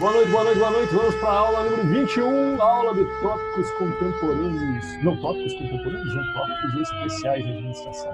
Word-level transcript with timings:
Boa 0.00 0.12
noite, 0.12 0.30
boa 0.30 0.44
noite, 0.44 0.58
boa 0.58 0.70
noite. 0.70 0.94
Vamos 0.94 1.14
para 1.16 1.28
a 1.28 1.38
aula 1.38 1.70
número 1.70 1.88
21, 1.88 2.60
aula 2.60 2.94
de 2.94 3.04
tópicos 3.20 3.70
contemporâneos. 3.72 5.04
Não 5.04 5.20
tópicos 5.20 5.52
contemporâneos, 5.52 6.14
não 6.14 6.32
tópicos 6.32 6.80
especiais 6.80 7.44
de 7.44 7.52
administração. 7.52 8.12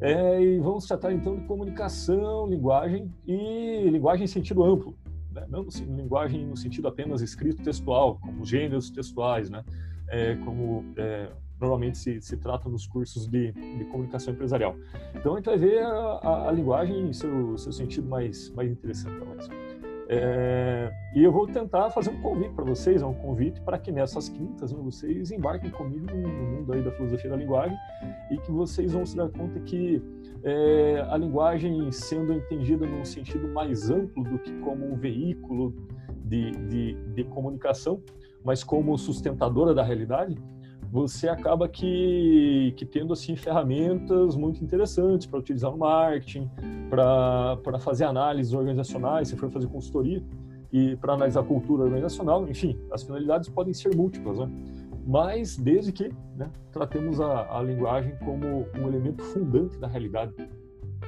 É, 0.00 0.42
e 0.42 0.58
vamos 0.58 0.86
tratar 0.86 1.12
então 1.12 1.36
de 1.36 1.44
comunicação, 1.44 2.48
linguagem 2.48 3.14
e 3.26 3.88
linguagem 3.90 4.24
em 4.24 4.28
sentido 4.28 4.64
amplo. 4.64 4.96
Né? 5.30 5.46
Não 5.48 5.62
no, 5.62 5.96
linguagem 5.96 6.46
no 6.46 6.56
sentido 6.56 6.88
apenas 6.88 7.20
escrito 7.20 7.62
textual, 7.62 8.18
como 8.20 8.44
gêneros 8.44 8.90
textuais, 8.90 9.48
né? 9.48 9.62
É, 10.08 10.34
como 10.36 10.84
é, 10.96 11.28
normalmente 11.60 11.98
se, 11.98 12.20
se 12.20 12.36
trata 12.36 12.68
nos 12.68 12.86
cursos 12.86 13.26
de, 13.26 13.52
de, 13.52 13.84
comunicação 13.86 14.34
empresarial. 14.34 14.76
Então 15.14 15.34
a 15.34 15.36
gente 15.36 15.46
vai 15.46 15.58
ver 15.58 15.82
a, 15.82 15.88
a, 15.88 16.48
a 16.48 16.52
linguagem 16.52 17.08
em 17.08 17.12
seu, 17.12 17.56
seu 17.56 17.72
sentido 17.72 18.08
mais, 18.08 18.50
mais 18.50 18.70
interessante. 18.70 19.48
É, 20.08 20.92
e 21.16 21.24
eu 21.24 21.32
vou 21.32 21.48
tentar 21.48 21.90
fazer 21.90 22.10
um 22.10 22.20
convite 22.20 22.54
para 22.54 22.64
vocês, 22.64 23.02
é 23.02 23.06
um 23.06 23.14
convite 23.14 23.60
para 23.60 23.76
que 23.76 23.90
nessas 23.90 24.28
quintas 24.28 24.72
né, 24.72 24.78
vocês 24.80 25.32
embarquem 25.32 25.68
comigo 25.70 26.06
no 26.06 26.28
mundo 26.28 26.72
aí 26.72 26.82
da 26.82 26.92
filosofia 26.92 27.30
da 27.30 27.36
linguagem 27.36 27.76
e 28.30 28.38
que 28.38 28.52
vocês 28.52 28.92
vão 28.92 29.04
se 29.04 29.16
dar 29.16 29.28
conta 29.30 29.58
que 29.60 30.00
é, 30.44 31.04
a 31.10 31.16
linguagem 31.16 31.90
sendo 31.90 32.32
entendida 32.32 32.86
num 32.86 33.04
sentido 33.04 33.48
mais 33.48 33.90
amplo 33.90 34.22
do 34.22 34.38
que 34.38 34.52
como 34.60 34.92
um 34.92 34.94
veículo 34.94 35.74
de, 36.24 36.52
de, 36.52 36.94
de 37.14 37.24
comunicação, 37.24 38.00
mas 38.44 38.62
como 38.62 38.96
sustentadora 38.96 39.74
da 39.74 39.82
realidade, 39.82 40.36
você 40.96 41.28
acaba 41.28 41.68
que, 41.68 42.72
que 42.74 42.86
tendo 42.86 43.12
assim 43.12 43.36
ferramentas 43.36 44.34
muito 44.34 44.64
interessantes 44.64 45.26
para 45.26 45.38
utilizar 45.38 45.70
no 45.70 45.76
marketing, 45.76 46.50
para 46.88 47.78
fazer 47.78 48.04
análises 48.04 48.54
organizacionais, 48.54 49.28
se 49.28 49.36
for 49.36 49.50
fazer 49.50 49.66
consultoria, 49.66 50.22
e 50.72 50.96
para 50.96 51.12
analisar 51.12 51.40
a 51.40 51.44
cultura 51.44 51.84
organizacional, 51.84 52.48
enfim, 52.48 52.78
as 52.90 53.02
finalidades 53.02 53.46
podem 53.50 53.74
ser 53.74 53.94
múltiplas, 53.94 54.38
né? 54.38 54.48
mas 55.06 55.58
desde 55.58 55.92
que 55.92 56.10
né, 56.34 56.50
tratemos 56.72 57.20
a, 57.20 57.58
a 57.58 57.62
linguagem 57.62 58.16
como 58.24 58.66
um 58.74 58.88
elemento 58.88 59.22
fundante 59.22 59.78
da 59.78 59.86
realidade, 59.86 60.32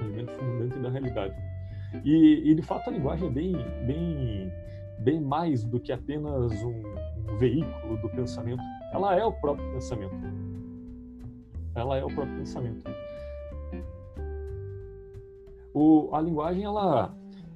um 0.02 0.04
elemento 0.04 0.32
fundante 0.32 0.78
da 0.80 0.90
realidade. 0.90 1.34
E, 2.04 2.50
e 2.50 2.54
de 2.54 2.60
fato 2.60 2.90
a 2.90 2.92
linguagem 2.92 3.26
é 3.26 3.30
bem, 3.30 3.52
bem, 3.86 4.52
bem 4.98 5.20
mais 5.20 5.64
do 5.64 5.80
que 5.80 5.92
apenas 5.92 6.52
um, 6.62 6.82
um 7.32 7.38
veículo 7.38 7.96
do 8.02 8.10
pensamento 8.10 8.62
ela 8.92 9.14
é 9.14 9.24
o 9.24 9.32
próprio 9.32 9.70
pensamento. 9.72 10.14
Ela 11.74 11.98
é 11.98 12.04
o 12.04 12.08
próprio 12.08 12.36
pensamento. 12.38 12.84
O, 15.74 16.08
a 16.12 16.20
linguagem 16.20 16.64
ela, 16.64 17.14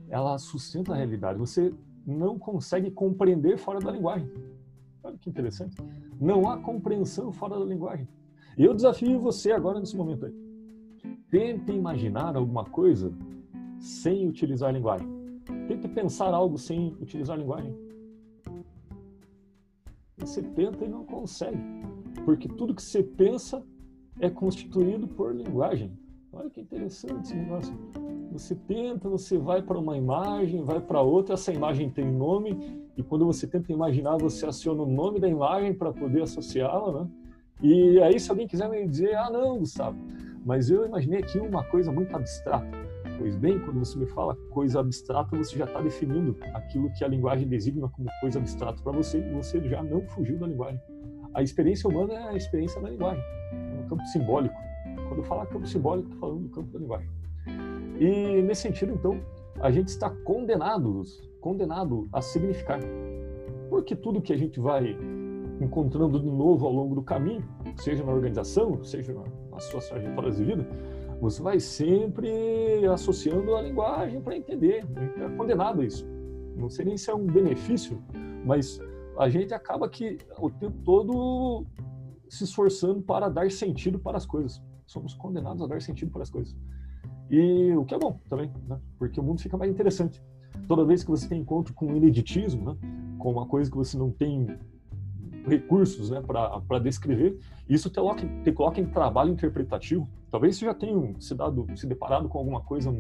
ela 0.09 0.39
sustenta 0.39 0.93
a 0.93 0.97
realidade. 0.97 1.39
Você 1.39 1.75
não 2.07 2.39
consegue 2.39 2.91
compreender 2.91 3.57
fora 3.57 3.81
da 3.81 3.91
linguagem. 3.91 4.31
Olha 5.03 5.19
que 5.19 5.29
interessante. 5.29 5.77
Não 6.21 6.49
há 6.49 6.59
compreensão 6.59 7.33
fora 7.33 7.59
da 7.59 7.65
linguagem. 7.65 8.07
E 8.57 8.65
eu 8.65 8.75
desafio 8.75 9.19
você 9.19 9.53
agora 9.53 9.81
nesse 9.81 9.97
momento 9.97 10.27
aí. 10.27 10.35
Tente 11.31 11.73
imaginar 11.73 12.37
alguma 12.37 12.65
coisa 12.65 13.13
sem 13.81 14.29
utilizar 14.29 14.69
a 14.69 14.73
linguagem. 14.73 15.09
Tente 15.67 15.89
pensar 15.89 16.33
algo 16.33 16.59
sem 16.59 16.95
utilizar 17.01 17.37
a 17.37 17.41
linguagem. 17.41 17.75
Você 20.19 20.43
tenta 20.43 20.85
e 20.85 20.89
não 20.89 21.05
consegue, 21.05 21.59
porque 22.25 22.49
tudo 22.49 22.75
que 22.75 22.83
você 22.83 23.03
pensa 23.03 23.63
é 24.21 24.29
constituído 24.29 25.09
por 25.09 25.35
linguagem. 25.35 25.93
Olha 26.33 26.49
que 26.49 26.61
interessante 26.61 27.25
esse 27.25 27.35
negócio. 27.35 27.75
Você 28.33 28.55
tenta, 28.55 29.09
você 29.09 29.37
vai 29.37 29.61
para 29.61 29.79
uma 29.79 29.97
imagem, 29.97 30.65
vai 30.65 30.81
para 30.81 31.03
outra, 31.03 31.35
essa 31.35 31.53
imagem 31.53 31.91
tem 31.91 32.11
nome, 32.11 32.57
e 32.97 33.03
quando 33.03 33.27
você 33.27 33.47
tenta 33.47 33.73
imaginar, 33.73 34.17
você 34.17 34.47
aciona 34.47 34.83
o 34.83 34.87
nome 34.87 35.21
da 35.21 35.29
imagem 35.29 35.75
para 35.75 35.93
poder 35.93 36.23
associá-la, 36.23 37.03
né? 37.03 37.11
E 37.61 38.01
aí, 38.01 38.19
se 38.19 38.31
alguém 38.31 38.47
quiser 38.47 38.69
me 38.69 38.87
dizer, 38.87 39.15
ah, 39.15 39.31
não, 39.31 39.59
Gustavo, 39.59 39.97
mas 40.45 40.71
eu 40.71 40.85
imaginei 40.85 41.21
aqui 41.21 41.39
uma 41.39 41.63
coisa 41.65 41.93
muito 41.93 42.15
abstrata. 42.15 42.82
Pois 43.19 43.37
bem, 43.37 43.59
quando 43.61 43.79
você 43.79 43.99
me 43.99 44.07
fala 44.07 44.35
coisa 44.51 44.81
abstrata, 44.81 45.37
você 45.37 45.57
já 45.57 45.65
está 45.65 45.81
definindo 45.81 46.37
aquilo 46.55 46.91
que 46.93 47.05
a 47.05 47.09
linguagem 47.09 47.47
designa 47.47 47.89
como 47.89 48.09
coisa 48.21 48.39
abstrata 48.39 48.83
para 48.83 48.93
você 48.93 49.19
e 49.19 49.33
você 49.33 49.61
já 49.69 49.83
não 49.83 50.07
fugiu 50.09 50.39
da 50.39 50.47
linguagem. 50.47 50.81
A 51.35 51.43
experiência 51.43 51.89
humana 51.89 52.15
é 52.15 52.29
a 52.31 52.35
experiência 52.35 52.81
da 52.81 52.91
linguagem, 52.91 53.23
no 53.81 53.89
campo 53.89 54.05
simbólico. 54.07 54.55
Quando 55.09 55.19
eu 55.19 55.25
falar 55.25 55.47
campo 55.47 55.67
simbólico, 55.67 56.09
estou 56.09 56.21
falando 56.21 56.43
do 56.43 56.49
campo 56.51 56.73
da 56.73 56.79
linguagem. 56.79 57.09
E 57.99 58.43
nesse 58.43 58.63
sentido, 58.63 58.93
então, 58.93 59.21
a 59.61 59.71
gente 59.71 59.89
está 59.89 60.11
condenado, 60.11 61.03
condenado 61.41 62.09
a 62.13 62.21
significar. 62.21 62.81
Porque 63.71 63.95
tudo 63.95 64.21
que 64.21 64.33
a 64.33 64.37
gente 64.37 64.61
vai 64.61 64.97
encontrando 65.61 66.19
de 66.19 66.31
novo 66.31 66.67
ao 66.67 66.73
longo 66.73 66.95
do 66.95 67.03
caminho, 67.03 67.43
seja 67.77 68.05
na 68.05 68.13
organização, 68.13 68.83
seja 68.83 69.15
nas 69.51 69.65
suas 69.65 69.89
trajetórias 69.89 70.37
de 70.37 70.45
vida, 70.45 70.67
você 71.23 71.41
vai 71.41 71.61
sempre 71.61 72.85
associando 72.93 73.55
a 73.55 73.63
linguagem 73.63 74.21
para 74.21 74.37
entender. 74.37 74.85
É 75.17 75.29
condenado 75.37 75.85
isso. 75.85 76.05
Não 76.57 76.69
sei 76.69 76.85
nem 76.85 76.97
se 76.97 77.11
é 77.11 77.15
um 77.15 77.25
benefício, 77.25 78.03
mas 78.45 78.81
a 79.17 79.29
gente 79.29 79.55
acaba 79.55 79.89
que 79.89 80.19
o 80.37 80.51
tempo 80.51 80.77
todo 80.85 81.65
se 82.29 82.43
esforçando 82.43 83.01
para 83.03 83.29
dar 83.29 83.49
sentido 83.53 84.01
para 84.01 84.17
as 84.17 84.27
coisas. 84.27 84.61
Somos 84.85 85.15
condenados 85.15 85.63
a 85.63 85.69
dar 85.69 85.81
sentido 85.81 86.11
para 86.11 86.23
as 86.23 86.31
coisas. 86.31 86.57
E 87.31 87.73
o 87.77 87.85
que 87.85 87.95
é 87.95 87.99
bom 87.99 88.19
também, 88.29 88.51
né? 88.69 88.81
porque 88.99 89.21
o 89.21 89.23
mundo 89.23 89.41
fica 89.41 89.57
mais 89.57 89.71
interessante. 89.71 90.21
Toda 90.67 90.85
vez 90.85 91.05
que 91.05 91.11
você 91.11 91.29
tem 91.29 91.41
encontro 91.41 91.73
com 91.73 91.95
ineditismo, 91.95 92.73
né? 92.73 92.77
com 93.21 93.31
uma 93.31 93.47
coisa 93.47 93.71
que 93.71 93.77
você 93.77 93.97
não 93.97 94.11
tem 94.11 94.59
recursos 95.47 96.11
né, 96.11 96.21
para 96.21 96.81
descrever, 96.81 97.39
isso 97.69 97.89
te 97.89 97.95
coloca, 97.95 98.27
te 98.43 98.51
coloca 98.51 98.81
em 98.81 98.87
trabalho 98.87 99.31
interpretativo. 99.31 100.09
Talvez 100.33 100.57
você 100.57 100.65
já 100.65 100.73
tenha 100.73 101.15
se, 101.21 101.35
dado, 101.35 101.67
se 101.77 101.87
deparado 101.87 102.27
com 102.27 102.39
alguma 102.39 102.63
coisa 102.63 102.91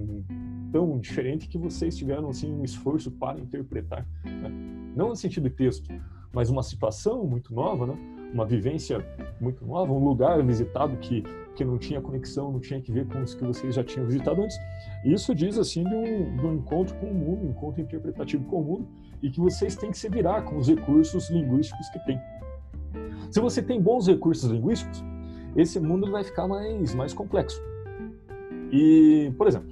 tão 0.70 0.98
diferente 0.98 1.48
que 1.48 1.56
vocês 1.56 1.96
tiveram 1.96 2.28
assim, 2.28 2.52
um 2.52 2.62
esforço 2.62 3.10
para 3.10 3.40
interpretar. 3.40 4.06
Né? 4.22 4.50
Não 4.94 5.08
no 5.08 5.16
sentido 5.16 5.48
de 5.48 5.56
texto, 5.56 5.88
mas 6.30 6.50
uma 6.50 6.62
situação 6.62 7.24
muito 7.24 7.54
nova, 7.54 7.86
né? 7.86 7.96
uma 8.34 8.44
vivência 8.44 9.02
muito 9.40 9.64
nova, 9.64 9.90
um 9.94 10.04
lugar 10.04 10.44
visitado 10.44 10.94
que, 10.98 11.22
que 11.56 11.64
não 11.64 11.78
tinha 11.78 12.02
conexão, 12.02 12.52
não 12.52 12.60
tinha 12.60 12.82
que 12.82 12.92
ver 12.92 13.06
com 13.06 13.22
os 13.22 13.34
que 13.34 13.42
vocês 13.42 13.76
já 13.76 13.82
tinham 13.82 14.06
visitado 14.06 14.42
antes. 14.42 14.58
Isso 15.02 15.34
diz 15.34 15.56
assim 15.56 15.84
de 15.84 15.94
um, 15.94 16.36
de 16.36 16.46
um 16.46 16.54
encontro 16.56 16.94
com 16.96 17.06
o 17.06 17.14
mundo, 17.14 17.46
um 17.46 17.50
encontro 17.50 17.80
interpretativo 17.80 18.44
com 18.44 18.60
o 18.60 18.64
mundo, 18.64 18.88
e 19.22 19.30
que 19.30 19.40
vocês 19.40 19.74
têm 19.74 19.90
que 19.90 19.96
se 19.96 20.10
virar 20.10 20.42
com 20.42 20.58
os 20.58 20.68
recursos 20.68 21.30
linguísticos 21.30 21.88
que 21.88 21.98
têm. 22.04 22.20
Se 23.30 23.40
você 23.40 23.62
tem 23.62 23.80
bons 23.80 24.06
recursos 24.06 24.50
linguísticos, 24.50 25.02
esse 25.56 25.78
mundo 25.78 26.10
vai 26.10 26.24
ficar 26.24 26.46
mais, 26.46 26.94
mais 26.94 27.12
complexo. 27.12 27.60
E, 28.72 29.32
por 29.36 29.46
exemplo, 29.46 29.70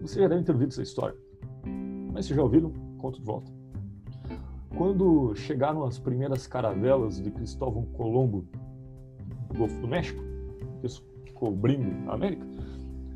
você 0.00 0.20
já 0.20 0.28
deve 0.28 0.42
ter 0.42 0.52
ouvido 0.52 0.70
essa 0.70 0.82
história, 0.82 1.16
mas 2.12 2.26
se 2.26 2.34
já 2.34 2.42
ouviram, 2.42 2.72
conto 2.98 3.18
de 3.18 3.26
volta. 3.26 3.52
Quando 4.76 5.34
chegaram 5.34 5.84
as 5.84 5.98
primeiras 5.98 6.46
caravelas 6.46 7.20
de 7.20 7.30
Cristóvão 7.30 7.84
Colombo 7.86 8.46
no 9.52 9.58
Golfo 9.58 9.78
do 9.80 9.88
México, 9.88 10.22
descobrindo 10.80 12.10
a 12.10 12.14
América, 12.14 12.46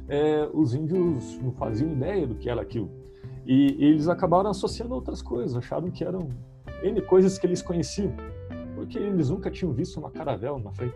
é, 0.08 0.48
os 0.52 0.74
índios 0.74 1.38
não 1.40 1.52
faziam 1.52 1.90
ideia 1.90 2.26
do 2.26 2.34
que 2.34 2.50
era 2.50 2.60
aquilo. 2.60 2.90
E, 3.46 3.76
e 3.78 3.84
eles 3.84 4.08
acabaram 4.08 4.50
associando 4.50 4.94
outras 4.94 5.22
coisas, 5.22 5.56
acharam 5.56 5.90
que 5.90 6.04
eram 6.04 6.28
N 6.82 7.00
coisas 7.02 7.38
que 7.38 7.46
eles 7.46 7.62
conheciam, 7.62 8.12
porque 8.74 8.98
eles 8.98 9.30
nunca 9.30 9.50
tinham 9.50 9.72
visto 9.72 9.98
uma 9.98 10.10
caravela 10.10 10.58
na 10.58 10.70
frente. 10.70 10.94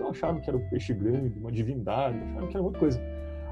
Então 0.00 0.08
acharam 0.08 0.40
que 0.40 0.48
era 0.48 0.56
um 0.56 0.66
peixe 0.70 0.94
grande, 0.94 1.38
uma 1.38 1.52
divindade, 1.52 2.18
acharam 2.18 2.48
que 2.48 2.56
era 2.56 2.64
outra 2.64 2.80
coisa. 2.80 3.00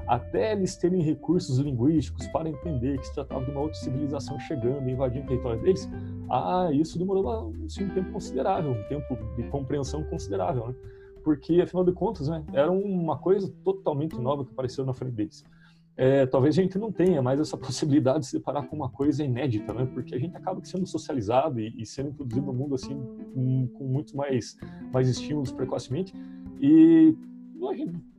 Até 0.07 0.53
eles 0.53 0.75
terem 0.75 0.99
recursos 1.03 1.59
linguísticos 1.59 2.25
para 2.29 2.49
entender 2.49 2.97
que 2.97 3.05
se 3.05 3.13
tratava 3.13 3.45
de 3.45 3.51
uma 3.51 3.59
outra 3.59 3.77
civilização 3.77 4.39
chegando 4.39 4.89
e 4.89 4.93
invadindo 4.93 5.25
o 5.25 5.27
território 5.27 5.61
deles, 5.61 5.87
ah, 6.27 6.71
isso 6.73 6.97
demorou 6.97 7.53
assim, 7.63 7.83
um 7.83 7.89
tempo 7.89 8.11
considerável, 8.11 8.71
um 8.71 8.83
tempo 8.87 9.15
de 9.35 9.43
compreensão 9.49 10.03
considerável, 10.05 10.69
né? 10.69 10.75
Porque, 11.23 11.61
afinal 11.61 11.85
de 11.85 11.91
contas, 11.91 12.27
né, 12.27 12.43
era 12.51 12.71
uma 12.71 13.19
coisa 13.19 13.53
totalmente 13.63 14.19
nova 14.19 14.43
que 14.43 14.51
apareceu 14.51 14.83
na 14.83 14.93
frente 14.93 15.13
deles 15.13 15.45
é, 16.01 16.25
talvez 16.25 16.57
a 16.57 16.61
gente 16.61 16.77
não 16.77 16.93
tenha 16.93 17.21
mais 17.21 17.41
essa 17.41 17.57
possibilidade 17.59 18.19
de 18.19 18.27
se 18.27 18.37
deparar 18.37 18.65
com 18.69 18.73
uma 18.73 18.87
coisa 18.87 19.21
inédita, 19.21 19.73
né? 19.73 19.85
Porque 19.93 20.15
a 20.15 20.17
gente 20.17 20.33
acaba 20.37 20.63
sendo 20.63 20.87
socializado 20.87 21.59
e, 21.59 21.75
e 21.77 21.85
sendo 21.85 22.11
introduzido 22.11 22.45
no 22.45 22.53
mundo 22.53 22.75
assim 22.75 22.95
com, 23.33 23.67
com 23.67 23.83
muitos 23.83 24.13
mais 24.13 24.57
mais 24.93 25.09
estímulos 25.09 25.51
precocemente 25.51 26.13
e 26.59 27.15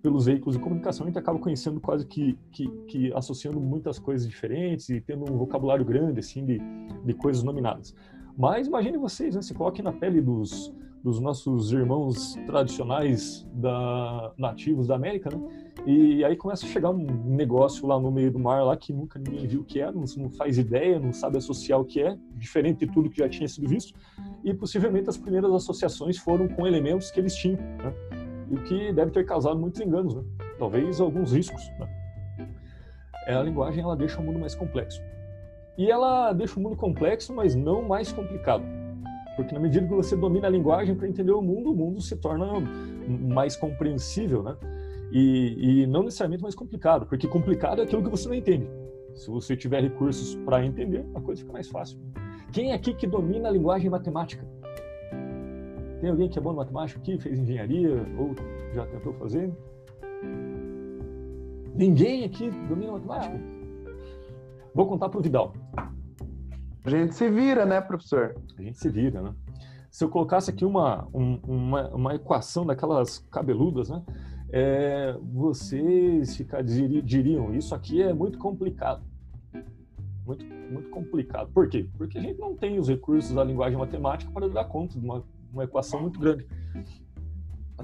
pelos 0.02 0.26
veículos 0.26 0.56
de 0.56 0.62
comunicação 0.62 1.04
a 1.04 1.08
gente 1.08 1.18
acaba 1.18 1.38
conhecendo 1.38 1.80
quase 1.80 2.06
que, 2.06 2.38
que, 2.50 2.68
que, 2.86 3.12
associando 3.12 3.60
muitas 3.60 3.98
coisas 3.98 4.26
diferentes 4.26 4.88
e 4.88 5.00
tendo 5.00 5.30
um 5.30 5.36
vocabulário 5.36 5.84
grande 5.84 6.20
assim 6.20 6.44
de, 6.44 6.58
de 7.04 7.14
coisas 7.14 7.42
nominadas. 7.42 7.94
Mas 8.36 8.66
imagine 8.66 8.96
vocês, 8.96 9.34
né, 9.34 9.42
se 9.42 9.52
coloquem 9.52 9.84
na 9.84 9.92
pele 9.92 10.20
dos 10.20 10.72
dos 11.02 11.18
nossos 11.18 11.72
irmãos 11.72 12.34
tradicionais 12.46 13.46
da, 13.54 14.32
nativos 14.36 14.86
da 14.86 14.96
América, 14.96 15.30
né? 15.34 15.40
E 15.86 16.22
aí 16.24 16.36
começa 16.36 16.66
a 16.66 16.68
chegar 16.68 16.90
um 16.90 17.06
negócio 17.24 17.86
lá 17.86 17.98
no 17.98 18.10
meio 18.10 18.30
do 18.30 18.38
mar 18.38 18.62
lá 18.62 18.76
que 18.76 18.92
nunca 18.92 19.18
ninguém 19.18 19.46
viu 19.46 19.62
o 19.62 19.64
que 19.64 19.80
é, 19.80 19.90
não, 19.90 20.04
não 20.18 20.30
faz 20.30 20.58
ideia, 20.58 21.00
não 21.00 21.12
sabe 21.12 21.38
associar 21.38 21.80
o 21.80 21.84
que 21.84 22.02
é, 22.02 22.18
diferente 22.36 22.84
de 22.84 22.92
tudo 22.92 23.08
que 23.08 23.18
já 23.18 23.28
tinha 23.28 23.48
sido 23.48 23.66
visto. 23.66 23.98
E 24.44 24.52
possivelmente 24.52 25.08
as 25.08 25.16
primeiras 25.16 25.50
associações 25.52 26.18
foram 26.18 26.48
com 26.48 26.66
elementos 26.66 27.10
que 27.10 27.18
eles 27.18 27.34
tinham, 27.34 27.56
né? 27.56 27.94
E 28.50 28.56
que 28.56 28.92
deve 28.92 29.10
ter 29.12 29.24
causado 29.24 29.58
muitos 29.58 29.80
enganos, 29.80 30.14
né? 30.14 30.22
Talvez 30.58 31.00
alguns 31.00 31.32
riscos, 31.32 31.62
né? 31.78 31.88
É, 33.26 33.34
a 33.34 33.42
linguagem 33.42 33.82
ela 33.82 33.96
deixa 33.96 34.20
o 34.20 34.24
mundo 34.24 34.38
mais 34.38 34.54
complexo. 34.54 35.00
E 35.78 35.90
ela 35.90 36.32
deixa 36.32 36.58
o 36.58 36.62
mundo 36.62 36.76
complexo, 36.76 37.34
mas 37.34 37.54
não 37.54 37.82
mais 37.82 38.12
complicado. 38.12 38.64
Porque 39.36 39.54
na 39.54 39.60
medida 39.60 39.86
que 39.86 39.94
você 39.94 40.16
domina 40.16 40.48
a 40.48 40.50
linguagem 40.50 40.94
para 40.94 41.08
entender 41.08 41.32
o 41.32 41.40
mundo, 41.40 41.70
o 41.70 41.74
mundo 41.74 42.00
se 42.00 42.16
torna 42.16 42.46
mais 43.08 43.56
compreensível, 43.56 44.42
né? 44.42 44.56
E, 45.12 45.82
e 45.82 45.86
não 45.86 46.02
necessariamente 46.02 46.42
mais 46.42 46.54
complicado, 46.54 47.06
porque 47.06 47.26
complicado 47.26 47.80
é 47.80 47.84
aquilo 47.84 48.02
que 48.02 48.10
você 48.10 48.28
não 48.28 48.34
entende. 48.34 48.68
Se 49.14 49.30
você 49.30 49.56
tiver 49.56 49.82
recursos 49.82 50.34
para 50.44 50.64
entender, 50.64 51.04
a 51.14 51.20
coisa 51.20 51.40
fica 51.40 51.52
mais 51.52 51.68
fácil. 51.68 51.98
Quem 52.52 52.72
é 52.72 52.74
aqui 52.74 52.94
que 52.94 53.06
domina 53.06 53.48
a 53.48 53.52
linguagem 53.52 53.88
matemática? 53.90 54.46
Tem 56.00 56.08
alguém 56.08 56.28
que 56.28 56.38
é 56.38 56.42
bom 56.42 56.52
em 56.52 56.56
matemática 56.56 56.98
aqui, 56.98 57.18
fez 57.18 57.38
engenharia 57.38 57.90
ou 58.18 58.34
já 58.74 58.86
tentou 58.86 59.12
fazer? 59.14 59.52
Ninguém 61.74 62.24
aqui 62.24 62.50
domina 62.68 62.92
matemática? 62.92 63.38
Vou 64.74 64.86
contar 64.86 65.08
para 65.10 65.18
o 65.18 65.22
Vidal. 65.22 65.52
A 66.84 66.90
gente 66.90 67.14
se 67.14 67.28
vira, 67.28 67.66
né, 67.66 67.80
professor? 67.80 68.34
A 68.58 68.62
gente 68.62 68.78
se 68.78 68.88
vira, 68.88 69.20
né? 69.20 69.34
Se 69.90 70.02
eu 70.02 70.08
colocasse 70.08 70.50
aqui 70.50 70.64
uma, 70.64 71.06
um, 71.12 71.38
uma, 71.46 71.88
uma 71.88 72.14
equação 72.14 72.64
daquelas 72.64 73.18
cabeludas, 73.30 73.90
né? 73.90 74.02
É, 74.52 75.16
vocês 75.20 76.36
ficar, 76.36 76.62
diriam, 76.62 77.54
isso 77.54 77.74
aqui 77.74 78.02
é 78.02 78.14
muito 78.14 78.38
complicado. 78.38 79.02
Muito, 80.26 80.44
muito 80.44 80.90
complicado. 80.90 81.50
Por 81.52 81.68
quê? 81.68 81.88
Porque 81.98 82.18
a 82.18 82.22
gente 82.22 82.38
não 82.38 82.56
tem 82.56 82.78
os 82.78 82.88
recursos 82.88 83.34
da 83.34 83.44
linguagem 83.44 83.78
matemática 83.78 84.30
para 84.32 84.48
dar 84.48 84.64
conta 84.64 84.98
de 84.98 85.04
uma, 85.04 85.22
uma 85.52 85.64
equação 85.64 86.00
muito 86.00 86.18
grande. 86.18 86.46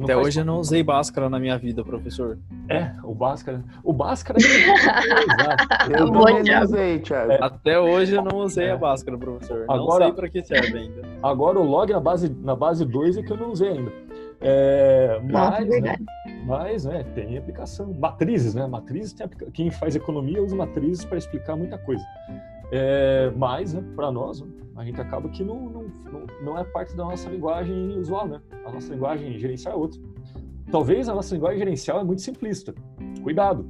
Até 0.02 0.16
hoje 0.16 0.40
eu 0.40 0.44
não 0.44 0.58
usei 0.58 0.82
Bhaskara 0.82 1.30
na 1.30 1.38
minha 1.38 1.56
vida, 1.56 1.82
professor. 1.82 2.38
É, 2.68 2.92
o 3.02 3.14
Bhaskara. 3.14 3.64
O 3.82 3.92
Bhaskara 3.92 4.38
é 4.38 5.88
Eu 5.98 6.12
também 6.12 6.42
não 6.42 6.62
usei, 6.62 6.98
Thiago. 6.98 7.32
É. 7.32 7.38
Até 7.40 7.78
hoje 7.78 8.14
eu 8.14 8.22
não 8.22 8.38
usei 8.40 8.66
é. 8.66 8.72
a 8.72 8.76
Bhaskara, 8.76 9.16
professor. 9.16 9.64
Agora, 9.68 10.00
não 10.00 10.06
sei 10.06 10.12
para 10.12 10.28
que 10.28 10.42
serve 10.42 10.78
ainda. 10.78 11.02
Agora 11.22 11.58
o 11.58 11.64
log 11.64 11.90
na 11.90 12.00
base, 12.00 12.28
na 12.28 12.54
base 12.54 12.84
2 12.84 13.16
é 13.16 13.22
que 13.22 13.32
eu 13.32 13.36
não 13.38 13.52
usei 13.52 13.70
ainda. 13.70 13.92
É, 14.38 15.18
mas, 15.32 15.66
né, 15.66 15.96
mas 16.44 16.84
né, 16.84 17.02
tem 17.14 17.38
aplicação. 17.38 17.92
Matrizes, 17.94 18.54
né? 18.54 18.66
Matrizes 18.66 19.14
tem 19.14 19.26
quem 19.52 19.70
faz 19.70 19.96
economia 19.96 20.42
usa 20.42 20.54
matrizes 20.54 21.04
para 21.04 21.16
explicar 21.16 21.56
muita 21.56 21.78
coisa. 21.78 22.04
É, 22.72 23.30
mas, 23.36 23.74
né, 23.74 23.84
para 23.94 24.10
nós, 24.10 24.44
a 24.76 24.84
gente 24.84 25.00
acaba 25.00 25.28
que 25.28 25.42
não, 25.42 25.68
não, 25.70 25.86
não, 26.42 26.58
é 26.58 26.64
parte 26.64 26.94
da 26.94 27.04
nossa 27.04 27.28
linguagem 27.30 27.98
usual, 27.98 28.28
né? 28.28 28.40
A 28.64 28.70
nossa 28.70 28.92
linguagem 28.92 29.38
gerencial 29.38 29.74
é 29.74 29.76
outra. 29.76 30.00
Talvez 30.70 31.08
a 31.08 31.14
nossa 31.14 31.34
linguagem 31.34 31.58
gerencial 31.58 32.00
é 32.00 32.04
muito 32.04 32.22
simplista. 32.22 32.74
Cuidado! 33.22 33.66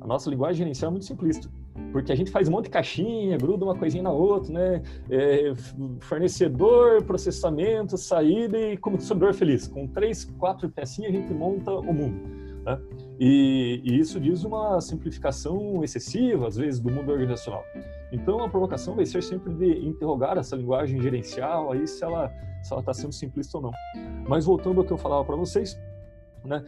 A 0.00 0.06
nossa 0.06 0.30
linguagem 0.30 0.58
gerencial 0.58 0.90
é 0.90 0.92
muito 0.92 1.06
simplista. 1.06 1.48
Porque 1.90 2.12
a 2.12 2.14
gente 2.14 2.30
faz 2.30 2.48
um 2.48 2.52
monte 2.52 2.64
de 2.64 2.70
caixinha, 2.70 3.36
gruda 3.38 3.64
uma 3.64 3.74
coisinha 3.74 4.02
na 4.02 4.12
outra, 4.12 4.52
né? 4.52 4.82
É, 5.10 5.52
fornecedor, 6.00 7.02
processamento, 7.02 7.96
saída 7.96 8.58
e 8.58 8.76
consumidor 8.76 9.34
feliz. 9.34 9.66
Com 9.66 9.86
três, 9.88 10.24
quatro 10.24 10.68
pecinhas 10.70 11.12
a 11.12 11.16
gente 11.16 11.32
monta 11.32 11.72
o 11.72 11.92
mundo. 11.92 12.20
Né? 12.64 12.78
E, 13.18 13.80
e, 13.82 13.98
isso 13.98 14.20
diz 14.20 14.44
uma 14.44 14.80
simplificação 14.80 15.82
excessiva, 15.82 16.48
às 16.48 16.56
vezes, 16.56 16.80
do 16.80 16.90
mundo 16.90 17.10
organizacional. 17.10 17.64
Então, 18.12 18.44
a 18.44 18.48
provocação 18.48 18.94
vai 18.94 19.06
ser 19.06 19.22
sempre 19.22 19.54
de 19.54 19.86
interrogar 19.86 20.36
essa 20.36 20.54
linguagem 20.54 21.00
gerencial, 21.00 21.72
aí 21.72 21.86
se 21.86 22.04
ela 22.04 22.30
está 22.60 22.92
sendo 22.92 23.12
simplista 23.12 23.56
ou 23.56 23.62
não. 23.62 23.72
Mas 24.28 24.44
voltando 24.44 24.80
ao 24.80 24.86
que 24.86 24.92
eu 24.92 24.98
falava 24.98 25.24
para 25.24 25.36
vocês, 25.36 25.78
né, 26.44 26.62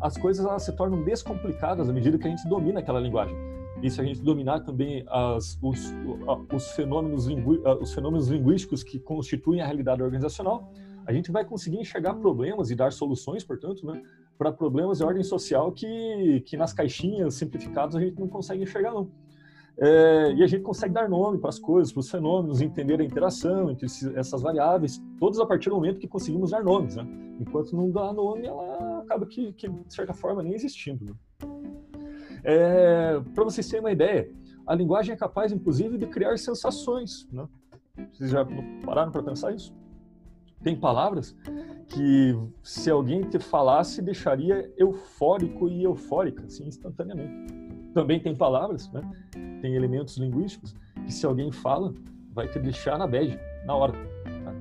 as 0.00 0.16
coisas 0.16 0.44
elas 0.44 0.62
se 0.62 0.72
tornam 0.72 1.02
descomplicadas 1.04 1.88
à 1.88 1.92
medida 1.92 2.18
que 2.18 2.26
a 2.26 2.30
gente 2.30 2.48
domina 2.48 2.80
aquela 2.80 3.00
linguagem. 3.00 3.36
E 3.82 3.90
se 3.90 4.00
a 4.00 4.04
gente 4.04 4.22
dominar 4.22 4.60
também 4.60 5.04
as, 5.06 5.58
os, 5.62 5.92
os, 6.52 6.70
fenômenos 6.70 7.28
os 7.80 7.92
fenômenos 7.92 8.28
linguísticos 8.28 8.82
que 8.82 8.98
constituem 8.98 9.60
a 9.60 9.66
realidade 9.66 10.02
organizacional, 10.02 10.72
a 11.06 11.12
gente 11.12 11.30
vai 11.30 11.44
conseguir 11.44 11.78
enxergar 11.78 12.14
problemas 12.14 12.70
e 12.70 12.74
dar 12.74 12.90
soluções, 12.92 13.44
portanto, 13.44 13.86
né, 13.86 14.02
para 14.36 14.52
problemas 14.52 14.98
de 14.98 15.04
ordem 15.04 15.22
social 15.22 15.72
que, 15.72 16.42
que 16.46 16.56
nas 16.56 16.72
caixinhas 16.72 17.34
simplificadas 17.34 17.96
a 17.96 18.00
gente 18.00 18.18
não 18.18 18.28
consegue 18.28 18.62
enxergar, 18.62 18.92
não. 18.92 19.10
É, 19.78 20.32
e 20.32 20.42
a 20.42 20.46
gente 20.46 20.62
consegue 20.62 20.94
dar 20.94 21.08
nome 21.08 21.38
para 21.38 21.50
as 21.50 21.58
coisas, 21.58 21.92
para 21.92 22.00
os 22.00 22.10
fenômenos, 22.10 22.62
entender 22.62 22.98
a 22.98 23.04
interação 23.04 23.70
entre 23.70 23.86
essas 24.14 24.40
variáveis, 24.40 25.02
todos 25.18 25.38
a 25.38 25.44
partir 25.44 25.68
do 25.68 25.76
momento 25.76 26.00
que 26.00 26.08
conseguimos 26.08 26.50
dar 26.50 26.64
nomes. 26.64 26.96
Né? 26.96 27.06
Enquanto 27.38 27.76
não 27.76 27.90
dá 27.90 28.10
nome, 28.12 28.46
ela 28.46 29.00
acaba 29.00 29.26
que, 29.26 29.52
que 29.52 29.68
de 29.68 29.94
certa 29.94 30.14
forma, 30.14 30.42
nem 30.42 30.54
existindo. 30.54 31.04
Né? 31.04 31.12
É, 32.42 33.20
para 33.34 33.44
vocês 33.44 33.68
terem 33.68 33.84
uma 33.84 33.92
ideia, 33.92 34.30
a 34.66 34.74
linguagem 34.74 35.12
é 35.12 35.16
capaz, 35.16 35.52
inclusive, 35.52 35.98
de 35.98 36.06
criar 36.06 36.38
sensações. 36.38 37.28
Né? 37.30 37.46
Vocês 38.12 38.30
já 38.30 38.46
pararam 38.84 39.12
para 39.12 39.22
pensar 39.22 39.54
isso? 39.54 39.74
Tem 40.62 40.74
palavras 40.74 41.36
que, 41.88 42.36
se 42.62 42.90
alguém 42.90 43.22
te 43.22 43.38
falasse, 43.38 44.02
deixaria 44.02 44.72
eufórico 44.76 45.68
e 45.68 45.84
eufórica, 45.84 46.44
assim, 46.44 46.66
instantaneamente. 46.66 47.54
Também 47.94 48.20
tem 48.20 48.34
palavras, 48.34 48.90
né? 48.92 49.02
tem 49.60 49.74
elementos 49.74 50.16
linguísticos 50.16 50.74
que, 51.04 51.12
se 51.12 51.24
alguém 51.24 51.52
fala, 51.52 51.92
vai 52.32 52.48
te 52.48 52.58
deixar 52.58 52.98
na 52.98 53.06
bad, 53.06 53.38
na 53.64 53.74
hora. 53.74 53.92
Tá? 53.92 54.54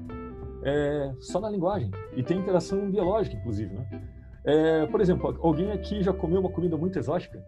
É, 0.63 1.13
só 1.19 1.39
na 1.39 1.49
linguagem. 1.49 1.91
E 2.15 2.23
tem 2.23 2.39
interação 2.39 2.89
biológica, 2.89 3.35
inclusive. 3.35 3.73
Né? 3.73 4.01
É, 4.45 4.85
por 4.85 5.01
exemplo, 5.01 5.37
alguém 5.41 5.71
aqui 5.71 6.03
já 6.03 6.13
comeu 6.13 6.39
uma 6.39 6.51
comida 6.51 6.77
muito 6.77 6.99
exótica? 6.99 7.43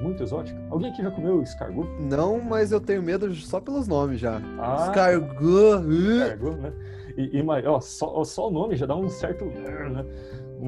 Muito 0.00 0.22
exótica. 0.22 0.58
Alguém 0.70 0.90
aqui 0.90 1.02
já 1.02 1.10
comeu 1.10 1.42
escargot? 1.42 1.88
Não, 2.00 2.40
mas 2.40 2.72
eu 2.72 2.80
tenho 2.80 3.02
medo 3.02 3.32
só 3.34 3.60
pelos 3.60 3.86
nomes 3.86 4.18
já. 4.18 4.40
Ah, 4.58 4.86
escargot. 4.86 5.84
Escargot, 5.90 6.56
né? 6.56 6.72
E, 7.16 7.38
e 7.38 7.66
ó, 7.66 7.80
só, 7.80 8.24
só 8.24 8.48
o 8.48 8.50
nome 8.50 8.76
já 8.76 8.86
dá 8.86 8.96
um 8.96 9.08
certo. 9.08 9.44
Né? 9.44 10.04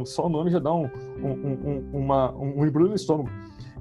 Só 0.04 0.26
o 0.26 0.28
nome 0.28 0.50
já 0.50 0.58
dá 0.58 0.72
um, 0.72 0.88
um, 1.22 1.30
um, 1.30 1.90
uma, 1.92 2.32
um 2.32 2.64
embrulho 2.64 2.90
no 2.90 2.94
estômago. 2.94 3.30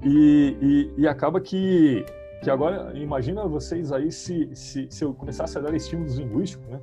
E, 0.02 0.56
e, 0.60 1.02
e, 1.02 1.08
acaba 1.08 1.40
que, 1.40 2.04
que 2.42 2.50
agora, 2.50 2.92
imagina 2.96 3.46
vocês 3.46 3.92
aí 3.92 4.10
se, 4.10 4.50
se, 4.54 4.86
se 4.90 5.04
eu 5.04 5.14
começasse 5.14 5.56
a 5.58 5.60
dar 5.60 5.74
estímulos 5.74 6.16
linguísticos, 6.16 6.66
né? 6.66 6.80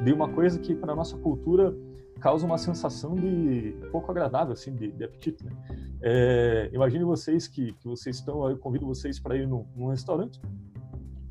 De 0.00 0.12
uma 0.12 0.28
coisa 0.28 0.58
que 0.58 0.74
para 0.74 0.94
nossa 0.94 1.16
cultura 1.16 1.74
causa 2.18 2.44
uma 2.44 2.58
sensação 2.58 3.14
de 3.14 3.74
pouco 3.90 4.10
agradável, 4.10 4.52
assim, 4.52 4.74
de, 4.74 4.90
de 4.92 5.04
apetite, 5.04 5.44
né? 5.44 5.52
É, 6.00 6.70
imagine 6.72 7.04
vocês 7.04 7.48
que, 7.48 7.72
que 7.74 7.88
vocês 7.88 8.16
estão, 8.16 8.48
eu 8.48 8.58
convido 8.58 8.86
vocês 8.86 9.18
para 9.18 9.36
ir 9.36 9.46
num, 9.46 9.66
num, 9.74 9.88
restaurante 9.88 10.40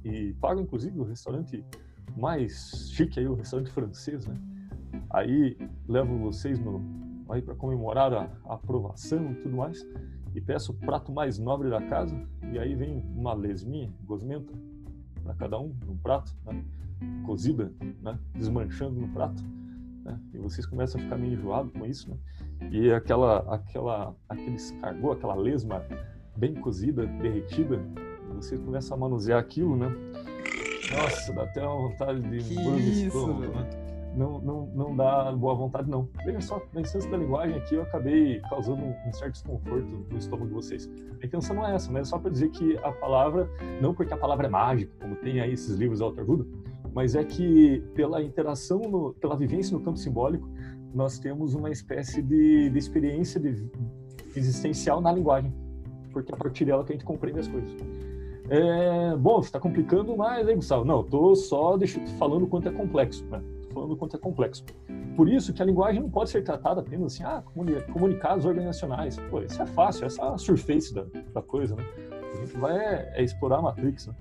e 0.04 0.34
pagam, 0.42 0.64
inclusive, 0.64 1.00
o 1.00 1.04
restaurante 1.04 1.64
mais 2.16 2.90
chique 2.92 3.20
aí, 3.20 3.28
o 3.28 3.36
restaurante 3.36 3.72
francês, 3.72 4.26
né? 4.26 4.36
Aí 5.10 5.58
levo 5.88 6.18
vocês 6.18 6.60
no, 6.60 6.82
aí 7.30 7.42
para 7.42 7.56
comemorar 7.56 8.14
a, 8.14 8.30
a, 8.46 8.56
aprovação 8.56 9.32
e 9.32 9.36
tudo 9.36 9.58
mais 9.58 9.86
e 10.36 10.42
peço 10.42 10.72
o 10.72 10.76
prato 10.76 11.12
mais 11.12 11.38
nobre 11.40 11.70
da 11.70 11.82
casa 11.82 12.16
e 12.52 12.60
aí 12.60 12.76
vem 12.76 13.04
uma 13.16 13.34
lesminha, 13.34 13.94
gosmenta 14.04 14.54
para 15.24 15.34
cada 15.36 15.60
um, 15.60 15.74
num 15.86 15.98
prato, 15.98 16.36
né? 16.46 16.64
cozida, 17.26 17.72
né? 18.02 18.18
desmanchando 18.34 19.00
no 19.00 19.08
prato 19.10 19.44
né? 20.08 20.20
E 20.34 20.38
vocês 20.38 20.66
começam 20.66 21.00
a 21.00 21.04
ficar 21.04 21.18
meio 21.18 21.34
enjoados 21.34 21.72
com 21.74 21.86
isso, 21.86 22.10
né? 22.10 22.18
E 22.72 22.92
aquela, 22.92 23.40
aquela, 23.54 24.16
aquele 24.28 24.56
escargot, 24.56 25.18
aquela 25.18 25.36
lesma 25.36 25.86
bem 26.36 26.56
cozida, 26.56 27.06
derretida, 27.06 27.80
vocês 28.36 28.60
começam 28.62 28.96
a 28.96 29.00
manusear 29.00 29.40
aquilo, 29.40 29.76
né? 29.76 29.94
Nossa, 30.96 31.34
dá 31.34 31.44
até 31.44 31.62
uma 31.62 31.90
vontade 31.90 32.22
de 32.22 32.44
que 32.44 32.54
isso, 32.54 33.34
né? 33.34 33.70
Não, 34.16 34.40
não, 34.40 34.66
não 34.74 34.96
dá 34.96 35.32
boa 35.32 35.54
vontade, 35.54 35.88
não. 35.88 36.10
Veja 36.26 36.42
só, 36.42 36.60
na 36.74 36.82
instância 36.82 37.10
da 37.12 37.18
linguagem 37.18 37.56
aqui, 37.56 37.76
eu 37.76 37.84
acabei 37.84 38.40
causando 38.50 38.84
um, 38.84 39.14
certo 39.14 39.34
desconforto 39.34 40.06
no 40.10 40.18
estômago 40.18 40.48
de 40.48 40.54
vocês. 40.56 40.90
A 41.22 41.26
intenção 41.26 41.56
não 41.56 41.68
é 41.68 41.76
essa, 41.76 41.92
mas 41.92 42.08
é 42.08 42.10
só 42.10 42.18
para 42.18 42.32
dizer 42.32 42.50
que 42.50 42.78
a 42.78 42.92
palavra, 42.92 43.48
não 43.80 43.94
porque 43.94 44.12
a 44.12 44.18
palavra 44.18 44.48
é 44.48 44.50
mágica, 44.50 44.92
como 45.00 45.16
tem 45.18 45.40
aí 45.40 45.54
esses 45.54 45.76
livros 45.76 46.00
da 46.00 46.06
autoajuda, 46.06 46.48
mas 46.98 47.14
é 47.14 47.24
que 47.24 47.80
pela 47.94 48.24
interação, 48.24 48.80
no, 48.80 49.14
pela 49.14 49.38
vivência 49.38 49.78
no 49.78 49.84
campo 49.84 50.00
simbólico, 50.00 50.50
nós 50.96 51.20
temos 51.20 51.54
uma 51.54 51.70
espécie 51.70 52.24
de, 52.24 52.72
de 52.72 52.80
experiência 52.80 53.40
de, 53.40 53.70
existencial 54.36 55.00
na 55.00 55.12
linguagem, 55.12 55.54
porque 56.12 56.32
é 56.32 56.36
a 56.36 56.38
partir 56.40 56.66
dela 56.66 56.84
que 56.84 56.94
a 56.94 56.96
gente 56.96 57.06
compreende 57.06 57.42
as 57.42 57.48
coisas. 57.48 57.70
É, 58.50 59.16
bom, 59.16 59.36
você 59.40 59.50
está 59.50 59.60
complicando 59.60 60.18
mais 60.18 60.48
aí, 60.48 60.56
Gustavo? 60.56 60.86
Não, 60.86 61.02
estou 61.02 61.36
só 61.36 61.78
deixa, 61.78 62.04
falando 62.18 62.48
quanto 62.48 62.68
é 62.68 62.72
complexo, 62.72 63.24
né? 63.26 63.44
falando 63.72 63.96
quanto 63.96 64.16
é 64.16 64.20
complexo. 64.20 64.66
Por 65.16 65.30
isso 65.30 65.54
que 65.54 65.62
a 65.62 65.66
linguagem 65.66 66.02
não 66.02 66.10
pode 66.10 66.32
ser 66.32 66.44
tratada 66.44 66.82
apenas 66.82 67.14
assim, 67.14 67.24
ah, 67.24 67.44
comunicados 67.94 68.44
organizacionais. 68.44 69.18
Pô, 69.30 69.40
isso 69.44 69.62
é 69.62 69.68
fácil, 69.68 70.08
essa 70.08 70.20
é 70.20 70.30
a 70.30 70.38
surface 70.40 70.96
da, 70.96 71.06
da 71.32 71.44
coisa, 71.44 71.76
né? 71.76 71.84
A 72.34 72.38
gente 72.38 72.58
vai 72.58 72.76
é, 72.76 73.12
é 73.18 73.24
explorar 73.24 73.58
a 73.58 73.62
Matrix, 73.62 74.08
né? 74.08 74.16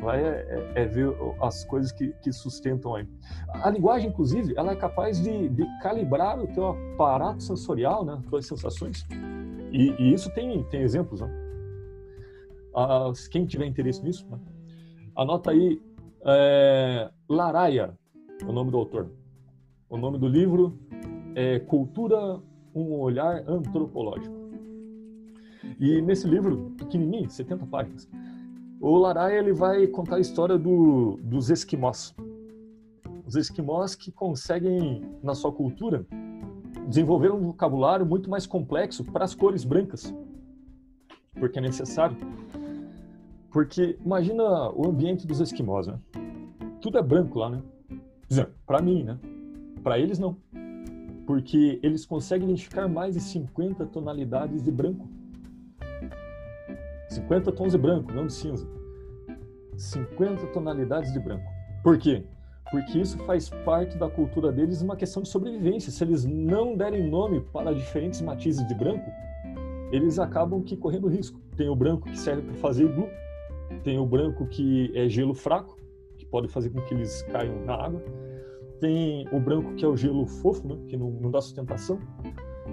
Vai 0.00 0.22
é, 0.22 0.72
é, 0.74 0.84
ver 0.86 1.14
as 1.40 1.64
coisas 1.64 1.92
que, 1.92 2.08
que, 2.22 2.32
sustentam 2.32 2.94
aí. 2.94 3.08
A 3.48 3.70
linguagem, 3.70 4.08
inclusive, 4.08 4.54
ela 4.56 4.72
é 4.72 4.76
capaz 4.76 5.20
de, 5.22 5.48
de 5.48 5.64
calibrar 5.80 6.38
o 6.38 6.46
teu 6.48 6.68
aparato 6.68 7.42
sensorial, 7.42 8.04
né, 8.04 8.20
tuas 8.28 8.46
sensações. 8.46 9.06
E, 9.72 9.90
e 9.98 10.12
isso 10.12 10.32
tem, 10.34 10.62
tem 10.64 10.82
exemplos, 10.82 11.20
né? 11.20 11.30
Quem 13.30 13.46
tiver 13.46 13.66
interesse 13.66 14.02
nisso, 14.02 14.26
né? 14.30 14.38
anota 15.16 15.50
aí 15.50 15.80
é, 16.24 17.10
Laraia, 17.28 17.94
o 18.46 18.52
nome 18.52 18.70
do 18.70 18.76
autor. 18.76 19.10
O 19.88 19.96
nome 19.96 20.18
do 20.18 20.28
livro 20.28 20.78
é 21.34 21.58
Cultura, 21.60 22.40
um 22.74 22.92
olhar 22.98 23.48
antropológico. 23.48 24.34
E 25.78 26.00
nesse 26.02 26.26
livro, 26.26 26.74
pequenininho, 26.76 27.30
70 27.30 27.66
páginas, 27.66 28.08
o 28.80 28.96
Laraia 28.98 29.38
ele 29.38 29.52
vai 29.52 29.86
contar 29.86 30.16
a 30.16 30.20
história 30.20 30.58
do, 30.58 31.18
dos 31.22 31.50
esquimós. 31.50 32.14
Os 33.26 33.34
esquimós 33.34 33.94
que 33.94 34.12
conseguem, 34.12 35.02
na 35.22 35.34
sua 35.34 35.50
cultura, 35.50 36.06
desenvolver 36.86 37.32
um 37.32 37.40
vocabulário 37.40 38.06
muito 38.06 38.30
mais 38.30 38.46
complexo 38.46 39.04
para 39.04 39.24
as 39.24 39.34
cores 39.34 39.64
brancas, 39.64 40.14
porque 41.34 41.58
é 41.58 41.62
necessário. 41.62 42.16
Porque 43.50 43.98
imagina 44.04 44.70
o 44.70 44.86
ambiente 44.86 45.26
dos 45.26 45.40
esquimós, 45.40 45.86
né? 45.86 45.98
Tudo 46.80 46.98
é 46.98 47.02
branco 47.02 47.38
lá, 47.38 47.50
né? 47.50 47.62
Para 48.66 48.82
mim, 48.82 49.02
né? 49.02 49.18
Para 49.82 49.98
eles 49.98 50.18
não. 50.18 50.36
Porque 51.26 51.80
eles 51.82 52.04
conseguem 52.04 52.48
identificar 52.48 52.86
mais 52.86 53.14
de 53.14 53.20
50 53.20 53.86
tonalidades 53.86 54.62
de 54.62 54.70
branco. 54.70 55.08
50 57.08 57.52
tons 57.52 57.72
de 57.72 57.78
branco, 57.78 58.12
não 58.12 58.26
de 58.26 58.32
cinza. 58.32 58.66
50 59.76 60.46
tonalidades 60.48 61.12
de 61.12 61.20
branco. 61.20 61.44
Por 61.82 61.98
quê? 61.98 62.24
Porque 62.70 62.98
isso 62.98 63.18
faz 63.18 63.48
parte 63.48 63.96
da 63.96 64.08
cultura 64.08 64.50
deles 64.50 64.82
uma 64.82 64.96
questão 64.96 65.22
de 65.22 65.28
sobrevivência. 65.28 65.92
Se 65.92 66.02
eles 66.02 66.24
não 66.24 66.76
derem 66.76 67.08
nome 67.08 67.40
para 67.52 67.72
diferentes 67.72 68.20
matizes 68.20 68.66
de 68.66 68.74
branco, 68.74 69.08
eles 69.92 70.18
acabam 70.18 70.62
que 70.62 70.76
correndo 70.76 71.06
risco. 71.06 71.40
Tem 71.56 71.68
o 71.68 71.76
branco 71.76 72.08
que 72.08 72.18
serve 72.18 72.42
para 72.42 72.54
fazer 72.54 72.84
iglu, 72.84 73.08
tem 73.84 73.98
o 73.98 74.06
branco 74.06 74.46
que 74.46 74.90
é 74.94 75.08
gelo 75.08 75.34
fraco, 75.34 75.76
que 76.16 76.26
pode 76.26 76.48
fazer 76.48 76.70
com 76.70 76.80
que 76.80 76.94
eles 76.94 77.22
caiam 77.22 77.64
na 77.64 77.74
água. 77.74 78.02
Tem 78.80 79.26
o 79.32 79.40
branco 79.40 79.74
que 79.74 79.84
é 79.84 79.88
o 79.88 79.96
gelo 79.96 80.26
fofo, 80.26 80.66
né, 80.66 80.76
que 80.88 80.96
não, 80.96 81.10
não 81.10 81.30
dá 81.30 81.40
sustentação. 81.40 81.98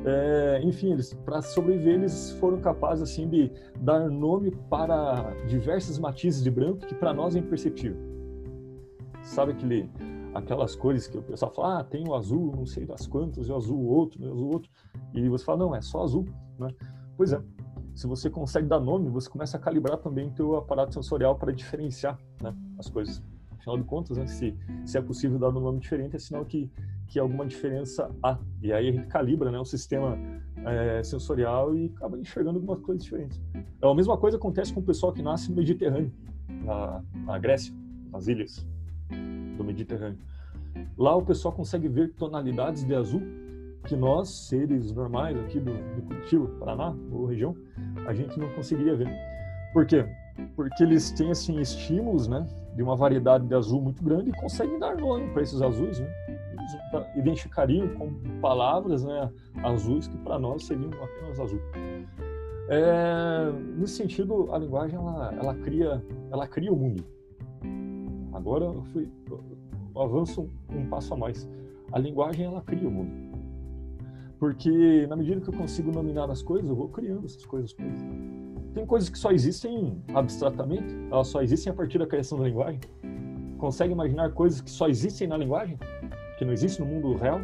É, 0.06 0.62
enfim, 0.64 0.92
eles 0.92 1.14
para 1.14 1.42
sobreviver 1.42 1.96
eles 1.96 2.32
foram 2.34 2.60
capazes 2.60 3.10
assim 3.10 3.28
de 3.30 3.52
dar 3.80 4.10
nome 4.10 4.52
para 4.70 5.34
diversos 5.48 5.98
matizes 5.98 6.44
de 6.44 6.52
branco 6.52 6.86
que 6.86 6.96
para 6.96 7.14
nós 7.14 7.36
é 7.36 7.40
imperceptível. 7.40 7.98
Sabe 9.22 9.54
aquele 9.54 9.90
aquelas 10.34 10.76
cores 10.76 11.08
que 11.08 11.18
o 11.18 11.22
pessoal 11.22 11.54
fala, 11.54 11.80
ah, 11.80 11.84
tem 11.84 12.08
o 12.08 12.16
azul, 12.16 12.54
não 12.56 12.66
sei 12.66 12.86
das 12.86 13.06
quantas, 13.06 13.50
o 13.50 13.56
azul 13.56 13.86
outro, 13.86 14.22
o 14.24 14.32
azul 14.32 14.52
outro, 14.52 14.72
e 15.14 15.30
você 15.30 15.46
fala, 15.46 15.60
não, 15.60 15.76
é 15.76 15.82
só 15.82 16.04
azul, 16.04 16.26
né? 16.58 16.70
Pois 17.16 17.32
é. 17.32 17.42
Se 17.94 18.08
você 18.08 18.30
consegue 18.30 18.68
dar 18.68 18.80
nome, 18.80 19.08
você 19.10 19.30
começa 19.30 19.56
a 19.56 19.60
calibrar 19.60 19.98
também 19.98 20.28
o 20.28 20.32
teu 20.32 20.56
aparato 20.56 20.96
sensorial 20.96 21.36
para 21.36 21.52
diferenciar 21.52 22.18
né, 22.42 22.52
as 22.80 22.90
coisas. 22.90 23.22
Afinal 23.52 23.78
de 23.78 23.84
contas, 23.84 24.18
né, 24.18 24.26
se, 24.26 24.58
se 24.84 24.98
é 24.98 25.02
possível 25.02 25.38
dar 25.38 25.50
um 25.50 25.60
nome 25.60 25.80
diferente, 25.80 26.16
é 26.16 26.20
sinal 26.20 26.44
que 26.44 26.72
que 27.14 27.20
alguma 27.20 27.46
diferença 27.46 28.10
há. 28.24 28.40
E 28.60 28.74
aí 28.74 28.90
a 28.90 28.92
gente 28.92 29.06
calibra 29.06 29.52
né, 29.52 29.60
o 29.60 29.66
sistema 29.66 30.18
é, 30.66 31.04
sensorial 31.04 31.76
e 31.76 31.94
acaba 31.96 32.18
enxergando 32.18 32.58
algumas 32.58 32.82
coisas 32.82 33.04
diferentes. 33.04 33.40
É 33.80 33.88
a 33.88 33.94
mesma 33.94 34.18
coisa 34.18 34.38
acontece 34.38 34.74
com 34.74 34.80
o 34.80 34.84
pessoal 34.84 35.14
que 35.14 35.22
nasce 35.22 35.52
no 35.52 35.58
Mediterrâneo, 35.58 36.12
na, 36.50 37.04
na 37.24 37.38
Grécia, 37.38 37.72
nas 38.12 38.28
ilhas 38.28 38.66
do 39.56 39.64
Mediterrâneo. 39.64 40.18
Lá 40.98 41.16
o 41.16 41.22
pessoal 41.22 41.54
consegue 41.54 41.88
ver 41.88 42.14
tonalidades 42.14 42.84
de 42.84 42.96
azul 42.96 43.22
que 43.86 43.96
nós, 43.96 44.48
seres 44.48 44.92
normais 44.92 45.38
aqui 45.38 45.60
do, 45.60 45.72
do 45.72 46.02
Curitiba, 46.08 46.48
Paraná, 46.58 46.96
ou 47.12 47.28
região, 47.28 47.56
a 48.08 48.14
gente 48.16 48.40
não 48.40 48.50
conseguiria 48.56 48.96
ver. 48.96 49.10
Por 49.72 49.86
quê? 49.86 50.04
Porque 50.56 50.82
eles 50.82 51.12
têm 51.12 51.30
assim 51.30 51.60
estímulos, 51.60 52.28
né, 52.28 52.48
de 52.76 52.82
uma 52.82 52.96
variedade 52.96 53.46
de 53.46 53.54
azul 53.54 53.82
muito 53.82 54.04
grande 54.04 54.32
e 54.32 54.34
conseguem 54.34 54.80
dar 54.80 54.98
nome 54.98 55.30
para 55.32 55.44
esses 55.44 55.62
azuis, 55.62 56.00
né? 56.00 56.23
Identificariam 57.16 57.90
com 57.96 58.12
palavras 58.42 59.04
né, 59.04 59.32
azuis 59.64 60.08
que 60.08 60.18
para 60.18 60.40
nós 60.40 60.66
seriam 60.66 60.92
apenas 60.92 61.40
azul. 61.40 61.60
É, 62.70 63.52
nesse 63.78 63.96
sentido, 63.96 64.52
a 64.54 64.58
linguagem 64.58 64.98
ela, 64.98 65.34
ela 65.34 65.56
cria 65.56 66.04
ela 66.32 66.48
cria 66.48 66.72
o 66.72 66.76
mundo. 66.76 67.06
Agora 68.34 68.66
eu 68.66 68.84
fui 68.86 69.12
eu 69.96 70.02
avanço 70.02 70.50
um, 70.72 70.80
um 70.80 70.88
passo 70.88 71.14
a 71.14 71.18
mais. 71.18 71.48
A 71.92 72.00
linguagem 72.00 72.46
ela 72.46 72.62
cria 72.62 72.88
o 72.88 72.92
mundo. 72.92 73.12
Porque 74.40 75.06
na 75.08 75.16
medida 75.16 75.40
que 75.40 75.50
eu 75.50 75.54
consigo 75.54 75.92
nominar 75.92 76.30
as 76.30 76.42
coisas, 76.42 76.70
eu 76.70 76.76
vou 76.76 76.90
criando 76.90 77.26
essas 77.26 77.46
coisas. 77.46 77.76
Tem 78.74 78.86
coisas 78.86 79.08
que 79.08 79.18
só 79.18 79.32
existem 79.32 80.02
abstratamente, 80.14 80.94
elas 81.12 81.28
só 81.28 81.42
existem 81.42 81.72
a 81.72 81.76
partir 81.76 82.00
da 82.00 82.08
criação 82.08 82.40
da 82.40 82.46
linguagem. 82.46 82.80
Consegue 83.58 83.94
imaginar 83.94 84.32
coisas 84.32 84.60
que 84.60 84.70
só 84.70 84.88
existem 84.90 85.28
na 85.28 85.38
linguagem? 85.38 85.78
Que 86.38 86.46
não 86.46 86.54
existe 86.54 86.80
no 86.80 86.86
mundo 86.86 87.16
real? 87.16 87.42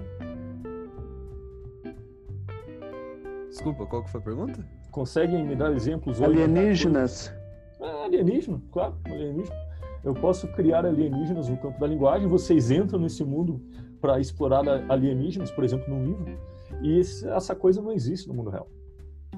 Desculpa, 3.50 3.86
qual 3.86 4.04
que 4.04 4.10
foi 4.12 4.22
a 4.22 4.24
pergunta? 4.24 4.66
Conseguem 4.92 5.46
me 5.46 5.56
dar 5.56 5.72
exemplos? 5.74 6.22
Alienígenas. 6.22 7.34
É, 7.80 8.06
alienígena, 8.06 8.62
claro, 8.72 8.96
alienígena. 9.06 9.56
Eu 10.04 10.14
posso 10.14 10.48
criar 10.50 10.86
alienígenas 10.86 11.50
no 11.50 11.58
campo 11.58 11.80
da 11.80 11.88
linguagem. 11.88 12.28
Vocês 12.28 12.72
entram 12.72 13.00
nesse 13.00 13.24
mundo 13.24 13.62
para 14.00 14.20
explorar 14.20 14.64
alienígenas, 14.90 15.52
por 15.52 15.64
exemplo, 15.64 15.94
num 15.94 16.06
livro. 16.06 16.40
E 16.82 17.00
essa 17.00 17.56
coisa 17.56 17.82
não 17.82 17.92
existe 17.92 18.28
no 18.28 18.34
mundo 18.34 18.50
real. 18.50 18.68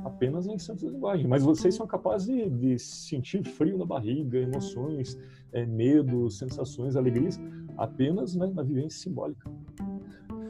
Apenas 0.03 0.45
em 0.45 0.53
instantes 0.53 0.83
da 0.83 0.91
linguagem. 0.91 1.27
Mas 1.27 1.43
vocês 1.43 1.73
são 1.75 1.87
capazes 1.87 2.27
de, 2.27 2.49
de 2.49 2.79
sentir 2.79 3.43
frio 3.43 3.77
na 3.77 3.85
barriga, 3.85 4.37
emoções, 4.37 5.17
é, 5.51 5.65
medo, 5.65 6.29
sensações, 6.29 6.95
alegrias, 6.95 7.39
apenas 7.77 8.35
né, 8.35 8.51
na 8.53 8.63
vivência 8.63 8.99
simbólica. 9.01 9.49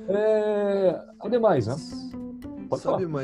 É, 0.07 1.05
ademais, 1.19 1.67
né? 1.67 1.75
Pode 2.69 2.83
Sabe 2.83 3.05
uma, 3.05 3.21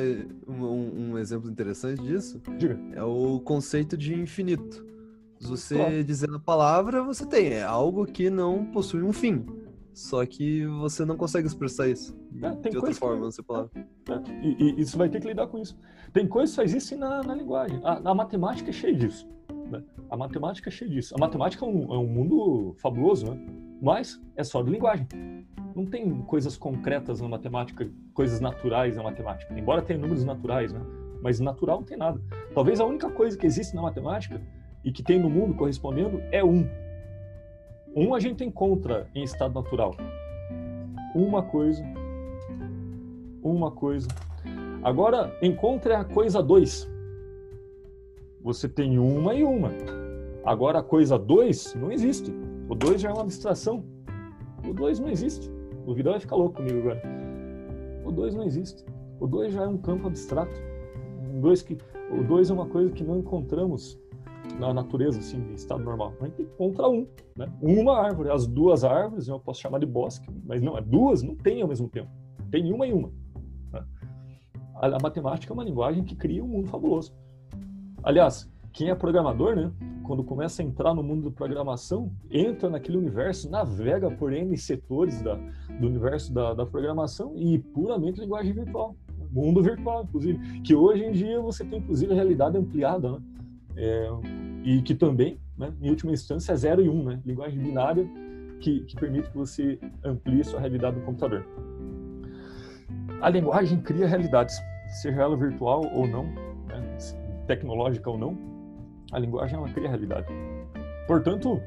um, 0.48 1.12
um, 1.12 1.18
exemplo 1.18 1.50
interessante 1.50 2.02
disso? 2.02 2.42
Diga. 2.58 2.78
É 2.94 3.04
o 3.04 3.40
conceito 3.40 3.96
de 3.96 4.14
infinito. 4.14 4.86
Você 5.40 5.76
claro. 5.76 6.04
dizendo 6.04 6.36
a 6.36 6.40
palavra, 6.40 7.02
você 7.02 7.26
tem. 7.26 7.54
É 7.54 7.64
algo 7.64 8.06
que 8.06 8.30
não 8.30 8.66
possui 8.66 9.02
um 9.04 9.14
fim. 9.14 9.46
Só 9.94 10.26
que 10.26 10.66
você 10.66 11.06
não 11.06 11.16
consegue 11.16 11.48
expressar 11.48 11.88
isso. 11.88 12.16
É, 12.42 12.70
de 12.70 12.78
outra 12.78 12.94
forma, 12.94 13.28
que... 13.28 13.34
você 13.34 13.42
palavra. 13.42 13.72
É, 13.76 14.46
e, 14.46 14.82
e, 14.82 14.86
você 14.86 14.98
vai 14.98 15.10
ter 15.10 15.20
que 15.20 15.28
lidar 15.28 15.48
com 15.48 15.58
isso. 15.60 15.78
Tem 16.14 16.28
coisas 16.28 16.52
que 16.52 16.56
só 16.58 16.64
existem 16.64 16.98
na, 16.98 17.24
na 17.24 17.34
linguagem. 17.34 17.80
A, 17.84 18.12
a 18.12 18.14
matemática 18.14 18.70
é 18.70 18.74
cheia 18.74 18.96
disso. 18.96 19.28
Né? 19.72 19.84
A 20.10 20.18
matemática 20.18 20.70
é 20.70 20.72
cheia 20.72 20.90
disso. 20.90 21.16
A 21.16 21.20
matemática 21.20 21.66
é 21.66 21.68
um, 21.68 21.94
é 21.94 21.98
um 21.98 22.06
mundo 22.06 22.76
fabuloso, 22.80 23.32
né? 23.32 23.40
Mas 23.82 24.22
é 24.36 24.44
só 24.44 24.62
de 24.62 24.72
linguagem. 24.72 25.08
Não 25.76 25.86
tem 25.86 26.22
coisas 26.24 26.58
concretas 26.58 27.22
na 27.22 27.28
matemática, 27.28 27.90
coisas 28.14 28.40
naturais 28.40 28.98
na 28.98 29.04
matemática. 29.04 29.54
Embora 29.58 29.82
tenha 29.82 30.00
números 30.00 30.26
naturais, 30.26 30.74
né? 30.74 30.82
mas 31.22 31.40
natural 31.40 31.78
não 31.78 31.84
tem 31.84 31.98
nada. 31.98 32.22
Talvez 32.54 32.80
a 32.80 32.86
única 32.86 33.10
coisa 33.10 33.38
que 33.38 33.46
existe 33.46 33.76
na 33.76 33.82
matemática 33.82 34.42
e 34.84 34.92
que 34.92 35.04
tem 35.04 35.20
no 35.20 35.30
mundo 35.30 35.54
correspondendo 35.56 36.22
é 36.32 36.44
um. 36.44 36.68
Um 37.96 38.14
a 38.14 38.20
gente 38.20 38.44
encontra 38.44 39.08
em 39.14 39.24
estado 39.24 39.54
natural. 39.54 39.96
Uma 41.16 41.42
coisa, 41.42 41.84
uma 43.42 43.72
coisa. 43.72 44.08
Agora, 44.84 45.36
encontre 45.42 45.94
a 45.94 46.04
coisa 46.04 46.42
dois. 46.42 46.90
Você 48.42 48.70
tem 48.70 48.98
uma 49.00 49.34
e 49.34 49.44
uma. 49.44 49.72
Agora, 50.46 50.80
a 50.80 50.84
coisa 50.84 51.18
dois 51.18 51.74
não 51.76 51.92
existe. 51.92 52.32
O 52.70 52.76
2 52.76 53.02
já 53.02 53.10
é 53.10 53.14
uma 53.14 53.22
abstração. 53.22 53.86
O 54.68 54.74
2 54.74 55.00
não 55.00 55.10
existe. 55.10 55.50
O 55.86 55.94
Vidal 55.94 56.14
vai 56.14 56.20
ficar 56.20 56.36
louco 56.36 56.58
comigo 56.58 56.80
agora. 56.80 57.02
O 58.06 58.12
2 58.12 58.36
não 58.36 58.44
existe. 58.44 58.84
O 59.20 59.28
2 59.28 59.54
já 59.54 59.64
é 59.64 59.68
um 59.68 59.78
campo 59.78 60.08
abstrato. 60.08 60.52
O 61.34 61.40
2 61.40 61.62
que 61.62 61.78
o 62.12 62.24
2 62.24 62.50
é 62.50 62.54
uma 62.54 62.66
coisa 62.68 62.92
que 62.92 63.04
não 63.04 63.18
encontramos 63.20 63.98
na 64.60 64.74
natureza, 64.74 65.20
assim, 65.20 65.38
em 65.38 65.54
estado 65.54 65.84
normal. 65.84 66.14
A 66.22 66.26
gente 66.26 66.42
encontra 66.42 66.90
um, 66.90 67.08
né? 67.36 67.52
Uma 67.62 68.00
árvore. 68.00 68.32
As 68.32 68.46
duas 68.46 68.84
árvores 68.84 69.28
eu 69.28 69.40
posso 69.40 69.62
chamar 69.62 69.80
de 69.80 69.86
bosque, 69.86 70.30
mas 70.46 70.62
não, 70.62 70.78
é 70.78 70.82
duas 70.82 71.22
não 71.22 71.36
tem 71.36 71.62
ao 71.62 71.68
mesmo 71.68 71.88
tempo. 71.88 72.10
Tem 72.52 72.72
uma 72.74 72.86
e 72.86 72.94
uma. 72.94 73.12
Né? 73.72 73.84
A, 74.76 74.88
a 74.88 75.00
matemática 75.02 75.52
é 75.52 75.54
uma 75.54 75.64
linguagem 75.64 76.04
que 76.04 76.16
cria 76.16 76.44
um 76.44 76.48
mundo 76.48 76.68
fabuloso. 76.68 77.14
Aliás, 78.04 78.50
quem 78.74 78.90
é 78.90 78.96
programador, 78.96 79.56
né, 79.56 79.72
quando 80.08 80.24
começa 80.24 80.62
a 80.62 80.66
entrar 80.66 80.94
no 80.94 81.04
mundo 81.04 81.30
da 81.30 81.36
programação, 81.36 82.12
entra 82.32 82.70
naquele 82.70 82.98
universo, 82.98 83.50
navega 83.50 84.10
por 84.10 84.32
N 84.32 84.58
setores 84.58 85.22
da, 85.22 85.36
do 85.80 85.86
universo 85.86 86.34
da, 86.34 86.54
da 86.54 86.66
programação 86.66 87.34
e 87.36 87.60
puramente 87.60 88.22
linguagem 88.22 88.54
virtual. 88.54 88.96
Mundo 89.30 89.62
virtual, 89.62 90.04
inclusive. 90.04 90.62
Que 90.62 90.74
hoje 90.74 91.04
em 91.04 91.12
dia 91.12 91.42
você 91.42 91.66
tem, 91.66 91.80
inclusive, 91.80 92.14
a 92.14 92.16
realidade 92.16 92.58
ampliada, 92.58 93.12
né? 93.12 93.20
É, 93.76 94.10
e 94.64 94.82
que 94.82 94.96
também, 94.96 95.38
né, 95.58 95.72
em 95.82 95.90
última 95.90 96.12
instância, 96.12 96.54
é 96.54 96.56
0 96.56 96.82
e 96.82 96.90
1, 96.90 96.92
um, 96.92 97.04
né? 97.04 97.22
Linguagem 97.26 97.62
binária 97.62 98.10
que, 98.62 98.80
que 98.86 98.96
permite 98.96 99.30
que 99.30 99.38
você 99.38 99.78
amplie 100.04 100.44
sua 100.44 100.60
realidade 100.60 100.98
no 100.98 101.06
computador. 101.06 101.46
A 103.22 103.30
linguagem 103.30 103.82
cria 103.82 104.08
realidades, 104.08 104.58
seja 105.02 105.22
ela 105.22 105.36
virtual 105.36 105.84
ou 105.94 106.08
não, 106.08 106.24
né, 106.24 106.98
tecnológica 107.46 108.10
ou 108.10 108.18
não, 108.18 108.57
a 109.12 109.20
linguagem 109.20 109.58
ela 109.58 109.70
cria 109.70 109.88
realidade. 109.88 110.28
Portanto, 111.08 111.62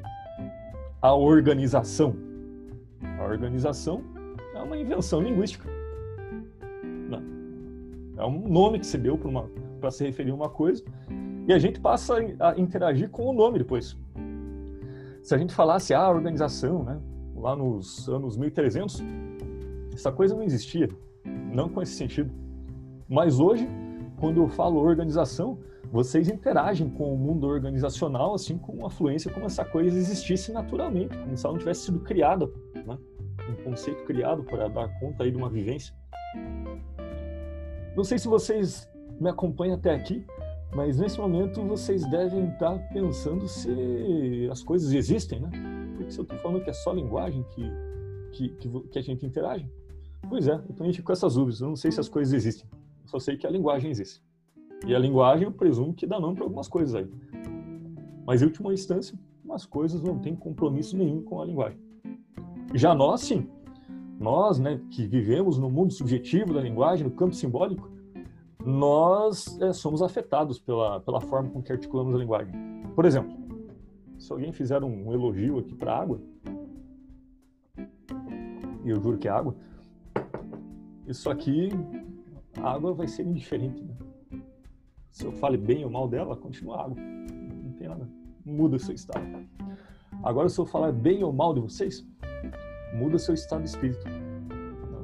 a 1.01 1.13
organização, 1.13 2.15
a 3.19 3.23
organização 3.23 4.03
é 4.53 4.59
uma 4.59 4.77
invenção 4.77 5.21
linguística. 5.21 5.67
Não. 7.09 7.23
É 8.17 8.25
um 8.25 8.47
nome 8.47 8.79
que 8.79 8.85
se 8.85 8.97
deu 8.97 9.19
para 9.79 9.91
se 9.91 10.05
referir 10.05 10.31
a 10.31 10.35
uma 10.35 10.49
coisa 10.49 10.83
e 11.47 11.53
a 11.53 11.57
gente 11.57 11.79
passa 11.79 12.17
a 12.39 12.59
interagir 12.59 13.09
com 13.09 13.25
o 13.25 13.33
nome 13.33 13.57
depois. 13.57 13.97
Se 15.23 15.33
a 15.35 15.37
gente 15.37 15.53
falasse 15.53 15.93
a 15.93 16.01
ah, 16.01 16.09
organização, 16.09 16.83
né, 16.83 16.99
lá 17.35 17.55
nos 17.55 18.07
anos 18.07 18.37
1300, 18.37 19.03
essa 19.93 20.11
coisa 20.11 20.35
não 20.35 20.43
existia, 20.43 20.89
não 21.51 21.69
com 21.69 21.81
esse 21.81 21.93
sentido. 21.93 22.31
Mas 23.09 23.39
hoje, 23.39 23.67
quando 24.17 24.41
eu 24.41 24.47
falo 24.47 24.79
organização, 24.79 25.59
vocês 25.91 26.29
interagem 26.29 26.89
com 26.89 27.13
o 27.13 27.17
mundo 27.17 27.45
organizacional 27.45 28.33
assim 28.33 28.57
com 28.57 28.71
uma 28.71 28.89
fluência 28.89 29.31
como 29.31 29.45
essa 29.45 29.65
coisa 29.65 29.97
existisse 29.97 30.51
naturalmente, 30.51 31.17
como 31.17 31.35
se 31.35 31.45
ela 31.45 31.53
não 31.53 31.59
tivesse 31.59 31.85
sido 31.85 31.99
criada, 31.99 32.49
né? 32.73 32.97
um 33.49 33.63
conceito 33.63 34.03
criado 34.05 34.43
para 34.43 34.69
dar 34.69 34.87
conta 34.99 35.23
aí 35.23 35.31
de 35.31 35.37
uma 35.37 35.49
vivência. 35.49 35.93
Não 37.95 38.03
sei 38.03 38.17
se 38.17 38.27
vocês 38.27 38.89
me 39.19 39.29
acompanham 39.29 39.75
até 39.75 39.93
aqui, 39.93 40.25
mas 40.73 40.97
nesse 40.97 41.19
momento 41.19 41.61
vocês 41.63 42.09
devem 42.09 42.47
estar 42.49 42.77
pensando 42.93 43.47
se 43.47 44.47
as 44.49 44.63
coisas 44.63 44.93
existem, 44.93 45.41
né? 45.41 45.49
Porque 45.97 46.11
se 46.11 46.19
eu 46.19 46.23
estou 46.23 46.37
falando 46.37 46.63
que 46.63 46.69
é 46.69 46.73
só 46.73 46.93
linguagem 46.93 47.43
que, 47.53 47.69
que, 48.31 48.49
que, 48.55 48.79
que 48.87 48.99
a 48.99 49.01
gente 49.01 49.25
interage, 49.25 49.69
pois 50.29 50.47
é, 50.47 50.53
eu 50.53 50.73
também 50.73 50.93
fico 50.93 51.07
com 51.07 51.11
essas 51.11 51.35
dúvidas. 51.35 51.59
Eu 51.59 51.67
não 51.67 51.75
sei 51.75 51.91
se 51.91 51.99
as 51.99 52.07
coisas 52.07 52.33
existem, 52.33 52.65
eu 53.03 53.09
só 53.09 53.19
sei 53.19 53.35
que 53.35 53.45
a 53.45 53.49
linguagem 53.49 53.91
existe. 53.91 54.23
E 54.85 54.95
a 54.95 54.99
linguagem, 54.99 55.45
eu 55.45 55.51
presumo 55.51 55.93
que 55.93 56.07
dá 56.07 56.19
nome 56.19 56.35
para 56.35 56.45
algumas 56.45 56.67
coisas 56.67 56.95
aí. 56.95 57.07
Mas, 58.25 58.41
em 58.41 58.45
última 58.45 58.73
instância, 58.73 59.17
as 59.51 59.65
coisas 59.65 60.01
não 60.01 60.19
têm 60.19 60.35
compromisso 60.35 60.97
nenhum 60.97 61.21
com 61.21 61.41
a 61.41 61.45
linguagem. 61.45 61.79
Já 62.73 62.95
nós, 62.95 63.21
sim. 63.21 63.47
Nós, 64.19 64.59
né, 64.59 64.79
que 64.91 65.05
vivemos 65.07 65.57
no 65.57 65.69
mundo 65.69 65.91
subjetivo 65.91 66.53
da 66.53 66.61
linguagem, 66.61 67.05
no 67.05 67.11
campo 67.11 67.35
simbólico, 67.35 67.89
nós 68.65 69.59
é, 69.59 69.73
somos 69.73 70.01
afetados 70.01 70.59
pela, 70.59 70.99
pela 70.99 71.19
forma 71.19 71.49
com 71.49 71.61
que 71.61 71.71
articulamos 71.71 72.13
a 72.13 72.17
linguagem. 72.17 72.53
Por 72.95 73.05
exemplo, 73.05 73.35
se 74.17 74.31
alguém 74.31 74.53
fizer 74.53 74.83
um 74.83 75.11
elogio 75.11 75.59
aqui 75.59 75.73
para 75.73 75.93
a 75.93 76.01
água, 76.01 76.21
e 78.83 78.89
eu 78.89 79.01
juro 79.01 79.17
que 79.17 79.27
é 79.27 79.31
água, 79.31 79.55
isso 81.07 81.29
aqui, 81.29 81.69
a 82.57 82.71
água 82.71 82.93
vai 82.93 83.07
ser 83.07 83.23
indiferente. 83.23 83.81
Né? 83.83 83.93
Se 85.11 85.25
eu 85.25 85.31
fale 85.33 85.57
bem 85.57 85.83
ou 85.83 85.91
mal 85.91 86.07
dela, 86.07 86.35
continua 86.37 86.83
água. 86.83 86.95
Não 86.95 87.73
tem 87.73 87.87
nada. 87.87 88.07
Muda 88.45 88.79
seu 88.79 88.95
estado. 88.95 89.25
Agora, 90.23 90.47
se 90.49 90.59
eu 90.59 90.65
falar 90.65 90.91
bem 90.91 91.23
ou 91.23 91.33
mal 91.33 91.53
de 91.53 91.59
vocês, 91.59 92.07
muda 92.93 93.19
seu 93.19 93.33
estado 93.33 93.63
de 93.63 93.69
espírito. 93.69 94.05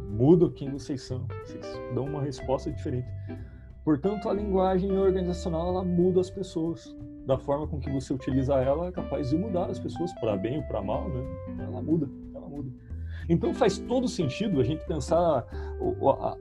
Muda 0.10 0.50
quem 0.52 0.72
vocês 0.72 1.02
são. 1.02 1.28
Vocês 1.44 1.66
dão 1.94 2.06
uma 2.06 2.22
resposta 2.22 2.72
diferente. 2.72 3.08
Portanto, 3.84 4.30
a 4.30 4.34
linguagem 4.34 4.92
organizacional 4.98 5.70
ela 5.70 5.84
muda 5.84 6.22
as 6.22 6.30
pessoas. 6.30 6.96
Da 7.26 7.38
forma 7.38 7.67
com 7.67 7.78
que 7.78 7.89
você 7.89 8.13
utiliza 8.13 8.56
ela, 8.56 8.88
é 8.88 8.91
capaz 8.91 9.30
de 9.30 9.38
mudar 9.38 9.65
as 9.65 9.78
pessoas 9.78 10.13
para 10.13 10.38
bem 10.38 10.58
ou 10.58 10.63
para 10.63 10.82
mal, 10.82 11.10
né? 11.10 11.22
Ela 11.60 11.82
muda, 11.82 12.10
ela 12.34 12.48
muda. 12.48 12.72
Então 13.28 13.54
faz 13.54 13.78
todo 13.78 14.08
sentido 14.08 14.62
a 14.62 14.63
gente 14.63 14.86
pensar, 14.86 15.46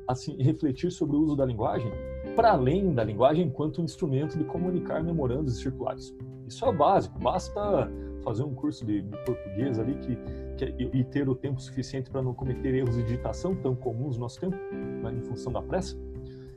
assim, 0.06 0.40
refletir 0.40 0.92
sobre 0.92 1.16
o 1.16 1.20
uso 1.20 1.34
da 1.34 1.44
linguagem 1.44 1.90
para 2.36 2.52
além 2.52 2.92
da 2.92 3.02
linguagem 3.02 3.46
enquanto 3.46 3.80
um 3.80 3.84
instrumento 3.84 4.36
de 4.36 4.44
comunicar 4.44 5.02
memorandos 5.02 5.58
circulares. 5.58 6.14
Isso 6.46 6.64
é 6.66 6.72
básico, 6.72 7.18
basta 7.18 7.90
fazer 8.22 8.42
um 8.42 8.54
curso 8.54 8.84
de, 8.84 9.00
de 9.00 9.16
português 9.24 9.78
ali 9.78 9.94
que, 9.94 10.18
que, 10.56 10.90
e 10.92 11.02
ter 11.04 11.28
o 11.28 11.34
tempo 11.34 11.60
suficiente 11.60 12.10
para 12.10 12.20
não 12.20 12.34
cometer 12.34 12.74
erros 12.74 12.94
de 12.94 13.02
digitação 13.04 13.56
tão 13.56 13.74
comuns 13.74 14.16
no 14.16 14.22
nosso 14.22 14.38
tempo, 14.38 14.56
né, 15.02 15.12
em 15.14 15.22
função 15.22 15.50
da 15.50 15.62
pressa, 15.62 15.96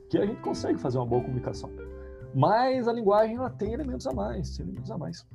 que 0.09 0.17
a 0.17 0.25
gente 0.25 0.41
consegue 0.41 0.77
fazer 0.77 0.97
uma 0.97 1.05
boa 1.05 1.21
comunicação. 1.21 1.71
Mas 2.35 2.87
a 2.87 2.93
linguagem 2.93 3.37
ela 3.37 3.49
tem 3.49 3.73
elementos 3.73 4.05
a 4.05 4.13
mais, 4.13 4.57
tem 4.57 4.65
elementos 4.65 4.91
a 4.91 4.97
mais. 4.97 5.25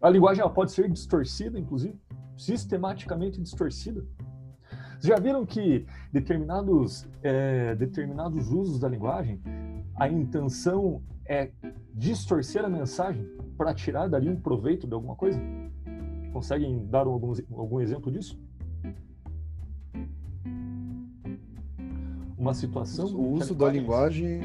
A 0.00 0.10
linguagem 0.10 0.42
ela 0.42 0.50
pode 0.50 0.72
ser 0.72 0.90
distorcida, 0.90 1.58
inclusive, 1.58 1.98
sistematicamente 2.36 3.40
distorcida. 3.40 4.04
Vocês 4.98 5.14
já 5.14 5.18
viram 5.18 5.44
que 5.44 5.86
determinados, 6.12 7.08
é, 7.22 7.74
determinados 7.74 8.50
usos 8.50 8.78
da 8.78 8.88
linguagem 8.88 9.40
a 9.96 10.08
intenção 10.08 11.02
é 11.24 11.50
distorcer 11.94 12.64
a 12.64 12.68
mensagem 12.68 13.26
para 13.56 13.74
tirar 13.74 14.08
dali 14.08 14.28
um 14.28 14.36
proveito 14.36 14.86
de 14.86 14.94
alguma 14.94 15.16
coisa? 15.16 15.40
Conseguem 16.32 16.86
dar 16.86 17.06
algum, 17.06 17.32
algum 17.52 17.80
exemplo 17.80 18.10
disso? 18.12 18.38
Uma 22.38 22.52
situação. 22.52 23.06
O 23.06 23.32
uso 23.32 23.54
da 23.54 23.70
linguagem 23.70 24.40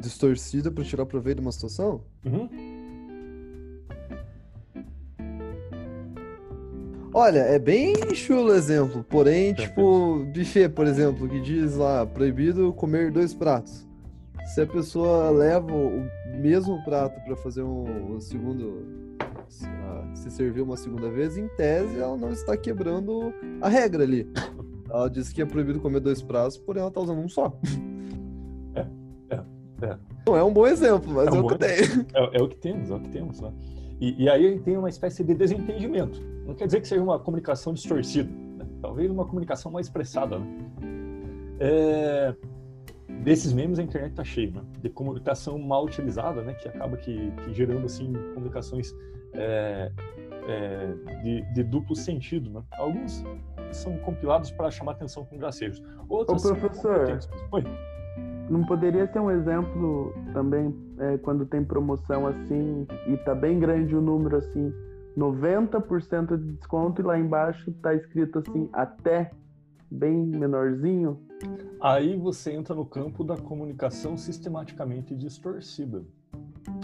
distorcida 0.00 0.70
para 0.70 0.82
tirar 0.82 1.04
proveito 1.04 1.36
de 1.36 1.42
uma 1.42 1.52
situação? 1.52 2.00
Uhum. 2.24 2.48
Olha, 7.14 7.40
é 7.40 7.58
bem 7.58 7.94
chulo 8.14 8.54
exemplo, 8.54 9.04
porém, 9.04 9.52
tipo, 9.52 10.24
buffet, 10.34 10.70
por 10.70 10.86
exemplo, 10.86 11.28
que 11.28 11.42
diz 11.42 11.76
lá, 11.76 12.06
proibido 12.06 12.72
comer 12.72 13.12
dois 13.12 13.34
pratos 13.34 13.86
se 14.46 14.60
a 14.60 14.66
pessoa 14.66 15.30
leva 15.30 15.72
o 15.72 16.04
mesmo 16.36 16.82
prato 16.84 17.20
para 17.24 17.36
fazer 17.36 17.62
um, 17.62 18.14
um 18.14 18.20
segundo 18.20 18.82
se 20.14 20.30
servir 20.30 20.62
uma 20.62 20.76
segunda 20.76 21.10
vez, 21.10 21.36
em 21.36 21.48
tese 21.48 21.98
ela 21.98 22.16
não 22.16 22.30
está 22.30 22.56
quebrando 22.56 23.32
a 23.60 23.68
regra 23.68 24.02
ali. 24.02 24.28
Ela 24.88 25.08
disse 25.08 25.34
que 25.34 25.40
é 25.40 25.46
proibido 25.46 25.80
comer 25.80 26.00
dois 26.00 26.20
pratos, 26.20 26.58
porém 26.58 26.80
ela 26.80 26.88
está 26.88 27.00
usando 27.00 27.18
um 27.18 27.28
só. 27.28 27.58
É, 28.74 28.86
é, 29.30 29.40
é. 29.86 29.98
Não 30.26 30.36
é 30.36 30.44
um 30.44 30.52
bom 30.52 30.66
exemplo, 30.66 31.12
mas 31.12 31.28
é, 31.28 31.30
um 31.32 31.36
é 31.36 31.40
o 31.40 31.48
que 31.48 31.58
tem. 31.58 32.06
É, 32.14 32.38
é, 32.38 32.42
o 32.42 32.48
que 32.48 32.56
temos, 32.56 32.90
é 32.90 32.94
o 32.94 33.00
que 33.00 33.08
temos. 33.08 33.40
Né? 33.40 33.52
E, 34.00 34.24
e 34.24 34.28
aí 34.28 34.58
tem 34.60 34.76
uma 34.76 34.88
espécie 34.88 35.24
de 35.24 35.34
desentendimento. 35.34 36.20
Não 36.46 36.54
quer 36.54 36.66
dizer 36.66 36.80
que 36.80 36.88
seja 36.88 37.02
uma 37.02 37.18
comunicação 37.18 37.72
distorcida, 37.72 38.30
né? 38.30 38.66
talvez 38.80 39.10
uma 39.10 39.24
comunicação 39.24 39.72
mais 39.72 39.86
expressada. 39.86 40.38
Né? 40.38 40.46
É, 41.60 42.34
desses 43.22 43.52
memes 43.52 43.78
a 43.78 43.82
internet 43.82 44.14
tá 44.14 44.24
cheia, 44.24 44.50
né? 44.50 44.62
De 44.80 44.88
comunicação 44.88 45.58
mal 45.58 45.84
utilizada, 45.84 46.42
né? 46.42 46.54
Que 46.54 46.68
acaba 46.68 46.96
que, 46.96 47.30
que 47.30 47.54
gerando, 47.54 47.86
assim, 47.86 48.12
comunicações 48.34 48.94
é, 49.32 49.90
é, 50.46 50.94
de, 51.22 51.42
de, 51.52 51.62
duplo 51.62 51.94
sentido, 51.94 52.50
né? 52.50 52.62
Alguns 52.72 53.24
são 53.70 53.96
compilados 53.98 54.50
para 54.50 54.70
chamar 54.70 54.92
atenção 54.92 55.24
com 55.24 55.38
gracejos. 55.38 55.82
Outros 56.08 56.44
Ô, 56.44 56.54
professor, 56.54 57.18
Oi. 57.52 57.64
não 58.50 58.64
poderia 58.64 59.06
ser 59.06 59.20
um 59.20 59.30
exemplo 59.30 60.14
também 60.32 60.74
é, 60.98 61.16
quando 61.18 61.46
tem 61.46 61.64
promoção 61.64 62.26
assim 62.26 62.86
e 63.06 63.16
tá 63.18 63.34
bem 63.34 63.58
grande 63.58 63.94
o 63.94 64.00
número 64.00 64.36
assim, 64.36 64.72
90% 65.16 66.36
de 66.36 66.52
desconto 66.52 67.00
e 67.00 67.04
lá 67.04 67.18
embaixo 67.18 67.72
tá 67.82 67.94
escrito 67.94 68.40
assim, 68.40 68.68
até 68.72 69.30
bem 69.92 70.26
menorzinho, 70.26 71.18
Aí 71.80 72.16
você 72.16 72.52
entra 72.52 72.74
no 72.74 72.86
campo 72.86 73.24
da 73.24 73.36
comunicação 73.36 74.16
sistematicamente 74.16 75.16
distorcida. 75.16 76.04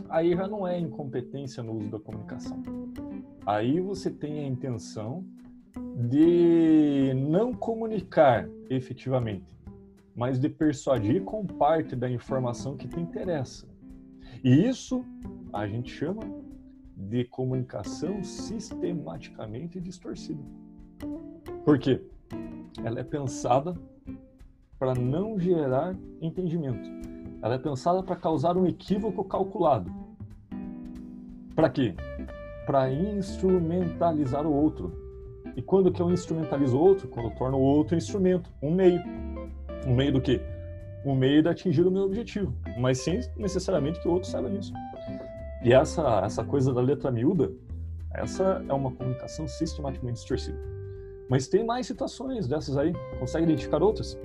Aí 0.09 0.35
já 0.35 0.49
não 0.49 0.67
é 0.67 0.79
incompetência 0.79 1.63
no 1.63 1.75
uso 1.77 1.89
da 1.89 2.01
comunicação. 2.01 2.61
Aí 3.47 3.81
você 3.81 4.11
tem 4.11 4.41
a 4.41 4.47
intenção 4.49 5.25
de 6.09 7.15
não 7.15 7.55
comunicar 7.55 8.49
efetivamente, 8.69 9.57
mas 10.17 10.41
de 10.41 10.49
persuadir 10.49 11.23
com 11.23 11.47
parte 11.47 11.95
da 11.95 12.11
informação 12.11 12.77
que 12.77 12.89
te 12.89 12.99
interessa. 12.99 13.69
E 14.43 14.67
isso 14.69 15.05
a 15.53 15.67
gente 15.69 15.93
chama 15.93 16.23
de 16.97 17.25
comunicação 17.25 18.25
sistematicamente 18.25 19.81
distorcida. 19.81 20.43
Por 21.65 21.79
quê? 21.79 22.03
Ela 22.85 23.01
é 23.01 23.05
pensada 23.05 23.75
para 24.79 24.95
não 24.95 25.39
gerar 25.39 25.97
entendimento. 26.21 26.89
Ela 27.43 27.55
é 27.55 27.59
pensada 27.59 28.03
para 28.03 28.17
causar 28.17 28.57
um 28.57 28.67
equívoco 28.67 29.25
calculado. 29.25 29.93
Para 31.55 31.69
quê? 31.69 31.95
para 32.69 32.93
instrumentalizar 32.93 34.47
o 34.47 34.53
outro. 34.53 34.93
E 35.57 35.63
quando 35.63 35.91
que 35.91 36.03
eu 36.03 36.11
instrumentalizo 36.11 36.77
o 36.77 36.81
outro? 36.81 37.09
Quando 37.09 37.31
eu 37.31 37.35
torno 37.35 37.57
o 37.57 37.63
outro 37.63 37.97
instrumento, 37.97 38.51
um 38.63 38.71
meio. 38.71 39.01
Um 39.87 39.95
meio 39.95 40.13
do 40.13 40.21
quê? 40.21 40.39
Um 41.03 41.15
meio 41.15 41.43
de 41.43 41.49
atingir 41.49 41.87
o 41.87 41.91
meu 41.91 42.03
objetivo, 42.03 42.53
mas 42.79 42.99
sem 42.99 43.21
necessariamente 43.39 43.99
que 44.01 44.07
o 44.07 44.13
outro 44.13 44.29
saiba 44.29 44.51
disso. 44.51 44.75
E 45.65 45.73
essa, 45.73 46.21
essa 46.23 46.45
coisa 46.45 46.75
da 46.75 46.83
letra 46.83 47.11
miúda, 47.11 47.51
essa 48.13 48.63
é 48.69 48.73
uma 48.75 48.91
comunicação 48.91 49.49
sistematicamente 49.49 50.17
distorcida. 50.17 50.59
Mas 51.29 51.47
tem 51.47 51.65
mais 51.65 51.87
situações 51.87 52.49
dessas 52.49 52.77
aí. 52.77 52.93
Consegue 53.19 53.45
identificar 53.45 53.83
outras? 53.83 54.19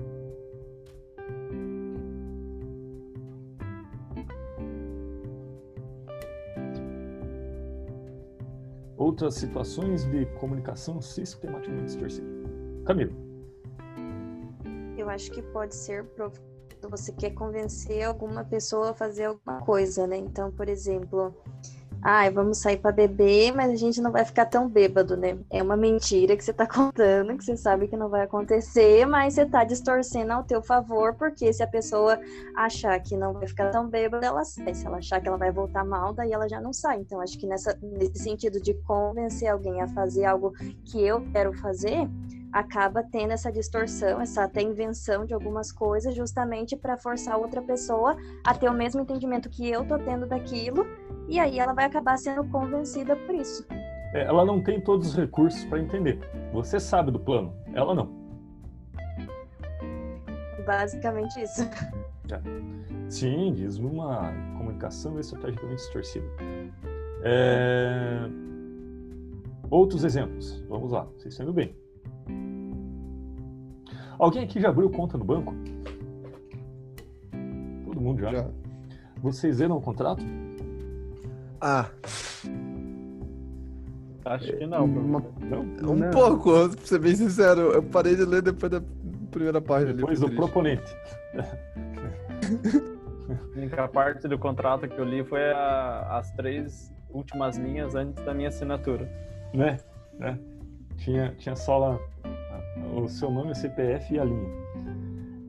Outras 8.97 9.35
situações 9.35 10.05
de 10.05 10.25
comunicação 10.39 11.01
sistematicamente 11.01 11.85
distorcida. 11.85 12.27
Camilo. 12.85 13.13
Eu 14.97 15.09
acho 15.09 15.29
que 15.31 15.41
pode 15.41 15.75
ser 15.75 16.05
você 16.89 17.11
quer 17.13 17.31
convencer 17.31 18.03
alguma 18.03 18.43
pessoa 18.43 18.91
a 18.91 18.93
fazer 18.93 19.25
alguma 19.25 19.59
coisa, 19.61 20.05
né? 20.05 20.17
Então, 20.17 20.51
por 20.51 20.67
exemplo, 20.67 21.33
ai, 22.03 22.29
vamos 22.29 22.57
sair 22.57 22.77
para 22.77 22.91
beber, 22.91 23.55
mas 23.55 23.71
a 23.71 23.75
gente 23.75 24.01
não 24.01 24.11
vai 24.11 24.25
ficar 24.25 24.45
tão 24.45 24.67
bêbado, 24.67 25.15
né? 25.15 25.37
É 25.49 25.63
uma 25.63 25.77
mentira 25.77 26.35
que 26.35 26.43
você 26.43 26.51
tá 26.51 26.67
contando, 26.67 27.37
que 27.37 27.45
você 27.45 27.55
sabe 27.55 27.87
que 27.87 27.95
não 27.95 28.09
vai 28.09 28.23
acontecer, 28.23 29.05
mas 29.05 29.33
você 29.33 29.45
tá 29.45 29.63
distorcendo 29.63 30.33
ao 30.33 30.43
teu 30.43 30.61
favor, 30.61 31.13
porque 31.15 31.51
se 31.53 31.63
a 31.63 31.67
pessoa 31.67 32.19
achar 32.55 32.99
que 32.99 33.15
não 33.15 33.33
vai 33.33 33.47
ficar 33.47 33.71
tão 33.71 33.87
bêbada, 33.87 34.27
ela 34.27 34.43
sai. 34.43 34.73
Se 34.73 34.85
ela 34.85 34.97
achar 34.97 35.21
que 35.21 35.27
ela 35.29 35.37
vai 35.37 35.51
voltar 35.51 35.85
mal, 35.85 36.13
daí 36.13 36.33
ela 36.33 36.49
já 36.49 36.59
não 36.59 36.73
sai. 36.73 36.99
Então, 36.99 37.21
acho 37.21 37.39
que 37.39 37.47
nessa, 37.47 37.77
nesse 37.81 38.19
sentido 38.19 38.59
de 38.59 38.73
convencer 38.73 39.47
alguém 39.47 39.81
a 39.81 39.87
fazer 39.87 40.25
algo 40.25 40.51
que 40.83 41.01
eu 41.01 41.21
quero 41.31 41.53
fazer, 41.53 42.09
acaba 42.53 43.03
tendo 43.03 43.31
essa 43.31 43.51
distorção, 43.51 44.21
essa 44.21 44.43
até 44.43 44.61
invenção 44.61 45.25
de 45.25 45.33
algumas 45.33 45.71
coisas, 45.71 46.13
justamente 46.13 46.75
para 46.77 46.95
forçar 46.95 47.37
outra 47.37 47.61
pessoa 47.61 48.15
a 48.45 48.53
ter 48.53 48.69
o 48.69 48.73
mesmo 48.73 49.01
entendimento 49.01 49.49
que 49.49 49.67
eu 49.69 49.85
tô 49.85 49.97
tendo 49.97 50.27
daquilo, 50.27 50.85
e 51.27 51.39
aí 51.39 51.59
ela 51.59 51.73
vai 51.73 51.85
acabar 51.85 52.15
sendo 52.17 52.47
convencida 52.49 53.15
por 53.15 53.33
isso. 53.33 53.65
É, 54.13 54.23
ela 54.25 54.45
não 54.45 54.61
tem 54.61 54.79
todos 54.79 55.07
os 55.09 55.15
recursos 55.15 55.65
para 55.65 55.79
entender. 55.79 56.19
Você 56.53 56.79
sabe 56.79 57.09
do 57.09 57.19
plano, 57.19 57.51
ela 57.73 57.95
não. 57.95 58.21
Basicamente 60.63 61.41
isso. 61.41 61.63
É. 62.31 62.39
Sim, 63.09 63.53
diz 63.53 63.77
uma 63.77 64.31
comunicação 64.57 65.19
estrategicamente 65.19 65.81
distorcida. 65.81 66.25
É... 67.23 68.29
Outros 69.69 70.03
exemplos. 70.03 70.63
Vamos 70.69 70.91
lá, 70.91 71.03
vocês 71.17 71.33
estão 71.33 71.45
indo 71.45 71.53
bem. 71.53 71.82
Alguém 74.17 74.43
aqui 74.43 74.61
já 74.61 74.69
abriu 74.69 74.89
conta 74.89 75.17
no 75.17 75.25
banco? 75.25 75.53
Todo 77.85 77.99
mundo 77.99 78.21
já? 78.21 78.31
Já. 78.31 78.47
Vocês 79.21 79.59
leram 79.59 79.77
o 79.77 79.81
contrato? 79.81 80.23
Ah. 81.59 81.89
Acho 84.25 84.57
que 84.57 84.65
não. 84.65 84.85
Uma... 84.85 85.23
não? 85.41 85.61
Um 85.91 85.95
não. 85.95 86.11
pouco, 86.11 86.69
pra 86.69 86.85
ser 86.85 86.99
bem 86.99 87.15
sincero. 87.15 87.71
Eu 87.71 87.83
parei 87.83 88.15
de 88.15 88.25
ler 88.25 88.41
depois 88.41 88.71
da 88.71 88.81
primeira 89.31 89.61
página. 89.61 89.93
Depois 89.93 90.19
do 90.19 90.29
proponente. 90.31 90.95
A 93.29 93.57
única 93.57 93.87
parte 93.87 94.27
do 94.27 94.37
contrato 94.37 94.87
que 94.87 94.99
eu 94.99 95.05
li 95.05 95.23
foi 95.23 95.51
a, 95.51 96.17
as 96.17 96.31
três 96.31 96.93
últimas 97.09 97.57
linhas 97.57 97.95
antes 97.95 98.23
da 98.23 98.33
minha 98.33 98.49
assinatura. 98.49 99.09
Né? 99.53 99.79
né? 100.19 100.37
Tinha, 100.97 101.33
tinha 101.35 101.55
só 101.55 101.77
lá 101.77 101.99
o 102.95 103.07
seu 103.07 103.31
nome, 103.31 103.51
o 103.51 103.55
CPF 103.55 104.13
e 104.13 104.19
a 104.19 104.23
linha. 104.23 104.49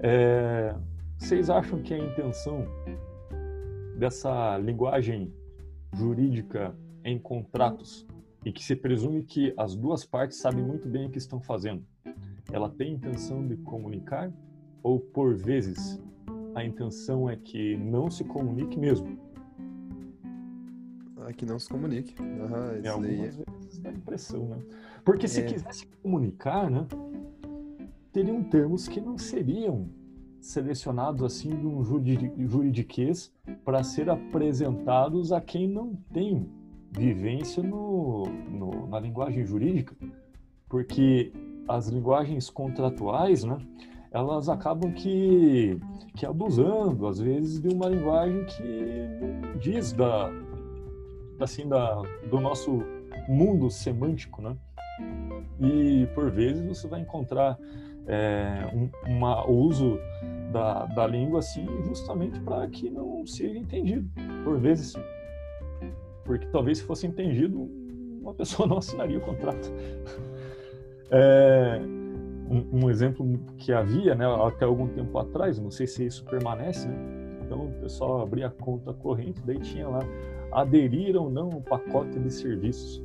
É, 0.00 0.74
vocês 1.18 1.48
acham 1.48 1.80
que 1.82 1.94
a 1.94 1.98
intenção 1.98 2.66
dessa 3.96 4.58
linguagem 4.58 5.32
jurídica 5.94 6.76
em 7.04 7.18
contratos 7.18 8.06
e 8.44 8.52
que 8.52 8.62
se 8.62 8.76
presume 8.76 9.22
que 9.22 9.54
as 9.56 9.74
duas 9.74 10.04
partes 10.04 10.38
sabem 10.38 10.62
muito 10.62 10.88
bem 10.88 11.06
o 11.06 11.10
que 11.10 11.18
estão 11.18 11.40
fazendo, 11.40 11.82
ela 12.52 12.68
tem 12.68 12.94
intenção 12.94 13.46
de 13.46 13.56
comunicar 13.56 14.30
ou 14.82 15.00
por 15.00 15.34
vezes 15.34 16.00
a 16.54 16.64
intenção 16.64 17.28
é 17.28 17.36
que 17.36 17.76
não 17.76 18.10
se 18.10 18.22
comunique 18.24 18.78
mesmo? 18.78 19.18
Ah, 21.16 21.32
que 21.32 21.46
não 21.46 21.58
se 21.58 21.68
comunique. 21.68 22.14
Ah, 22.20 22.80
é, 22.82 22.88
algumas 22.88 23.38
é... 23.84 23.90
dá 23.90 23.96
impressão, 23.96 24.46
né? 24.46 24.58
Porque 25.04 25.28
se 25.28 25.40
é. 25.40 25.44
quisesse 25.44 25.86
comunicar, 26.02 26.70
né, 26.70 26.86
teriam 28.12 28.42
termos 28.42 28.88
que 28.88 29.00
não 29.00 29.18
seriam 29.18 29.88
selecionados 30.40 31.22
assim 31.22 31.50
de 31.50 31.66
um 31.66 31.82
juridiquês 31.82 33.32
para 33.64 33.82
ser 33.82 34.10
apresentados 34.10 35.32
a 35.32 35.40
quem 35.40 35.66
não 35.66 35.96
tem 36.12 36.46
vivência 36.90 37.62
no, 37.62 38.24
no, 38.50 38.86
na 38.86 39.00
linguagem 39.00 39.44
jurídica, 39.44 39.96
porque 40.68 41.32
as 41.66 41.88
linguagens 41.88 42.50
contratuais, 42.50 43.42
né, 43.42 43.56
elas 44.12 44.48
acabam 44.48 44.92
que, 44.92 45.78
que 46.14 46.24
abusando, 46.24 47.06
às 47.06 47.18
vezes, 47.18 47.60
de 47.60 47.68
uma 47.68 47.88
linguagem 47.88 48.44
que 48.44 49.58
diz 49.58 49.92
da, 49.92 50.30
assim, 51.40 51.68
da, 51.68 52.00
do 52.30 52.40
nosso 52.40 52.78
mundo 53.28 53.70
semântico, 53.70 54.42
né? 54.42 54.56
E, 55.60 56.06
por 56.14 56.30
vezes, 56.30 56.62
você 56.66 56.86
vai 56.86 57.00
encontrar 57.00 57.58
é, 58.06 58.70
um, 58.72 58.90
uma, 59.10 59.46
o 59.46 59.52
uso 59.52 59.98
da, 60.52 60.86
da 60.86 61.06
língua 61.06 61.40
assim 61.40 61.66
justamente 61.84 62.38
para 62.40 62.66
que 62.68 62.90
não 62.90 63.26
seja 63.26 63.58
entendido 63.58 64.08
por 64.44 64.58
vezes 64.58 64.94
porque 66.24 66.46
talvez 66.46 66.78
se 66.78 66.84
fosse 66.84 67.06
entendido 67.06 67.68
uma 68.20 68.34
pessoa 68.34 68.68
não 68.68 68.78
assinaria 68.78 69.18
o 69.18 69.20
contrato 69.20 69.72
é, 71.10 71.80
um, 72.48 72.84
um, 72.84 72.90
exemplo 72.90 73.38
que 73.56 73.72
havia 73.72 74.14
né, 74.14 74.26
até 74.46 74.64
algum 74.64 74.86
tempo 74.88 75.18
atrás 75.18 75.58
não 75.58 75.70
sei 75.70 75.86
se 75.86 76.06
isso 76.06 76.24
permanece 76.24 76.86
né? 76.86 76.96
então 77.44 77.66
o 77.66 77.72
pessoal 77.80 78.22
abria 78.22 78.46
a 78.46 78.50
conta 78.50 78.92
corrente 78.92 79.40
daí 79.44 79.58
tinha 79.58 79.88
lá 79.88 80.00
aderir 80.52 81.16
ou 81.16 81.30
não 81.30 81.48
o 81.48 81.62
pacote 81.62 82.18
de 82.18 82.30
serviços 82.30 83.02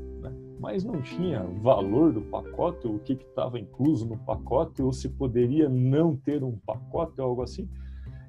mas 0.59 0.83
não 0.83 1.01
tinha 1.01 1.43
valor 1.61 2.11
do 2.11 2.21
pacote, 2.21 2.85
o 2.85 2.99
que 2.99 3.13
estava 3.13 3.57
incluso 3.57 4.05
no 4.05 4.17
pacote, 4.17 4.81
ou 4.81 4.91
se 4.91 5.07
poderia 5.07 5.69
não 5.69 6.15
ter 6.15 6.43
um 6.43 6.57
pacote 6.57 7.19
ou 7.21 7.27
algo 7.27 7.41
assim. 7.41 7.67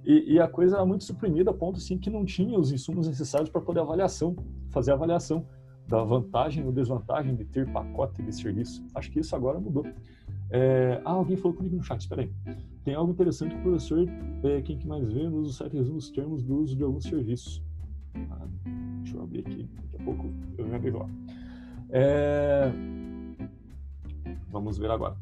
E, 0.05 0.35
e, 0.35 0.40
a 0.40 0.49
coisa 0.49 0.77
era 0.77 0.87
muito 0.87 1.05
suprimida 1.05 1.51
a 1.51 1.55
ponto 1.55 1.77
assim 1.77 1.99
que 1.99 2.09
não 2.09 2.25
tinha 2.25 2.59
os 2.59 2.73
insumos 2.73 3.07
necessários 3.07 3.51
para 3.51 3.61
poder 3.61 3.81
avaliação, 3.81 4.35
fazer 4.71 4.93
avaliação 4.93 5.45
da 5.87 6.03
vantagem 6.03 6.64
ou 6.64 6.73
desvantagem 6.73 7.35
de 7.35 7.45
ter 7.45 7.71
pacote 7.71 8.23
de 8.23 8.35
serviço. 8.35 8.83
Acho 8.95 9.11
que 9.11 9.21
isso 9.21 9.37
agora 9.37 9.59
mudou. 9.59 9.85
É... 10.51 11.03
Ah, 11.05 11.12
alguém 11.12 11.37
falou 11.37 11.57
comigo 11.57 11.77
no 11.77 11.83
chat, 11.83 12.01
espera 12.01 12.23
aí. 12.23 12.33
Tem 12.83 12.95
algo 12.95 13.12
interessante 13.12 13.55
que 13.55 13.61
o 13.61 13.62
professor, 13.62 14.07
é, 14.43 14.62
quem 14.62 14.79
que 14.79 14.87
mais 14.87 15.12
vê, 15.12 15.29
nos 15.29 15.57
site 15.57 15.77
resume 15.77 15.99
os 15.99 16.11
termos 16.11 16.43
do 16.43 16.57
uso 16.57 16.77
de 16.77 16.83
alguns 16.83 17.05
serviços. 17.05 17.62
Ah, 18.31 18.47
deixa 19.03 19.16
eu 19.16 19.23
abrir 19.23 19.40
aqui, 19.40 19.69
daqui 19.83 19.97
a 19.97 20.05
pouco 20.05 20.31
eu 20.57 20.69
já 20.69 20.79
vejo 20.79 20.99
lá. 20.99 21.11
É... 21.92 22.70
Vamos 24.50 24.79
ver 24.79 24.90
agora. 24.90 25.16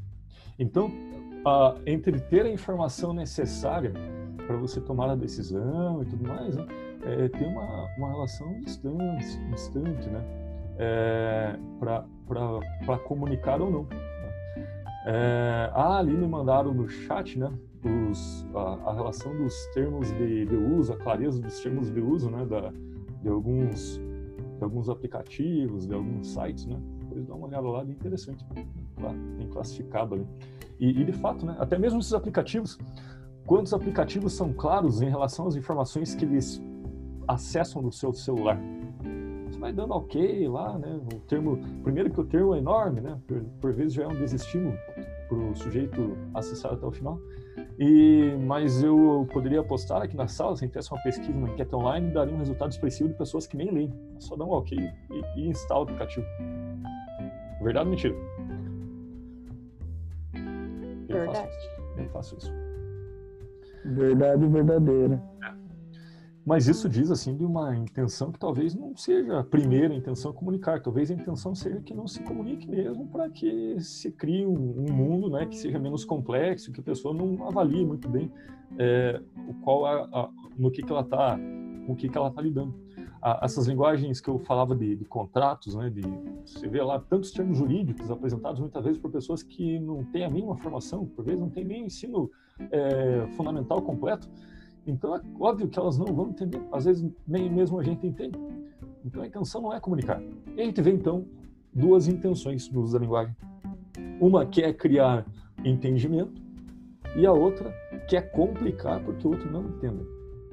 Então, 0.58 0.90
entre 1.86 2.18
ter 2.20 2.46
a 2.46 2.50
informação 2.50 3.12
necessária 3.12 3.92
para 4.46 4.56
você 4.56 4.80
tomar 4.80 5.10
a 5.10 5.14
decisão 5.14 6.02
e 6.02 6.06
tudo 6.06 6.26
mais, 6.26 6.56
né, 6.56 6.66
é, 7.04 7.28
tem 7.28 7.46
uma, 7.46 7.86
uma 7.96 8.08
relação 8.08 8.60
distante, 8.60 9.38
distante 9.50 10.08
né, 10.08 10.24
é, 10.78 11.56
para 12.26 12.98
comunicar 12.98 13.60
ou 13.60 13.70
não. 13.70 13.82
Né. 13.84 14.08
É, 15.06 15.70
ah, 15.74 15.98
ali 15.98 16.12
me 16.12 16.26
mandaram 16.26 16.74
no 16.74 16.88
chat 16.88 17.38
né, 17.38 17.50
os, 18.10 18.46
a, 18.54 18.90
a, 18.90 18.94
relação 18.94 19.36
dos 19.36 19.54
termos 19.74 20.08
de, 20.12 20.44
de, 20.44 20.56
uso, 20.56 20.92
a 20.92 20.96
clareza 20.96 21.40
dos 21.40 21.60
termos 21.60 21.90
de 21.90 22.00
uso 22.00 22.30
né, 22.30 22.44
da, 22.44 22.72
de 23.22 23.28
alguns 23.28 24.00
de 24.58 24.64
alguns 24.64 24.88
aplicativos, 24.88 25.86
de 25.86 25.94
alguns 25.94 26.34
sites, 26.34 26.66
né? 26.66 26.76
Depois 27.00 27.24
dá 27.26 27.34
uma 27.34 27.46
olhada 27.46 27.68
lá, 27.68 27.84
bem 27.84 27.94
interessante. 27.94 28.44
Tá 28.96 29.08
bem 29.36 29.48
classificado 29.48 30.16
ali. 30.16 30.26
E, 30.78 31.00
e, 31.00 31.04
de 31.04 31.12
fato, 31.12 31.46
né? 31.46 31.56
Até 31.58 31.78
mesmo 31.78 32.00
esses 32.00 32.12
aplicativos, 32.12 32.78
quantos 33.46 33.72
aplicativos 33.72 34.32
são 34.32 34.52
claros 34.52 35.00
em 35.00 35.08
relação 35.08 35.46
às 35.46 35.56
informações 35.56 36.14
que 36.14 36.24
eles 36.24 36.60
acessam 37.26 37.80
no 37.80 37.92
seu 37.92 38.12
celular? 38.12 38.60
Você 39.48 39.58
vai 39.58 39.72
dando 39.72 39.94
ok 39.94 40.48
lá, 40.48 40.76
né? 40.78 41.00
O 41.14 41.20
termo, 41.20 41.58
primeiro 41.82 42.10
que 42.10 42.20
o 42.20 42.24
termo 42.24 42.54
é 42.54 42.58
enorme, 42.58 43.00
né? 43.00 43.18
Por, 43.26 43.40
por 43.60 43.72
vezes 43.72 43.94
já 43.94 44.04
é 44.04 44.08
um 44.08 44.14
desestímulo 44.14 44.76
para 45.28 45.38
o 45.38 45.54
sujeito 45.54 46.16
acessar 46.34 46.72
até 46.72 46.84
o 46.84 46.90
final. 46.90 47.20
E, 47.78 48.36
mas 48.40 48.82
eu 48.82 49.28
poderia 49.32 49.60
apostar 49.60 50.02
aqui 50.02 50.16
na 50.16 50.26
sala, 50.26 50.56
se 50.56 50.64
a 50.64 50.66
gente 50.66 50.72
tivesse 50.72 50.90
uma 50.92 51.00
pesquisa, 51.00 51.30
uma 51.32 51.48
enquete 51.48 51.74
online, 51.76 52.10
daria 52.10 52.34
um 52.34 52.38
resultado 52.38 52.72
expressivo 52.72 53.08
de 53.08 53.14
pessoas 53.14 53.46
que 53.46 53.56
nem 53.56 53.70
leem. 53.70 53.94
É 54.16 54.20
só 54.20 54.34
dar 54.34 54.46
um 54.46 54.50
ok 54.50 54.76
e, 54.76 55.40
e 55.40 55.48
instala 55.48 55.80
o 55.80 55.82
aplicativo. 55.84 56.26
Verdade 57.62 57.86
ou 57.86 57.90
mentira? 57.90 58.14
Eu 61.08 61.16
Verdade. 61.16 61.38
Faço 61.38 61.58
isso. 61.58 61.70
Eu 61.98 62.08
faço 62.10 62.36
isso. 62.36 62.52
Verdade 63.84 64.46
verdadeira. 64.48 65.22
Mas 66.48 66.66
isso 66.66 66.88
diz 66.88 67.10
assim 67.10 67.36
de 67.36 67.44
uma 67.44 67.76
intenção 67.76 68.32
que 68.32 68.38
talvez 68.38 68.74
não 68.74 68.96
seja 68.96 69.40
a 69.40 69.44
primeira 69.44 69.94
intenção 69.94 70.32
comunicar, 70.32 70.80
talvez 70.80 71.10
a 71.10 71.14
intenção 71.14 71.54
seja 71.54 71.78
que 71.82 71.92
não 71.92 72.06
se 72.06 72.22
comunique 72.22 72.66
mesmo 72.66 73.06
para 73.06 73.28
que 73.28 73.78
se 73.80 74.10
crie 74.10 74.46
um, 74.46 74.86
um, 74.88 74.90
mundo, 74.90 75.28
né, 75.28 75.44
que 75.44 75.54
seja 75.54 75.78
menos 75.78 76.06
complexo, 76.06 76.72
que 76.72 76.80
a 76.80 76.82
pessoa 76.82 77.12
não 77.12 77.46
avalie 77.46 77.84
muito 77.84 78.08
bem 78.08 78.32
é, 78.78 79.20
qual 79.62 79.84
a, 79.84 80.04
a, 80.10 80.30
no 80.56 80.70
que, 80.70 80.82
que 80.82 80.90
ela 80.90 81.02
está, 81.02 81.38
o 81.86 81.94
que, 81.94 82.08
que 82.08 82.16
ela 82.16 82.28
está 82.28 82.40
lidando. 82.40 82.74
A, 83.20 83.40
essas 83.44 83.66
linguagens 83.66 84.18
que 84.18 84.30
eu 84.30 84.38
falava 84.38 84.74
de, 84.74 84.96
de, 84.96 85.04
contratos, 85.04 85.74
né, 85.74 85.90
de 85.90 86.00
você 86.46 86.66
vê 86.66 86.82
lá 86.82 86.98
tantos 86.98 87.30
termos 87.30 87.58
jurídicos 87.58 88.10
apresentados 88.10 88.58
muitas 88.58 88.82
vezes 88.82 88.98
por 88.98 89.10
pessoas 89.10 89.42
que 89.42 89.78
não 89.78 90.02
têm 90.02 90.24
a 90.24 90.30
mínima 90.30 90.56
formação, 90.56 91.04
por 91.04 91.26
vezes 91.26 91.38
não 91.38 91.50
têm 91.50 91.66
nem 91.66 91.82
o 91.82 91.86
ensino 91.86 92.30
é, 92.70 93.26
fundamental 93.36 93.82
completo 93.82 94.30
então 94.90 95.14
é 95.16 95.20
óbvio 95.38 95.68
que 95.68 95.78
elas 95.78 95.98
não 95.98 96.06
vão 96.06 96.30
entender, 96.30 96.60
às 96.72 96.84
vezes 96.84 97.08
nem 97.26 97.50
mesmo 97.50 97.78
a 97.78 97.82
gente 97.82 98.06
entende. 98.06 98.38
Então 99.04 99.22
a 99.22 99.26
intenção 99.26 99.62
não 99.62 99.72
é 99.72 99.80
comunicar. 99.80 100.20
E 100.56 100.60
a 100.60 100.64
gente 100.64 100.80
vê 100.80 100.90
então 100.90 101.26
duas 101.72 102.08
intenções 102.08 102.70
no 102.70 102.82
uso 102.82 102.94
da 102.94 102.98
linguagem. 102.98 103.34
Uma 104.20 104.44
que 104.44 104.62
é 104.62 104.72
criar 104.72 105.26
entendimento 105.64 106.42
e 107.16 107.26
a 107.26 107.32
outra 107.32 107.72
que 108.08 108.16
é 108.16 108.20
complicar 108.20 109.02
porque 109.04 109.26
o 109.26 109.30
outro 109.30 109.50
não 109.50 109.62
entenda. 109.68 110.04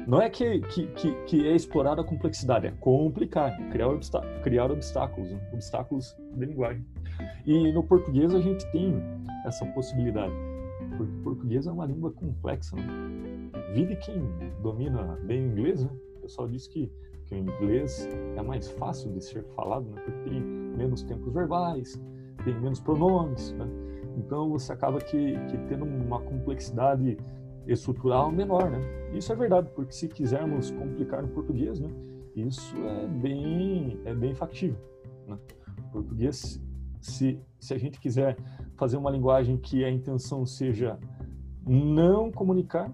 Não 0.08 0.22
é 0.22 0.30
que, 0.30 0.60
que, 0.60 0.86
que, 0.88 1.12
que 1.26 1.48
é 1.48 1.56
explorar 1.56 2.00
a 2.00 2.04
complexidade, 2.04 2.68
é 2.68 2.72
complicar, 2.72 3.58
criar, 3.72 3.88
obstá 3.88 4.22
criar 4.44 4.70
obstáculos, 4.70 5.36
obstáculos 5.52 6.16
de 6.34 6.46
linguagem. 6.46 6.86
E 7.46 7.72
no 7.72 7.82
português 7.84 8.34
a 8.36 8.40
gente 8.40 8.70
tem 8.72 8.94
essa 9.46 9.66
possibilidade, 9.68 10.34
porque 10.98 11.12
o 11.12 11.24
português 11.24 11.68
é 11.68 11.72
uma 11.72 11.86
língua 11.86 12.12
complexa. 12.12 12.76
Né? 12.76 12.86
Quem 14.06 14.22
domina 14.62 15.20
bem 15.24 15.48
o 15.48 15.52
inglês, 15.52 15.84
né? 15.84 15.90
O 16.18 16.20
pessoal 16.22 16.48
diz 16.48 16.68
que, 16.68 16.92
que 17.26 17.36
o 17.36 17.38
inglês 17.38 18.08
é 18.36 18.42
mais 18.42 18.70
fácil 18.72 19.12
de 19.12 19.24
ser 19.24 19.44
falado, 19.56 19.86
né? 19.90 20.02
Porque 20.02 20.30
tem 20.30 20.42
menos 20.42 21.04
tempos 21.04 21.34
verbais, 21.34 22.00
tem 22.44 22.60
menos 22.60 22.80
pronomes, 22.80 23.52
né? 23.54 23.68
Então 24.18 24.50
você 24.50 24.72
acaba 24.72 25.00
que, 25.00 25.34
que 25.48 25.58
tendo 25.68 25.86
uma 25.86 26.22
complexidade 26.22 27.18
estrutural 27.68 28.32
menor, 28.32 28.70
né? 28.70 28.80
Isso 29.14 29.32
é 29.32 29.36
verdade, 29.36 29.70
porque 29.76 29.92
se 29.92 30.08
quisermos 30.08 30.72
complicar 30.72 31.22
no 31.22 31.30
português, 31.30 31.80
né? 31.80 31.90
Isso 32.36 32.76
é 32.78 33.08
bem, 33.08 34.00
é 34.06 34.14
bem 34.14 34.34
factível, 34.36 34.78
né? 35.28 35.38
O 35.80 35.92
português, 35.92 36.62
se, 37.02 37.40
se 37.60 37.74
a 37.74 37.78
gente 37.78 38.00
quiser 38.00 38.38
fazer 38.76 38.98
uma 38.98 39.10
linguagem 39.10 39.58
que 39.58 39.84
a 39.84 39.90
intenção 39.90 40.46
seja 40.46 41.00
não 41.66 42.32
comunicar, 42.32 42.92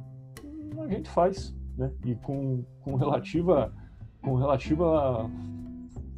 a 0.80 0.88
gente 0.88 1.10
faz, 1.10 1.56
né? 1.78 1.92
E 2.06 2.16
com, 2.16 2.64
com 2.82 2.96
relativa 2.96 3.74
com 4.22 4.36
relativa 4.36 5.30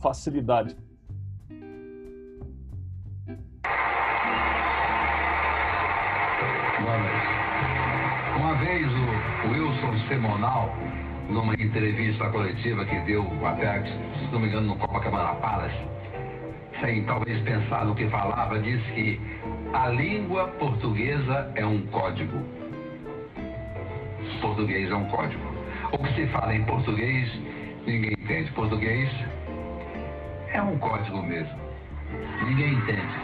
facilidade. 0.02 0.76
Uma 8.38 8.56
vez 8.56 8.86
o 8.86 9.52
Wilson 9.52 10.08
Semonal, 10.08 10.70
numa 11.30 11.54
entrevista 11.54 12.30
coletiva 12.30 12.86
que 12.86 13.00
deu 13.06 13.24
até, 13.46 13.84
se 14.20 14.32
não 14.32 14.40
me 14.40 14.48
engano, 14.48 14.68
no 14.68 14.78
Copacabana 14.78 15.36
Palace, 15.40 15.93
sem 16.84 17.04
talvez 17.04 17.40
pensar 17.42 17.86
no 17.86 17.96
que 17.96 18.08
falava, 18.10 18.60
disse 18.60 18.92
que 18.92 19.22
a 19.74 19.88
língua 19.90 20.48
portuguesa 20.60 21.52
é 21.56 21.66
um 21.66 21.82
código 21.88 22.44
português 24.44 24.92
é 24.92 24.96
um 24.96 25.06
código. 25.06 25.42
O 25.94 25.98
que 25.98 26.14
se 26.14 26.28
fala 26.28 26.54
em 26.54 26.64
português, 26.66 27.32
ninguém 27.88 28.12
entende. 28.12 28.52
Português 28.52 29.10
é 30.52 30.62
um 30.62 30.78
código 30.80 31.24
mesmo. 31.24 31.58
Ninguém 32.46 32.74
entende. 32.74 33.16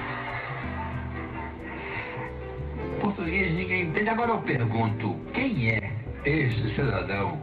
Português 3.02 3.54
ninguém 3.54 3.84
entende. 3.84 4.10
Agora 4.10 4.32
eu 4.32 4.38
pergunto, 4.40 5.16
quem 5.34 5.72
é 5.72 5.92
este 6.24 6.74
cidadão 6.76 7.38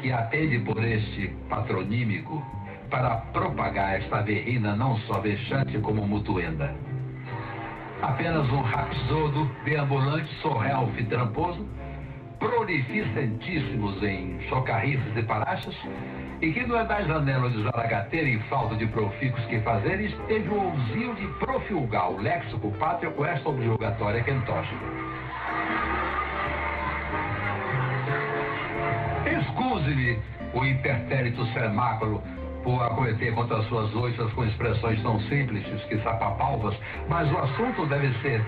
que 0.00 0.12
atende 0.12 0.58
por 0.60 0.82
este 0.84 1.28
patronímico 1.48 2.44
para 2.92 3.16
propagar 3.32 3.96
esta 3.96 4.20
verrina 4.20 4.76
não 4.76 4.98
só 4.98 5.18
vexante 5.18 5.78
como 5.78 6.06
mutuenda? 6.06 6.76
Apenas 8.02 8.46
um 8.50 8.60
rapsodo, 8.60 9.50
deambulante, 9.64 10.28
sorrelf 10.42 10.94
tramposo? 11.08 11.66
prolificentíssimos 12.38 14.02
em 14.02 14.40
chocarrices 14.48 15.16
e 15.16 15.22
parachas, 15.22 15.76
e 16.40 16.52
que 16.52 16.66
não 16.66 16.76
é 16.76 16.84
da 16.84 17.00
janela 17.02 17.48
de 17.48 17.62
zaragateira 17.62 18.28
e 18.28 18.38
falta 18.48 18.74
de 18.74 18.84
profícuos 18.88 19.44
que 19.46 19.60
fazeres, 19.60 20.12
teve 20.26 20.48
o 20.48 20.60
ousia 20.60 21.14
de 21.14 21.26
profilgar 21.38 22.10
o 22.10 22.20
léxico 22.20 22.72
pátrio 22.72 23.12
com 23.12 23.24
esta 23.24 23.48
objugatória 23.48 24.24
quentosa. 24.24 24.68
Excuse-me 29.24 30.18
o 30.52 30.64
hipertérito 30.64 31.46
semáculo 31.52 32.20
por 32.62 32.82
acometer 32.82 33.34
contra 33.34 33.62
suas 33.64 33.94
oiças 33.94 34.32
com 34.32 34.44
expressões 34.44 35.02
tão 35.02 35.20
simples 35.22 35.64
que 35.84 35.98
sapapalvas, 35.98 36.74
mas 37.08 37.30
o 37.30 37.38
assunto 37.38 37.86
deve 37.86 38.12
ser 38.20 38.44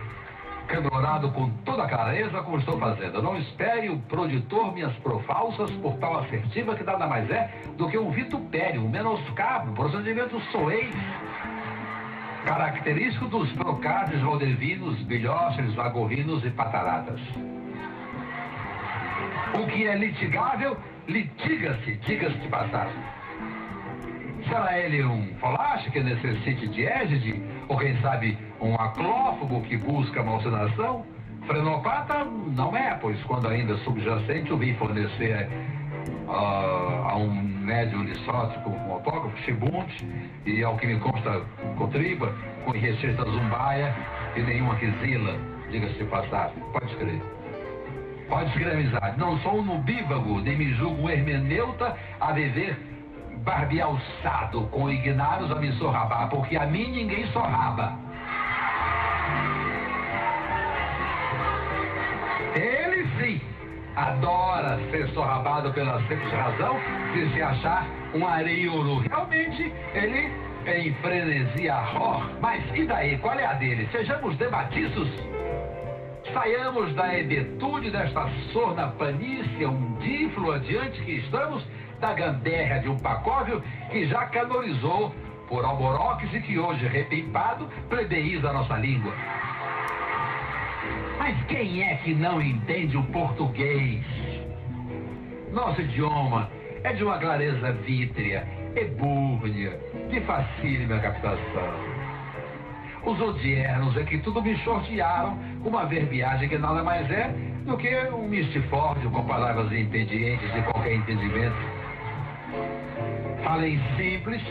candorado 0.66 1.30
com 1.32 1.50
toda 1.64 1.86
clareza 1.86 2.42
como 2.42 2.58
estou 2.58 2.78
fazendo. 2.78 3.22
Não 3.22 3.36
espere 3.36 3.90
o 3.90 3.98
proditor 4.00 4.72
minhas 4.72 4.94
profalsas 4.98 5.70
por 5.72 5.94
tal 5.98 6.20
assertiva 6.20 6.74
que 6.74 6.84
nada 6.84 7.06
mais 7.06 7.28
é 7.30 7.50
do 7.76 7.88
que 7.88 7.98
um 7.98 8.10
vitupério, 8.10 8.82
um 8.82 8.88
menoscabo, 8.88 9.70
um 9.70 9.74
procedimento 9.74 10.40
soez, 10.52 10.94
característico 12.44 13.26
dos 13.26 13.50
procades 13.52 14.20
valdevinos, 14.20 15.00
bilhoches, 15.02 15.74
vagorrinos 15.74 16.44
e 16.44 16.50
pataratas. 16.50 17.20
O 19.54 19.66
que 19.66 19.86
é 19.86 19.96
litigável, 19.96 20.76
litiga-se, 21.06 21.96
diga-se 21.96 22.38
de 22.38 22.48
passagem. 22.48 23.23
Será 24.48 24.78
ele 24.78 25.02
um 25.04 25.34
folache 25.40 25.90
que 25.90 26.00
necessite 26.00 26.68
de 26.68 26.86
égide? 26.86 27.42
Ou 27.68 27.78
quem 27.78 27.96
sabe 28.00 28.36
um 28.60 28.74
aclófago 28.74 29.62
que 29.62 29.76
busca 29.76 30.22
malsinação? 30.22 31.06
Frenopata 31.46 32.24
não 32.24 32.76
é, 32.76 32.94
pois 33.00 33.22
quando 33.24 33.48
ainda 33.48 33.76
subjacente 33.78 34.52
o 34.52 34.56
vi 34.56 34.74
fornecer 34.74 35.48
uh, 36.26 37.08
a 37.08 37.16
um 37.16 37.30
médium 37.30 38.02
lissótico, 38.02 38.70
um 38.70 38.92
autógrafo, 38.92 39.36
chibunte, 39.44 40.06
e 40.46 40.62
ao 40.62 40.76
que 40.76 40.86
me 40.86 40.98
consta 40.98 41.42
cotriba, 41.76 42.34
com 42.64 42.72
receita 42.72 43.24
zumbaia 43.24 43.94
e 44.36 44.42
nenhuma 44.42 44.76
quisila, 44.76 45.38
diga-se 45.70 45.94
de 45.94 46.04
passagem. 46.04 46.62
Pode 46.72 46.86
escrever. 46.86 47.22
Pode 48.28 48.48
escrever, 48.48 48.72
amizade. 48.72 49.18
Não 49.18 49.38
sou 49.40 49.58
um 49.58 49.62
nubívago, 49.62 50.40
nem 50.40 50.56
me 50.56 50.74
julgo 50.74 51.02
um 51.02 51.10
hermeneuta 51.10 51.96
a 52.20 52.32
viver 52.32 52.93
barbealçado 53.38 54.62
com 54.68 54.90
ignários 54.90 55.50
a 55.50 55.56
me 55.56 55.72
sorrabar, 55.72 56.28
porque 56.28 56.56
a 56.56 56.66
mim 56.66 56.90
ninguém 56.90 57.26
sorraba. 57.32 57.98
Ele 62.54 63.08
sim 63.18 63.40
adora 63.96 64.78
ser 64.90 65.08
sorrabado 65.10 65.72
pela 65.72 65.98
simples 66.08 66.32
razão 66.32 66.76
de 67.12 67.32
se 67.32 67.42
achar 67.42 67.86
um 68.14 68.26
areiuro. 68.26 68.98
Realmente, 68.98 69.72
ele 69.94 70.32
é 70.66 70.80
em 70.80 70.94
frenesia 70.94 71.76
horror. 71.76 72.30
Mas 72.40 72.62
e 72.74 72.86
daí? 72.86 73.18
Qual 73.18 73.38
é 73.38 73.44
a 73.44 73.54
dele? 73.54 73.88
Sejamos 73.92 74.36
debatiços. 74.36 75.08
Saiamos 76.32 76.94
da 76.94 77.16
hebetude 77.16 77.90
desta 77.90 78.28
sorna 78.52 78.88
panícia 78.98 79.68
undíflua 79.68 80.58
diante 80.60 81.00
que 81.02 81.12
estamos 81.18 81.64
da 82.04 82.12
gamberra 82.12 82.80
de 82.80 82.90
um 82.90 82.98
pacóvio 82.98 83.62
que 83.90 84.06
já 84.06 84.26
canorizou 84.26 85.14
por 85.48 85.64
alboroques 85.64 86.30
e 86.34 86.40
que 86.40 86.58
hoje, 86.58 86.86
repimpado, 86.86 87.66
plebeiza 87.88 88.50
a 88.50 88.52
nossa 88.52 88.76
língua. 88.76 89.14
Mas 91.18 91.42
quem 91.46 91.82
é 91.82 91.94
que 91.96 92.14
não 92.14 92.42
entende 92.42 92.98
o 92.98 93.02
português? 93.04 94.04
Nosso 95.50 95.80
idioma 95.80 96.50
é 96.82 96.92
de 96.92 97.02
uma 97.02 97.18
clareza 97.18 97.72
vítrea, 97.72 98.46
ebúrnea, 98.76 99.80
de 100.10 100.20
facílima 100.20 100.98
captação. 100.98 101.72
Os 103.06 103.18
odiernos 103.18 103.96
é 103.96 104.04
que 104.04 104.18
tudo 104.18 104.42
me 104.42 104.54
shortearam 104.58 105.38
com 105.62 105.70
uma 105.70 105.86
verbiagem 105.86 106.50
que 106.50 106.58
nada 106.58 106.82
mais 106.84 107.10
é 107.10 107.28
do 107.64 107.78
que 107.78 107.96
um 108.08 108.28
mistifórdio 108.28 109.10
com 109.10 109.24
palavras 109.24 109.72
impedientes 109.72 110.52
de 110.52 110.60
qualquer 110.62 110.96
entendimento. 110.96 111.73
Falem 113.44 113.78
simples, 113.96 114.42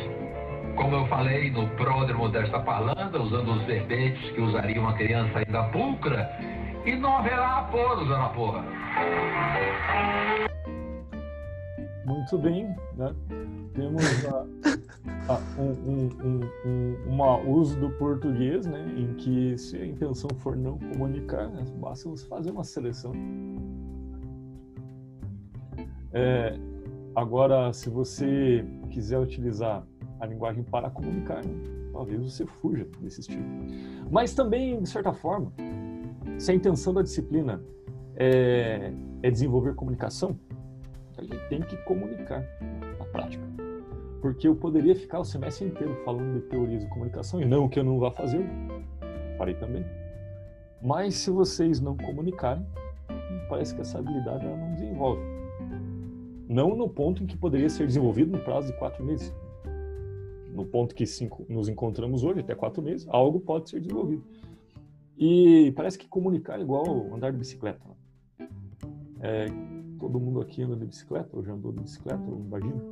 como 0.76 0.96
eu 0.96 1.08
falei 1.08 1.50
no 1.50 1.68
pródromo 1.70 2.30
desta 2.30 2.60
parlanda, 2.60 3.20
usando 3.20 3.54
os 3.54 3.64
verbetes 3.66 4.32
que 4.32 4.40
usaria 4.40 4.80
uma 4.80 4.94
criança 4.94 5.40
ainda 5.40 5.64
pulcra, 5.70 6.30
e 6.86 6.96
não 6.96 7.18
haverá 7.18 7.60
aporos 7.60 8.08
na 8.08 8.30
porra. 8.30 8.64
Muito 12.06 12.38
bem, 12.38 12.68
né? 12.96 13.16
Temos 13.74 14.04
a, 14.28 14.46
a, 15.34 15.40
um, 15.60 16.10
um, 16.24 16.40
um, 16.64 17.10
um 17.10 17.50
uso 17.50 17.80
do 17.80 17.90
português, 17.98 18.68
né? 18.68 18.86
Em 18.96 19.16
que 19.16 19.58
se 19.58 19.78
a 19.78 19.86
intenção 19.88 20.30
for 20.38 20.56
não 20.56 20.78
comunicar, 20.78 21.48
né, 21.48 21.66
basta 21.80 22.08
você 22.08 22.28
fazer 22.28 22.52
uma 22.52 22.64
seleção. 22.64 23.12
É, 26.14 26.56
agora, 27.16 27.74
se 27.74 27.90
você 27.90 28.64
quiser 28.94 29.18
utilizar 29.18 29.86
a 30.20 30.26
linguagem 30.26 30.64
para 30.64 30.90
comunicar, 30.90 31.44
né? 31.44 31.54
talvez 31.92 32.22
você 32.22 32.46
fuja 32.46 32.88
desse 33.02 33.22
estilo. 33.22 33.44
Mas 34.10 34.34
também, 34.34 34.80
de 34.82 34.88
certa 34.88 35.12
forma, 35.12 35.52
se 36.38 36.52
a 36.52 36.54
intenção 36.54 36.94
da 36.94 37.02
disciplina 37.02 37.62
é, 38.16 38.94
é 39.24 39.32
desenvolver 39.32 39.74
comunicação, 39.74 40.40
a 41.18 41.24
gente 41.24 41.50
tem 41.50 41.62
que 41.62 41.76
comunicar 41.78 42.44
na 43.00 43.06
prática. 43.06 43.44
Porque 44.22 44.48
eu 44.48 44.56
poderia 44.56 44.96
ficar 44.96 45.20
o 45.20 45.26
semestre 45.26 45.68
inteiro 45.68 45.96
falando 46.06 46.40
de 46.40 46.48
teorias 46.48 46.84
de 46.84 46.90
comunicação, 46.90 47.42
e 47.42 47.46
não 47.46 47.68
que 47.68 47.80
eu 47.80 47.84
não 47.84 48.00
vá 48.00 48.12
fazer, 48.12 48.46
farei 49.38 49.56
também. 49.56 49.84
Mas 50.82 51.16
se 51.16 51.32
vocês 51.32 51.82
não 51.82 51.98
comunicarem, 51.98 52.66
parece 53.50 53.74
que 53.76 53.82
essa 53.82 54.00
habilidade 54.00 54.46
ela 54.46 54.56
não 54.56 54.74
desenvolve. 54.74 55.33
Não 56.54 56.76
no 56.76 56.88
ponto 56.88 57.24
em 57.24 57.26
que 57.26 57.36
poderia 57.36 57.68
ser 57.68 57.88
desenvolvido 57.88 58.32
no 58.32 58.38
prazo 58.38 58.68
de 58.68 58.78
quatro 58.78 59.04
meses. 59.04 59.34
No 60.54 60.64
ponto 60.64 60.94
que 60.94 61.04
cinco, 61.04 61.44
nos 61.50 61.68
encontramos 61.68 62.24
hoje, 62.24 62.42
até 62.42 62.54
quatro 62.54 62.80
meses, 62.80 63.08
algo 63.10 63.40
pode 63.40 63.72
ser 63.72 63.80
desenvolvido. 63.80 64.24
E 65.18 65.74
parece 65.76 65.98
que 65.98 66.08
comunicar 66.08 66.60
é 66.60 66.62
igual 66.62 67.12
andar 67.12 67.32
de 67.32 67.40
bicicleta. 67.40 67.82
É, 69.20 69.48
todo 70.00 70.20
mundo 70.20 70.42
aqui 70.42 70.62
anda 70.62 70.76
de 70.76 70.86
bicicleta, 70.86 71.36
ou 71.36 71.44
já 71.44 71.54
andou 71.54 71.72
de 71.72 71.80
bicicleta, 71.80 72.24
ou 72.30 72.40
imagina. 72.40 72.84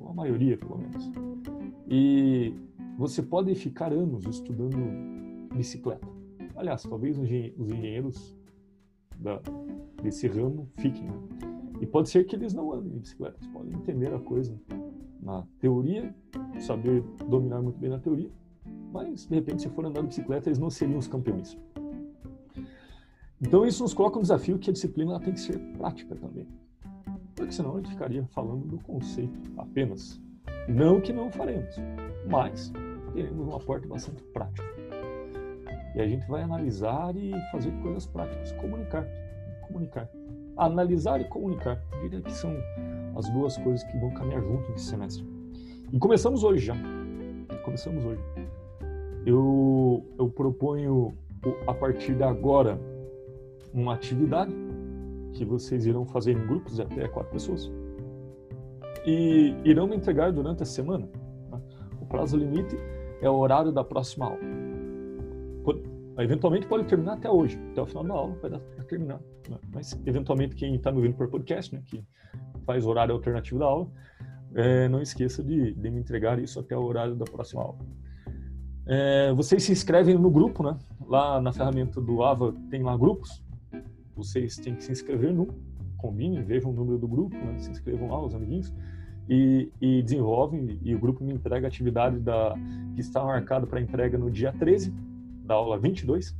Ou 0.00 0.08
a 0.08 0.12
maioria, 0.12 0.58
pelo 0.58 0.76
menos. 0.76 1.12
E 1.88 2.52
você 2.98 3.22
pode 3.22 3.54
ficar 3.54 3.92
anos 3.92 4.26
estudando 4.26 4.76
bicicleta. 5.54 6.08
Aliás, 6.56 6.82
talvez 6.82 7.16
os 7.16 7.30
engenheiros 7.30 8.36
da, 9.16 9.40
desse 10.02 10.26
ramo 10.26 10.68
fiquem. 10.76 11.04
Né? 11.04 11.53
E 11.80 11.86
pode 11.86 12.08
ser 12.08 12.24
que 12.24 12.36
eles 12.36 12.54
não 12.54 12.72
andem 12.72 12.92
de 12.92 13.00
bicicleta, 13.00 13.36
eles 13.40 13.52
podem 13.52 13.74
entender 13.74 14.14
a 14.14 14.18
coisa 14.18 14.58
na 15.20 15.44
teoria, 15.58 16.14
saber 16.60 17.02
dominar 17.28 17.62
muito 17.62 17.78
bem 17.78 17.90
na 17.90 17.98
teoria, 17.98 18.30
mas 18.92 19.26
de 19.26 19.34
repente, 19.34 19.62
se 19.62 19.68
for 19.70 19.84
andar 19.84 20.00
de 20.02 20.08
bicicleta, 20.08 20.48
eles 20.48 20.58
não 20.58 20.70
seriam 20.70 20.98
os 20.98 21.08
campeões. 21.08 21.58
Então 23.40 23.66
isso 23.66 23.82
nos 23.82 23.92
coloca 23.92 24.18
um 24.18 24.22
desafio 24.22 24.58
que 24.58 24.70
a 24.70 24.72
disciplina 24.72 25.18
tem 25.20 25.34
que 25.34 25.40
ser 25.40 25.58
prática 25.76 26.14
também. 26.14 26.46
Porque 27.34 27.52
senão 27.52 27.74
a 27.74 27.76
gente 27.76 27.90
ficaria 27.90 28.24
falando 28.26 28.66
do 28.66 28.78
conceito 28.78 29.38
apenas. 29.58 30.20
Não 30.68 31.00
que 31.00 31.12
não 31.12 31.30
faremos, 31.30 31.74
mas 32.30 32.72
teremos 33.12 33.46
uma 33.46 33.58
porta 33.58 33.86
bastante 33.86 34.22
prática. 34.24 34.64
E 35.94 36.00
a 36.00 36.06
gente 36.06 36.26
vai 36.26 36.42
analisar 36.42 37.14
e 37.16 37.32
fazer 37.52 37.70
coisas 37.82 38.06
práticas, 38.06 38.52
comunicar, 38.52 39.06
comunicar. 39.66 40.08
Analisar 40.56 41.20
e 41.20 41.24
comunicar, 41.24 41.82
eu 41.92 42.02
diria 42.02 42.20
que 42.20 42.32
são 42.32 42.54
as 43.16 43.28
duas 43.30 43.56
coisas 43.58 43.82
que 43.84 43.98
vão 43.98 44.10
caminhar 44.14 44.42
junto 44.42 44.70
nesse 44.70 44.86
semestre. 44.86 45.26
E 45.92 45.98
começamos 45.98 46.44
hoje 46.44 46.66
já. 46.66 46.76
Começamos 47.64 48.04
hoje. 48.04 48.20
Eu, 49.26 50.04
eu 50.18 50.28
proponho 50.28 51.16
a 51.66 51.74
partir 51.74 52.14
de 52.14 52.22
agora 52.22 52.78
uma 53.72 53.94
atividade 53.94 54.54
que 55.32 55.44
vocês 55.44 55.86
irão 55.86 56.04
fazer 56.04 56.32
em 56.32 56.46
grupos 56.46 56.76
de 56.76 56.82
até 56.82 57.08
quatro 57.08 57.32
pessoas 57.32 57.70
e 59.06 59.54
irão 59.64 59.86
me 59.86 59.96
entregar 59.96 60.32
durante 60.32 60.62
a 60.62 60.66
semana. 60.66 61.08
Tá? 61.50 61.60
O 62.00 62.06
prazo 62.06 62.36
limite 62.36 62.76
é 63.20 63.28
o 63.28 63.34
horário 63.34 63.72
da 63.72 63.82
próxima 63.82 64.26
aula. 64.26 64.64
Eventualmente 66.18 66.66
pode 66.66 66.84
terminar 66.84 67.14
até 67.14 67.30
hoje, 67.30 67.58
até 67.72 67.82
o 67.82 67.86
final 67.86 68.04
da 68.04 68.14
aula 68.14 68.38
vai 68.40 68.50
dar 68.50 68.60
para 68.60 68.84
terminar. 68.84 69.20
Né? 69.48 69.58
Mas 69.72 70.00
eventualmente 70.06 70.54
quem 70.54 70.74
está 70.74 70.90
me 70.90 70.98
ouvindo 70.98 71.16
por 71.16 71.28
podcast, 71.28 71.74
né, 71.74 71.82
que 71.84 72.04
faz 72.64 72.86
horário 72.86 73.14
alternativo 73.14 73.58
da 73.58 73.66
aula, 73.66 73.88
é, 74.54 74.88
não 74.88 75.02
esqueça 75.02 75.42
de, 75.42 75.74
de, 75.74 75.90
me 75.90 75.98
entregar 75.98 76.38
isso 76.38 76.60
até 76.60 76.76
o 76.76 76.82
horário 76.82 77.16
da 77.16 77.24
próxima 77.24 77.62
aula. 77.62 77.78
É, 78.86 79.32
vocês 79.32 79.62
se 79.64 79.72
inscrevem 79.72 80.16
no 80.16 80.30
grupo, 80.30 80.62
né? 80.62 80.76
Lá 81.06 81.40
na 81.40 81.52
ferramenta 81.52 82.00
do 82.00 82.22
AVA 82.22 82.54
tem 82.70 82.82
lá 82.82 82.96
grupos 82.96 83.42
vocês 84.16 84.56
têm 84.56 84.74
que 84.74 84.84
se 84.84 84.92
inscrever 84.92 85.32
no, 85.32 85.48
combinem, 85.96 86.42
vejam 86.42 86.70
o 86.70 86.74
número 86.74 86.98
do 86.98 87.08
grupo, 87.08 87.36
né? 87.36 87.58
se 87.58 87.70
inscrevam 87.70 88.08
lá, 88.08 88.24
os 88.24 88.34
amiguinhos, 88.34 88.72
e, 89.28 89.70
e 89.80 90.02
desenvolvem, 90.02 90.78
e 90.82 90.94
o 90.94 90.98
grupo 90.98 91.24
me 91.24 91.32
entrega 91.32 91.66
a 91.66 91.68
atividade 91.68 92.18
da, 92.20 92.54
que 92.94 93.00
está 93.00 93.24
marcada 93.24 93.66
para 93.66 93.80
entrega 93.80 94.18
no 94.18 94.30
dia 94.30 94.52
13, 94.52 94.94
da 95.44 95.54
aula 95.54 95.78
22, 95.78 96.36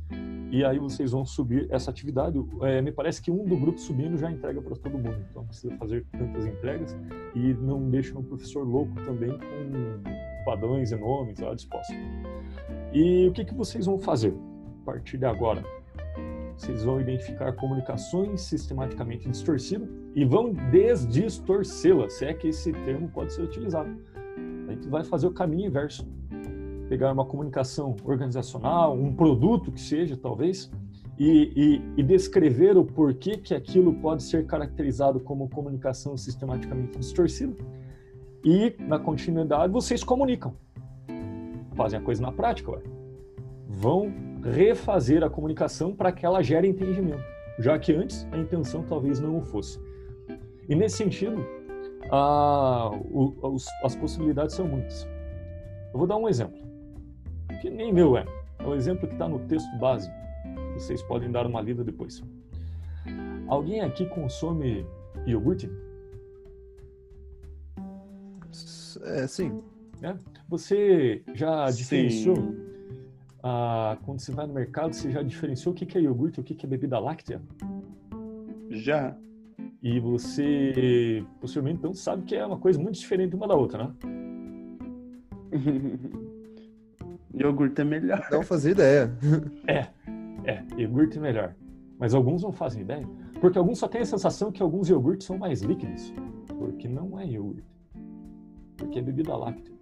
e 0.51 0.63
aí 0.63 0.79
vocês 0.79 1.11
vão 1.11 1.25
subir 1.25 1.67
essa 1.69 1.91
atividade. 1.91 2.43
É, 2.61 2.81
me 2.81 2.91
parece 2.91 3.21
que 3.21 3.29
um 3.29 3.45
do 3.45 3.55
grupo 3.55 3.79
subindo 3.79 4.17
já 4.17 4.31
entrega 4.31 4.61
para 4.61 4.75
todo 4.75 4.93
mundo, 4.93 5.25
então 5.29 5.45
precisa 5.45 5.75
fazer 5.77 6.05
tantas 6.11 6.45
entregas 6.45 6.95
e 7.35 7.53
não 7.53 7.89
deixa 7.89 8.17
o 8.17 8.23
professor 8.23 8.67
louco 8.67 8.93
também 9.03 9.31
com 9.31 10.45
padrões 10.45 10.91
e 10.91 10.95
nomes 10.95 11.39
lá 11.39 11.53
dispostos. 11.53 11.95
E 12.93 13.27
o 13.27 13.33
que, 13.33 13.45
que 13.45 13.53
vocês 13.53 13.85
vão 13.85 13.99
fazer 13.99 14.33
a 14.81 14.85
partir 14.85 15.17
de 15.17 15.25
agora? 15.25 15.63
Vocês 16.55 16.83
vão 16.83 17.01
identificar 17.01 17.51
comunicações 17.53 18.41
sistematicamente 18.41 19.29
distorcidas 19.29 19.89
e 20.15 20.23
vão 20.23 20.53
desdistorcê-las, 20.71 22.13
se 22.13 22.25
é 22.25 22.33
que 22.33 22.47
esse 22.47 22.71
termo 22.71 23.09
pode 23.09 23.33
ser 23.33 23.41
utilizado. 23.41 23.89
A 24.67 24.71
gente 24.71 24.87
vai 24.87 25.03
fazer 25.03 25.27
o 25.27 25.31
caminho 25.31 25.67
inverso. 25.67 26.07
Pegar 26.89 27.11
uma 27.11 27.25
comunicação 27.25 27.95
organizacional, 28.03 28.95
um 28.95 29.13
produto 29.13 29.71
que 29.71 29.81
seja, 29.81 30.15
talvez, 30.15 30.71
e, 31.17 31.51
e, 31.55 32.01
e, 32.01 32.03
descrever 32.03 32.77
o 32.77 32.83
porquê 32.83 33.37
que 33.37 33.53
aquilo 33.53 33.93
pode 33.95 34.21
ser 34.21 34.45
caracterizado 34.45 35.19
como 35.19 35.49
comunicação 35.49 36.17
sistematicamente 36.17 36.99
distorcida. 36.99 37.55
E, 38.43 38.75
na 38.79 38.99
continuidade, 38.99 39.71
vocês 39.71 40.03
comunicam. 40.03 40.53
Fazem 41.73 41.99
a 41.99 42.01
coisa 42.01 42.21
na 42.21 42.31
prática, 42.31 42.71
ué. 42.71 42.81
Vão 43.67 44.13
refazer 44.43 45.23
a 45.23 45.29
comunicação 45.29 45.95
para 45.95 46.11
que 46.11 46.25
ela 46.25 46.43
gere 46.43 46.67
entendimento, 46.67 47.23
já 47.59 47.79
que 47.79 47.93
antes 47.93 48.27
a 48.31 48.37
intenção 48.37 48.83
talvez 48.83 49.19
não 49.19 49.37
o 49.37 49.41
fosse. 49.41 49.79
E 50.69 50.75
nesse 50.75 50.97
sentido, 50.97 51.43
a, 52.11 52.91
o, 52.93 53.33
os, 53.41 53.65
as 53.83 53.95
possibilidades 53.95 54.55
são 54.55 54.67
muitas. 54.67 55.07
Eu 55.93 55.99
vou 55.99 56.07
dar 56.07 56.17
um 56.17 56.27
exemplo, 56.27 56.64
que 57.59 57.69
nem 57.69 57.93
meu 57.93 58.17
é, 58.17 58.25
é 58.59 58.65
o 58.65 58.75
exemplo 58.75 59.07
que 59.07 59.13
está 59.13 59.27
no 59.27 59.39
texto 59.47 59.69
base. 59.77 60.09
Vocês 60.73 61.01
podem 61.03 61.31
dar 61.31 61.45
uma 61.45 61.61
lida 61.61 61.83
depois. 61.83 62.21
Alguém 63.47 63.81
aqui 63.81 64.05
consome 64.07 64.85
iogurte? 65.25 65.69
É, 69.03 69.27
sim. 69.27 69.63
É? 70.01 70.15
Você 70.49 71.23
já 71.33 71.69
diferenciou 71.71 72.55
ah, 73.47 73.95
quando 74.03 74.19
você 74.19 74.31
vai 74.31 74.47
no 74.47 74.53
mercado, 74.55 74.93
você 74.93 75.11
já 75.11 75.21
diferenciou 75.21 75.71
o 75.71 75.77
que 75.77 75.95
é 75.95 76.01
iogurte 76.01 76.39
e 76.39 76.41
o 76.41 76.43
que 76.43 76.65
é 76.65 76.67
bebida 76.67 76.97
láctea? 76.97 77.39
Já. 78.71 79.15
E 79.83 79.99
você, 79.99 81.23
possivelmente, 81.39 81.77
então, 81.77 81.93
sabe 81.93 82.23
que 82.23 82.35
é 82.35 82.43
uma 82.43 82.57
coisa 82.57 82.79
muito 82.79 82.97
diferente 82.97 83.35
uma 83.35 83.47
da 83.47 83.53
outra, 83.53 83.83
né? 83.83 83.93
iogurte 87.37 87.81
é 87.81 87.83
melhor. 87.83 88.27
Não 88.31 88.43
fazia 88.43 88.71
ideia. 88.71 89.11
é, 89.67 89.87
é, 90.45 90.63
iogurte 90.77 91.17
é 91.17 91.21
melhor. 91.21 91.55
Mas 91.99 92.13
alguns 92.13 92.43
não 92.43 92.51
fazem 92.51 92.81
ideia. 92.81 93.07
Porque 93.39 93.57
alguns 93.57 93.79
só 93.79 93.87
têm 93.87 94.01
a 94.01 94.05
sensação 94.05 94.51
que 94.51 94.61
alguns 94.61 94.89
iogurtes 94.89 95.27
são 95.27 95.37
mais 95.37 95.61
líquidos. 95.61 96.13
Porque 96.57 96.87
não 96.87 97.19
é 97.19 97.27
iogurte. 97.27 97.63
Porque 98.77 98.99
é 98.99 99.01
bebida 99.01 99.35
láctea. 99.35 99.73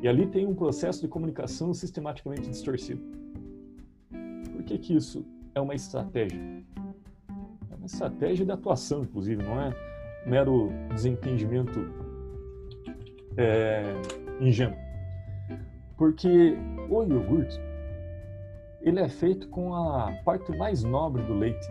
E 0.00 0.08
ali 0.08 0.26
tem 0.26 0.46
um 0.46 0.54
processo 0.54 1.00
de 1.00 1.08
comunicação 1.08 1.74
sistematicamente 1.74 2.48
distorcido. 2.48 3.02
Por 4.52 4.62
que, 4.62 4.78
que 4.78 4.96
isso 4.96 5.26
é 5.54 5.60
uma 5.60 5.74
estratégia? 5.74 6.40
É 7.70 7.74
uma 7.74 7.86
estratégia 7.86 8.44
de 8.44 8.52
atuação, 8.52 9.02
inclusive, 9.02 9.42
não 9.42 9.60
é 9.60 9.74
mero 10.26 10.70
desentendimento 10.94 11.80
é, 13.36 13.82
ingênuo. 14.40 14.76
Porque 15.96 16.56
o 16.88 17.02
iogurte 17.02 17.60
ele 18.80 19.00
é 19.00 19.08
feito 19.08 19.48
com 19.48 19.74
a 19.74 20.12
parte 20.24 20.56
mais 20.56 20.82
nobre 20.82 21.22
do 21.24 21.34
leite, 21.34 21.68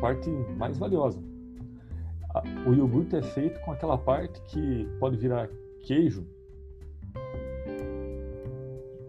parte 0.00 0.30
mais 0.56 0.78
valiosa. 0.78 1.20
O 2.66 2.72
iogurte 2.72 3.16
é 3.16 3.22
feito 3.22 3.60
com 3.60 3.72
aquela 3.72 3.98
parte 3.98 4.40
que 4.42 4.88
pode 5.00 5.16
virar 5.16 5.48
queijo. 5.80 6.24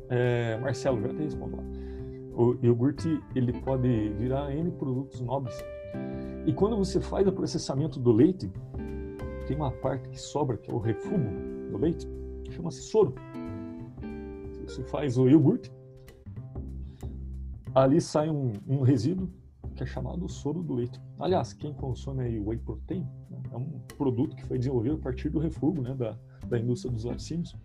É, 0.09 0.57
Marcelo, 0.57 0.99
já 1.01 1.09
te 1.09 1.21
respondo 1.21 1.57
lá. 1.57 1.63
O 2.33 2.57
iogurte 2.63 3.21
ele 3.35 3.53
pode 3.61 4.09
virar 4.13 4.51
N 4.51 4.71
produtos 4.71 5.21
nobres. 5.21 5.63
E 6.47 6.53
quando 6.53 6.77
você 6.77 6.99
faz 6.99 7.27
o 7.27 7.31
processamento 7.31 7.99
do 7.99 8.11
leite, 8.11 8.51
tem 9.47 9.55
uma 9.55 9.71
parte 9.71 10.09
que 10.09 10.19
sobra, 10.19 10.57
que 10.57 10.71
é 10.71 10.73
o 10.73 10.79
refugo 10.79 11.29
do 11.71 11.77
leite, 11.77 12.07
chama-se 12.49 12.81
soro. 12.81 13.13
Você 14.69 14.83
faz 14.83 15.17
o 15.17 15.27
iogurte, 15.27 15.71
ali 17.73 17.99
sai 17.99 18.29
um, 18.29 18.53
um 18.67 18.81
resíduo 18.81 19.27
que 19.75 19.81
é 19.81 19.85
chamado 19.85 20.29
soro 20.29 20.61
do 20.61 20.75
leite. 20.75 21.01
Aliás, 21.17 21.53
quem 21.53 21.73
consome 21.73 22.39
whey 22.39 22.59
protein 22.59 23.01
né, 23.31 23.41
é 23.51 23.57
um 23.57 23.79
produto 23.97 24.35
que 24.35 24.45
foi 24.45 24.59
desenvolvido 24.59 24.95
a 24.95 24.99
partir 24.99 25.29
do 25.29 25.39
refúgio 25.39 25.81
né, 25.81 25.95
da, 25.95 26.15
da 26.47 26.59
indústria 26.59 26.93
dos 26.93 27.03
laticínios, 27.03 27.55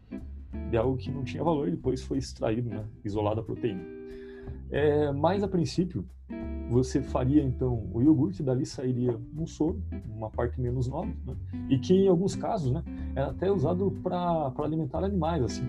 de 0.70 0.76
algo 0.78 0.96
que 0.96 1.11
não 1.11 1.22
tinha 1.24 1.44
valor 1.44 1.68
e 1.68 1.72
depois 1.72 2.02
foi 2.02 2.16
extraído, 2.16 2.70
né, 2.70 2.86
isolado 3.05 3.40
a 3.40 3.44
proteína. 3.44 3.84
É, 4.70 5.12
mas 5.12 5.42
a 5.42 5.48
princípio, 5.48 6.07
você 6.70 7.02
faria 7.02 7.42
então 7.42 7.86
o 7.92 8.00
iogurte, 8.00 8.42
dali 8.42 8.64
sairia 8.64 9.20
um 9.36 9.46
soro, 9.46 9.82
uma 10.09 10.30
parte 10.30 10.59
menos 10.59 10.88
nobre, 10.88 11.14
né, 11.26 11.36
e 11.68 11.78
que 11.78 11.92
em 11.92 12.09
alguns 12.09 12.34
casos 12.34 12.72
né, 12.72 12.82
é 13.14 13.20
até 13.20 13.52
usado 13.52 13.90
para 14.02 14.50
alimentar 14.59 15.05
animais, 15.05 15.42
assim, 15.42 15.64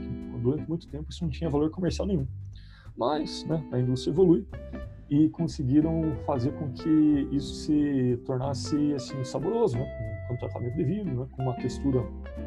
durante 0.45 0.69
muito 0.69 0.87
tempo 0.87 1.09
isso 1.09 1.23
não 1.23 1.29
tinha 1.29 1.49
valor 1.49 1.69
comercial 1.71 2.07
nenhum. 2.07 2.27
Mas 2.95 3.43
né, 3.45 3.67
a 3.71 3.79
indústria 3.79 4.11
evolui 4.11 4.47
e 5.09 5.29
conseguiram 5.29 6.15
fazer 6.25 6.51
com 6.53 6.71
que 6.71 7.27
isso 7.31 7.53
se 7.65 8.19
tornasse 8.25 8.93
assim 8.93 9.23
saboroso, 9.23 9.77
né? 9.77 10.25
com 10.27 10.35
tratamento 10.37 10.75
devido, 10.75 11.11
né? 11.11 11.27
com 11.31 11.43
uma 11.43 11.53
textura 11.55 12.03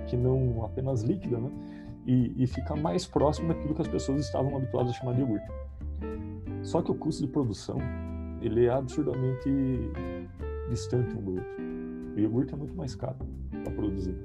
que 0.06 0.16
não 0.16 0.64
apenas 0.64 1.02
líquida, 1.02 1.38
né? 1.38 1.50
e, 2.06 2.42
e 2.42 2.46
fica 2.46 2.74
mais 2.74 3.06
próximo 3.06 3.48
daquilo 3.48 3.74
que 3.74 3.82
as 3.82 3.88
pessoas 3.88 4.24
estavam 4.24 4.56
habituadas 4.56 4.92
a 4.92 4.94
chamar 4.94 5.14
de 5.14 5.20
iogurte. 5.20 5.46
Só 6.62 6.82
que 6.82 6.90
o 6.90 6.94
custo 6.94 7.24
de 7.24 7.30
produção 7.30 7.78
ele 8.40 8.66
é 8.66 8.70
absurdamente 8.70 9.50
distante 10.70 11.14
um 11.16 11.22
do 11.22 11.30
outro. 11.32 11.62
O 12.16 12.18
iogurte 12.18 12.54
é 12.54 12.56
muito 12.56 12.74
mais 12.74 12.94
caro 12.94 13.18
para 13.62 13.72
produzir. 13.72 14.16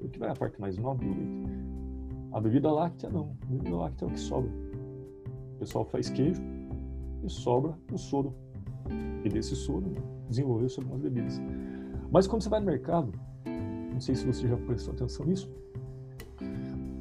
O 0.00 0.08
que 0.08 0.18
vai 0.18 0.30
a 0.30 0.34
parte 0.34 0.60
mais 0.60 0.76
nobre 0.76 1.06
do 1.06 1.14
leite? 1.14 1.63
A 2.34 2.40
bebida 2.40 2.68
láctea 2.70 3.08
não. 3.08 3.36
A 3.42 3.46
bebida 3.46 3.76
láctea 3.76 4.06
é 4.06 4.08
o 4.08 4.10
que 4.10 4.18
sobra. 4.18 4.50
O 5.54 5.58
pessoal 5.60 5.84
faz 5.84 6.10
queijo, 6.10 6.42
e 7.22 7.30
sobra 7.30 7.78
o 7.92 7.96
soro. 7.96 8.34
E 9.24 9.28
desse 9.28 9.54
soro 9.54 9.86
né, 9.86 10.00
desenvolveu-se 10.28 10.80
algumas 10.80 11.00
bebidas. 11.00 11.40
Mas 12.10 12.26
quando 12.26 12.42
você 12.42 12.48
vai 12.48 12.58
no 12.58 12.66
mercado, 12.66 13.12
não 13.92 14.00
sei 14.00 14.16
se 14.16 14.26
você 14.26 14.48
já 14.48 14.56
prestou 14.56 14.94
atenção 14.94 15.24
nisso, 15.24 15.48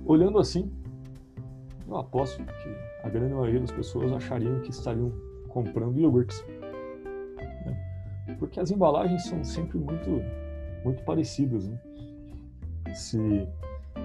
olhando 0.06 0.38
assim, 0.38 0.72
eu 1.88 1.98
aposto 1.98 2.38
que 2.38 3.04
a 3.04 3.10
grande 3.10 3.34
maioria 3.34 3.60
das 3.60 3.72
pessoas 3.72 4.14
achariam 4.14 4.62
que 4.62 4.70
estariam 4.70 5.12
comprando 5.50 6.00
iogurtes. 6.00 6.46
Né? 7.66 8.36
Porque 8.38 8.60
as 8.60 8.70
embalagens 8.70 9.26
são 9.26 9.44
sempre 9.44 9.80
muito, 9.80 10.10
muito 10.86 11.04
parecidas. 11.04 11.68
Né? 11.68 11.80
Se 12.94 13.48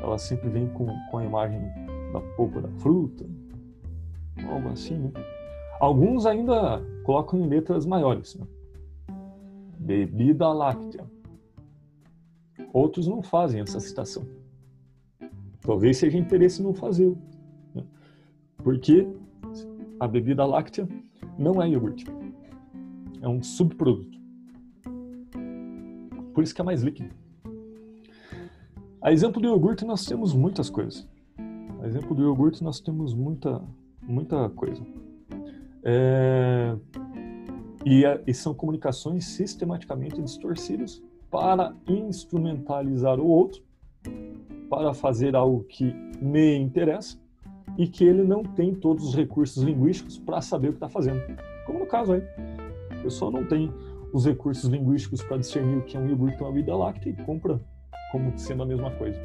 elas 0.02 0.22
sempre 0.22 0.48
vêm 0.48 0.68
com, 0.68 0.86
com 1.10 1.18
a 1.18 1.24
imagem 1.24 1.60
da 2.12 2.20
polpa 2.36 2.60
da 2.60 2.70
fruta, 2.70 3.26
algo 4.48 4.68
assim, 4.68 4.98
né? 4.98 5.12
Alguns 5.80 6.26
ainda 6.26 6.82
colocam 7.04 7.38
em 7.38 7.46
letras 7.46 7.86
maiores. 7.86 8.34
Né? 8.34 8.46
Bebida 9.78 10.48
láctea. 10.48 11.04
Outros 12.72 13.06
não 13.06 13.22
fazem 13.22 13.60
essa 13.60 13.78
citação. 13.78 14.26
Talvez 15.60 15.98
seja 15.98 16.18
interesse 16.18 16.62
não 16.62 16.74
fazer. 16.74 17.16
Né? 17.74 17.84
Porque 18.56 19.06
a 20.00 20.08
bebida 20.08 20.44
láctea 20.44 20.88
não 21.38 21.62
é 21.62 21.68
iogurte. 21.68 22.04
É 23.22 23.28
um 23.28 23.42
subproduto. 23.42 24.18
Por 26.34 26.42
isso 26.42 26.54
que 26.54 26.60
é 26.60 26.64
mais 26.64 26.82
líquido. 26.82 27.14
A 29.00 29.12
exemplo 29.12 29.40
do 29.40 29.46
iogurte, 29.46 29.84
nós 29.84 30.04
temos 30.04 30.34
muitas 30.34 30.68
coisas. 30.68 31.06
A 31.80 31.86
exemplo 31.86 32.16
do 32.16 32.22
iogurte, 32.22 32.64
nós 32.64 32.80
temos 32.80 33.14
muita, 33.14 33.62
muita 34.02 34.48
coisa. 34.50 34.82
É, 35.84 36.76
e, 37.86 38.02
e 38.26 38.34
são 38.34 38.52
comunicações 38.52 39.24
sistematicamente 39.24 40.20
distorcidas 40.20 41.00
para 41.30 41.72
instrumentalizar 41.86 43.20
o 43.20 43.26
outro, 43.26 43.62
para 44.68 44.92
fazer 44.92 45.36
algo 45.36 45.62
que 45.64 45.94
me 46.20 46.56
interessa 46.56 47.16
e 47.76 47.86
que 47.86 48.02
ele 48.02 48.24
não 48.24 48.42
tem 48.42 48.74
todos 48.74 49.04
os 49.04 49.14
recursos 49.14 49.62
linguísticos 49.62 50.18
para 50.18 50.40
saber 50.40 50.68
o 50.68 50.72
que 50.72 50.76
está 50.78 50.88
fazendo. 50.88 51.20
Como 51.64 51.78
no 51.78 51.86
caso 51.86 52.14
aí. 52.14 52.22
A 52.90 53.02
pessoa 53.02 53.30
não 53.30 53.46
tem 53.46 53.72
os 54.12 54.26
recursos 54.26 54.68
linguísticos 54.68 55.22
para 55.22 55.36
discernir 55.36 55.78
o 55.78 55.82
que 55.82 55.96
é 55.96 56.00
um 56.00 56.08
iogurte 56.08 56.42
ou 56.42 56.48
uma 56.48 56.54
vida 56.54 56.74
láctea 56.74 57.10
e 57.10 57.24
compra 57.24 57.60
como 58.12 58.36
sendo 58.38 58.62
a 58.62 58.66
mesma 58.66 58.90
coisa. 58.92 59.20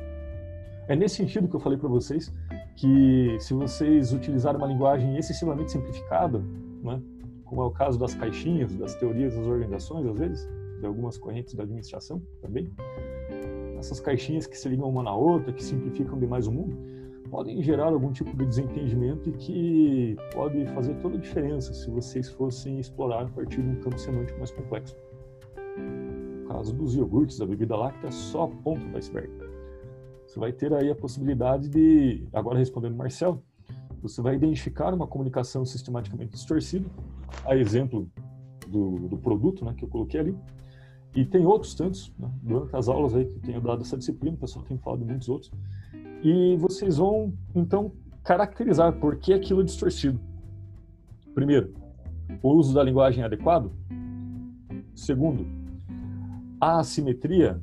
É 0.88 0.96
nesse 0.96 1.16
sentido 1.16 1.48
que 1.48 1.56
eu 1.56 1.60
falei 1.60 1.78
para 1.78 1.88
vocês 1.88 2.32
que 2.76 3.38
se 3.40 3.54
vocês 3.54 4.12
utilizarem 4.12 4.58
uma 4.58 4.68
linguagem 4.68 5.18
excessivamente 5.18 5.72
simplificada, 5.72 6.40
né, 6.84 7.02
como 7.46 7.62
é 7.62 7.66
o 7.66 7.72
caso 7.72 8.00
das 8.00 8.14
caixinhas, 8.16 8.76
das 8.76 8.96
teorias 8.96 9.36
das 9.36 9.46
organizações, 9.46 10.08
às 10.08 10.18
vezes, 10.18 10.50
de 10.80 10.86
algumas 10.86 11.18
correntes 11.18 11.54
da 11.54 11.64
administração 11.64 12.22
também, 12.42 12.70
essas 13.78 14.00
caixinhas 14.00 14.48
que 14.48 14.58
se 14.58 14.68
ligam 14.68 14.90
uma 14.90 15.04
na 15.04 15.16
outra, 15.16 15.54
que 15.54 15.64
simplificam 15.64 16.18
demais 16.20 16.48
o 16.48 16.52
mundo, 16.52 16.76
podem 17.30 17.62
gerar 17.62 17.88
algum 17.88 18.12
tipo 18.12 18.36
de 18.36 18.46
desentendimento 18.46 19.30
e 19.30 19.34
que 19.34 20.16
pode 20.34 20.66
fazer 20.68 20.96
toda 20.96 21.18
a 21.18 21.20
diferença 21.20 21.74
se 21.74 21.90
vocês 21.90 22.30
fossem 22.30 22.80
explorar 22.80 23.24
a 23.24 23.30
partir 23.30 23.62
de 23.62 23.70
um 23.70 23.76
campo 23.82 23.98
semântico 23.98 24.38
mais 24.38 24.52
complexo. 24.52 24.96
Caso 26.54 26.74
dos 26.74 26.96
iogurtes, 26.96 27.40
da 27.40 27.46
bebida 27.46 27.76
láctea, 27.76 28.08
é 28.08 28.12
só 28.12 28.44
a 28.44 28.48
ponta 28.48 28.86
do 28.86 28.98
iceberg 28.98 29.30
você 30.34 30.40
vai 30.40 30.52
ter 30.52 30.74
aí 30.74 30.90
a 30.90 30.96
possibilidade 30.96 31.70
de, 31.70 32.28
agora 32.34 32.58
respondendo 32.58 32.96
Marcel, 32.96 33.44
você 34.02 34.20
vai 34.20 34.34
identificar 34.34 34.92
uma 34.92 35.06
comunicação 35.06 35.64
sistematicamente 35.64 36.32
distorcida, 36.32 36.90
a 37.46 37.56
exemplo 37.56 38.10
do, 38.68 39.08
do 39.08 39.18
produto 39.18 39.64
né, 39.64 39.76
que 39.78 39.86
eu 39.86 39.90
coloquei 39.90 40.20
ali, 40.20 40.38
e 41.16 41.24
tem 41.24 41.46
outros 41.46 41.76
tantos, 41.76 42.12
né, 42.18 42.32
durante 42.42 42.76
as 42.76 42.88
aulas 42.88 43.14
aí 43.14 43.26
que 43.26 43.40
tenho 43.42 43.62
dado 43.62 43.84
essa 43.84 43.96
disciplina, 43.96 44.36
o 44.36 44.40
pessoal 44.40 44.66
tem 44.66 44.76
falado 44.80 45.02
de 45.02 45.06
muitos 45.06 45.30
outros, 45.30 45.52
e 46.24 46.58
vocês 46.58 46.98
vão, 46.98 47.32
então, 47.54 47.92
caracterizar 48.24 48.92
por 49.00 49.18
que 49.18 49.34
aquilo 49.34 49.62
é 49.62 49.66
distorcido. 49.66 50.20
Primeiro, 51.36 51.76
o 52.42 52.54
uso 52.54 52.74
da 52.74 52.82
linguagem 52.82 53.24
adequado. 53.24 53.72
Segundo, 54.96 55.46
a 56.64 56.80
assimetria 56.80 57.60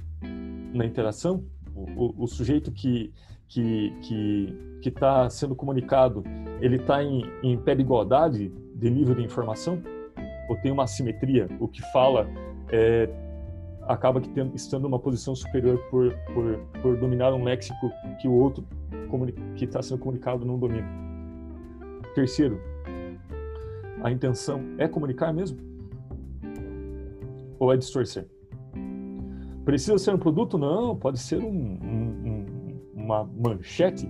na 0.75 0.85
interação 0.85 1.45
o, 1.75 2.25
o 2.25 2.27
sujeito 2.27 2.71
que 2.71 3.13
que 3.49 3.93
que 4.81 4.89
está 4.89 5.29
sendo 5.29 5.55
comunicado 5.57 6.23
ele 6.61 6.77
está 6.77 7.03
em, 7.03 7.23
em 7.43 7.59
pé 7.59 7.75
de 7.75 7.83
igualdade 7.83 8.53
de 8.75 8.91
nível 8.91 9.15
de 9.15 9.23
informação? 9.23 9.83
Ou 10.49 10.57
tem 10.57 10.71
uma 10.73 10.85
assimetria? 10.85 11.49
O 11.59 11.69
que 11.69 11.81
fala 11.93 12.29
é, 12.71 13.09
acaba 13.87 14.21
que 14.21 14.29
tem, 14.31 14.51
estando 14.55 14.85
uma 14.87 14.99
posição 14.99 15.35
superior 15.35 15.79
por, 15.91 16.13
por, 16.35 16.59
por 16.83 16.97
dominar 16.97 17.33
um 17.33 17.45
léxico 17.45 17.91
que 18.21 18.29
o 18.29 18.33
outro 18.33 18.65
que 19.57 19.65
está 19.65 19.83
sendo 19.83 19.99
comunicado 19.99 20.45
não 20.45 20.59
domina. 20.59 20.89
Terceiro 22.15 22.61
a 24.03 24.11
intenção 24.11 24.61
é 24.79 24.87
comunicar 24.89 25.33
mesmo? 25.33 25.59
Ou 27.59 27.73
é 27.73 27.77
distorcer 27.77 28.27
Precisa 29.65 29.99
ser 29.99 30.15
um 30.15 30.19
produto? 30.19 30.57
Não, 30.57 30.97
pode 30.97 31.19
ser 31.19 31.39
um, 31.39 31.49
um, 31.49 32.81
uma 32.95 33.25
manchete, 33.25 34.09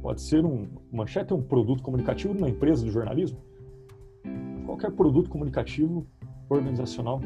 pode 0.00 0.20
ser 0.20 0.44
um 0.44 0.68
manchete 0.92 1.32
é 1.32 1.36
um 1.36 1.42
produto 1.42 1.82
comunicativo 1.82 2.34
de 2.34 2.40
uma 2.40 2.48
empresa 2.48 2.84
de 2.84 2.90
jornalismo. 2.90 3.38
Qualquer 4.64 4.92
produto 4.92 5.28
comunicativo 5.28 6.06
organizacional, 6.48 7.20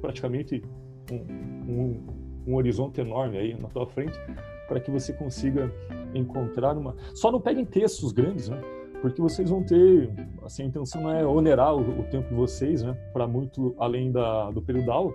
praticamente 0.00 0.62
um, 1.10 2.00
um, 2.46 2.54
horizonte 2.54 3.00
enorme 3.00 3.38
aí 3.38 3.54
na 3.54 3.68
tua 3.68 3.86
frente 3.86 4.18
para 4.66 4.80
que 4.80 4.90
você 4.90 5.12
consiga 5.12 5.72
encontrar 6.14 6.76
uma. 6.76 6.96
Só 7.14 7.30
não 7.30 7.40
peguem 7.40 7.64
textos 7.64 8.12
grandes, 8.12 8.48
né? 8.48 8.60
Porque 9.00 9.20
vocês 9.20 9.50
vão 9.50 9.62
ter, 9.62 10.10
assim, 10.42 10.62
a 10.62 10.66
intenção 10.66 11.02
não 11.02 11.10
é 11.10 11.26
onerar 11.26 11.74
o, 11.74 12.00
o 12.00 12.04
tempo 12.04 12.28
de 12.28 12.34
vocês, 12.34 12.82
né? 12.82 12.94
Para 13.12 13.26
muito 13.26 13.74
além 13.78 14.10
da, 14.10 14.50
do 14.50 14.62
período 14.62 14.86
da 14.86 14.94
aula 14.94 15.14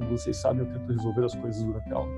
como 0.00 0.16
vocês 0.16 0.36
sabem, 0.36 0.64
eu 0.64 0.72
tento 0.72 0.90
resolver 0.90 1.24
as 1.24 1.34
coisas 1.34 1.62
durante 1.62 1.92
a 1.92 1.96
aula. 1.96 2.10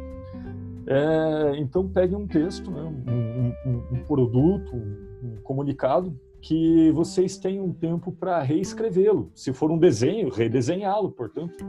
É, 0.87 1.57
então, 1.59 1.89
pegue 1.89 2.15
um 2.15 2.27
texto, 2.27 2.71
né, 2.71 2.81
um, 2.81 3.53
um, 3.71 3.83
um 3.93 4.05
produto, 4.05 4.75
um, 4.75 5.37
comunicado, 5.43 6.19
que 6.41 6.91
vocês 6.93 7.37
tenham 7.37 7.73
tempo 7.73 8.13
para 8.13 8.41
reescrevê-lo. 8.43 9.31
Se 9.35 9.53
for 9.53 9.71
um 9.71 9.79
desenho, 9.79 10.29
redesenhá-lo, 10.29 11.11
portanto, 11.13 11.65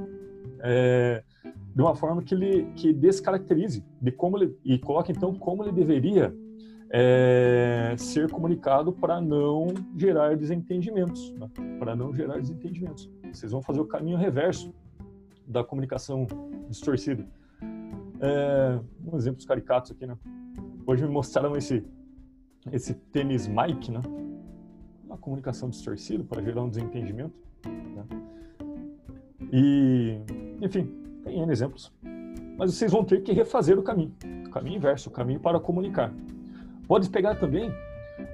é, 0.61 1.24
de 1.76 1.82
uma 1.82 1.95
forma 1.95 2.22
que 2.24 2.34
ele 2.34 2.66
que 2.76 2.93
descaracterize 2.93 3.84
de 4.01 4.11
como 4.11 4.38
ele 4.38 4.57
e 4.64 4.80
coloque 4.80 5.11
então 5.11 5.34
como 5.36 5.64
ele 5.64 5.72
deveria 5.72 6.34
é, 6.89 7.95
ser 7.97 8.30
comunicado 8.30 8.93
para 8.93 9.20
não 9.20 9.74
gerar 9.95 10.36
desentendimentos, 10.38 11.32
né? 11.34 11.49
para 11.80 11.95
não 11.95 12.14
gerar 12.14 12.39
desentendimentos. 12.39 13.11
Vocês 13.32 13.51
vão 13.51 13.61
fazer 13.61 13.82
o 13.82 13.86
caminho 13.86 14.18
reverso 14.18 14.74
da 15.46 15.64
comunicação 15.64 16.28
distorcida. 16.70 17.26
É, 18.20 18.80
um 19.06 19.18
exemplo 19.18 19.46
caricatos 19.46 19.91
aqui, 19.91 20.06
né? 20.06 20.18
Hoje 20.86 21.04
me 21.04 21.10
mostraram 21.10 21.56
esse 21.56 21.86
esse 22.72 22.94
tênis 22.94 23.48
Mike, 23.48 23.91
né? 23.91 24.02
Uma 25.04 25.18
comunicação 25.18 25.70
distorcida 25.70 26.24
para 26.24 26.41
gerar 26.41 26.62
um 26.62 26.70
desentendimento. 26.70 27.34
Né? 27.66 28.06
E, 29.52 30.20
enfim, 30.62 30.89
tem 31.24 31.41
N 31.41 31.52
exemplos. 31.52 31.91
Mas 32.58 32.74
vocês 32.74 32.91
vão 32.91 33.04
ter 33.04 33.22
que 33.22 33.34
refazer 33.34 33.78
o 33.78 33.84
caminho, 33.84 34.16
o 34.48 34.50
caminho 34.50 34.78
inverso, 34.78 35.10
o 35.10 35.12
caminho 35.12 35.39
para 35.39 35.60
comunicar. 35.60 36.14
Pode 36.88 37.10
pegar 37.10 37.36
também 37.36 37.72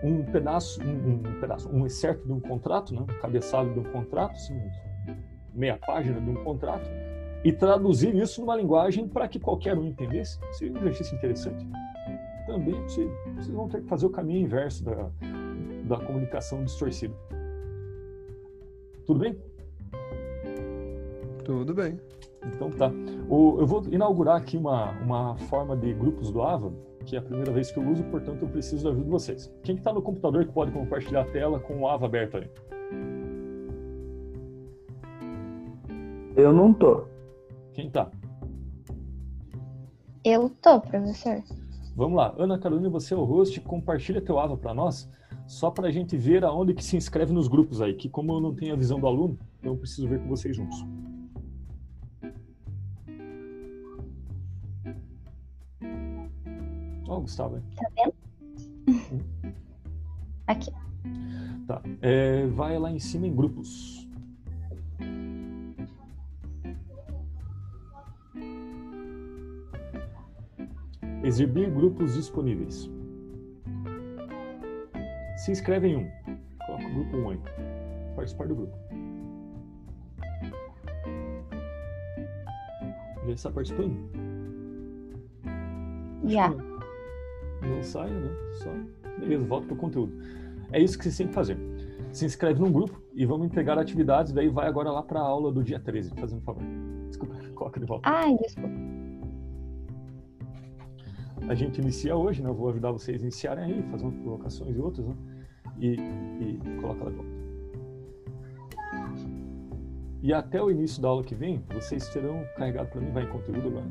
um 0.03 0.23
pedaço, 0.23 0.81
um, 0.83 1.15
um 1.15 1.39
pedaço, 1.39 1.69
um 1.69 1.85
excerto 1.85 2.25
de 2.25 2.31
um 2.31 2.39
contrato, 2.39 2.93
né? 2.93 3.01
um 3.01 3.19
cabeçalho 3.21 3.73
de 3.73 3.79
um 3.79 3.83
contrato, 3.83 4.33
assim, 4.33 4.59
meia 5.59 5.77
página 5.77 6.19
de 6.19 6.29
um 6.29 6.43
contrato, 6.43 6.89
e 7.43 7.51
traduzir 7.51 8.15
isso 8.15 8.41
numa 8.41 8.55
linguagem 8.55 9.07
para 9.07 9.27
que 9.27 9.39
qualquer 9.39 9.77
um 9.77 9.83
entendesse. 9.83 10.39
Seria 10.53 10.73
um 10.73 10.77
exercício 10.77 11.15
interessante. 11.15 11.65
Também 12.45 12.75
é 12.75 12.81
possível. 12.81 13.17
Vocês 13.35 13.49
vão 13.49 13.67
ter 13.67 13.81
que 13.81 13.87
fazer 13.87 14.05
o 14.05 14.09
caminho 14.09 14.41
inverso 14.41 14.83
da, 14.83 15.09
da 15.85 15.97
comunicação 15.97 16.63
distorcida. 16.63 17.13
Tudo 19.05 19.19
bem? 19.19 19.37
Tudo 21.43 21.73
bem. 21.73 21.99
Então 22.45 22.71
tá. 22.71 22.91
Eu 23.29 23.65
vou 23.65 23.83
inaugurar 23.91 24.37
aqui 24.37 24.57
uma, 24.57 24.91
uma 25.01 25.37
forma 25.37 25.75
de 25.75 25.93
grupos 25.93 26.31
do 26.31 26.41
AVA, 26.41 26.73
que 27.05 27.15
é 27.15 27.19
a 27.19 27.21
primeira 27.21 27.51
vez 27.51 27.71
que 27.71 27.77
eu 27.77 27.87
uso, 27.87 28.03
portanto 28.05 28.41
eu 28.41 28.47
preciso 28.47 28.83
da 28.83 28.89
ajuda 28.91 29.05
de 29.05 29.11
vocês. 29.11 29.53
Quem 29.63 29.75
está 29.75 29.93
no 29.93 30.01
computador 30.01 30.45
que 30.45 30.51
pode 30.51 30.71
compartilhar 30.71 31.21
a 31.21 31.25
tela 31.25 31.59
com 31.59 31.79
o 31.79 31.87
AVA 31.87 32.05
aberto 32.05 32.37
aí? 32.37 32.49
Eu 36.35 36.53
não 36.53 36.73
tô. 36.73 37.05
Quem 37.73 37.89
tá? 37.89 38.09
Eu 40.23 40.49
tô, 40.61 40.81
professor. 40.81 41.43
Vamos 41.95 42.17
lá. 42.17 42.33
Ana 42.37 42.57
Carolina, 42.57 42.89
você 42.89 43.13
é 43.13 43.17
o 43.17 43.23
host, 43.23 43.59
compartilha 43.61 44.21
teu 44.21 44.39
AVA 44.39 44.57
para 44.57 44.73
nós, 44.73 45.09
só 45.47 45.71
para 45.71 45.87
a 45.87 45.91
gente 45.91 46.15
ver 46.15 46.43
aonde 46.43 46.73
que 46.73 46.83
se 46.83 46.95
inscreve 46.95 47.33
nos 47.33 47.47
grupos 47.47 47.81
aí, 47.81 47.93
que 47.93 48.07
como 48.07 48.33
eu 48.33 48.39
não 48.39 48.53
tenho 48.53 48.73
a 48.73 48.77
visão 48.77 48.99
do 48.99 49.07
aluno, 49.07 49.37
então 49.59 49.73
eu 49.73 49.77
preciso 49.77 50.07
ver 50.07 50.21
com 50.21 50.27
vocês 50.27 50.55
juntos. 50.55 50.85
Ó, 57.07 57.17
oh, 57.17 57.21
Gustavo. 57.21 57.57
Hein? 57.57 57.63
Tá 57.75 57.89
vendo? 57.95 58.13
Hum. 58.87 59.53
Aqui. 60.45 60.71
Tá. 61.67 61.81
É, 62.01 62.45
vai 62.47 62.77
lá 62.77 62.91
em 62.91 62.99
cima 62.99 63.25
em 63.25 63.35
grupos. 63.35 63.98
Exibir 71.29 71.69
grupos 71.69 72.15
disponíveis. 72.15 72.89
Se 75.37 75.51
inscreve 75.51 75.89
em 75.89 75.97
um. 75.97 76.11
Coloca 76.65 76.87
o 76.87 76.89
grupo 76.89 77.17
1 77.17 77.29
aí. 77.29 77.39
Participar 78.15 78.47
do 78.47 78.55
grupo. 78.55 78.75
Já 83.27 83.31
está 83.31 83.51
participando? 83.51 83.95
Já. 86.25 86.49
Não 86.49 87.83
saia, 87.83 88.09
né? 88.09 88.31
Só. 88.53 88.73
Beleza, 89.19 89.45
volta 89.45 89.67
para 89.67 89.75
o 89.75 89.77
conteúdo. 89.77 90.11
É 90.71 90.81
isso 90.81 90.97
que 90.97 91.11
você 91.11 91.15
tem 91.15 91.27
que 91.27 91.33
fazer. 91.35 91.59
Se 92.11 92.25
inscreve 92.25 92.59
num 92.59 92.71
grupo 92.71 92.99
e 93.13 93.23
vamos 93.23 93.45
entregar 93.45 93.77
atividades, 93.77 94.33
daí 94.33 94.49
vai 94.49 94.67
agora 94.67 94.89
lá 94.89 95.03
para 95.03 95.19
a 95.19 95.23
aula 95.23 95.51
do 95.51 95.63
dia 95.63 95.79
13, 95.79 96.09
fazendo 96.19 96.39
um 96.39 96.41
favor. 96.41 96.63
Desculpa, 97.07 97.35
coloca 97.53 97.79
de 97.79 97.85
volta. 97.85 98.09
Ai, 98.09 98.35
desculpa 98.37 98.78
a 101.49 101.55
gente 101.55 101.81
inicia 101.81 102.15
hoje, 102.15 102.43
né? 102.43 102.49
Eu 102.49 102.53
vou 102.53 102.69
ajudar 102.69 102.91
vocês 102.91 103.19
a 103.19 103.23
iniciarem 103.23 103.63
aí, 103.63 103.81
umas 103.81 104.01
colocações 104.01 104.75
e 104.75 104.79
outras, 104.79 105.07
né? 105.07 105.15
E, 105.79 105.93
e 105.93 106.59
coloca 106.79 107.05
lá 107.05 107.09
de 107.09 107.15
volta. 107.15 107.39
E 110.21 110.31
até 110.31 110.61
o 110.61 110.69
início 110.69 111.01
da 111.01 111.07
aula 111.07 111.23
que 111.23 111.33
vem, 111.33 111.63
vocês 111.73 112.07
terão 112.09 112.45
carregado 112.55 112.89
para 112.89 113.01
mim, 113.01 113.11
vai 113.11 113.23
em 113.23 113.29
conteúdo 113.29 113.67
agora. 113.67 113.87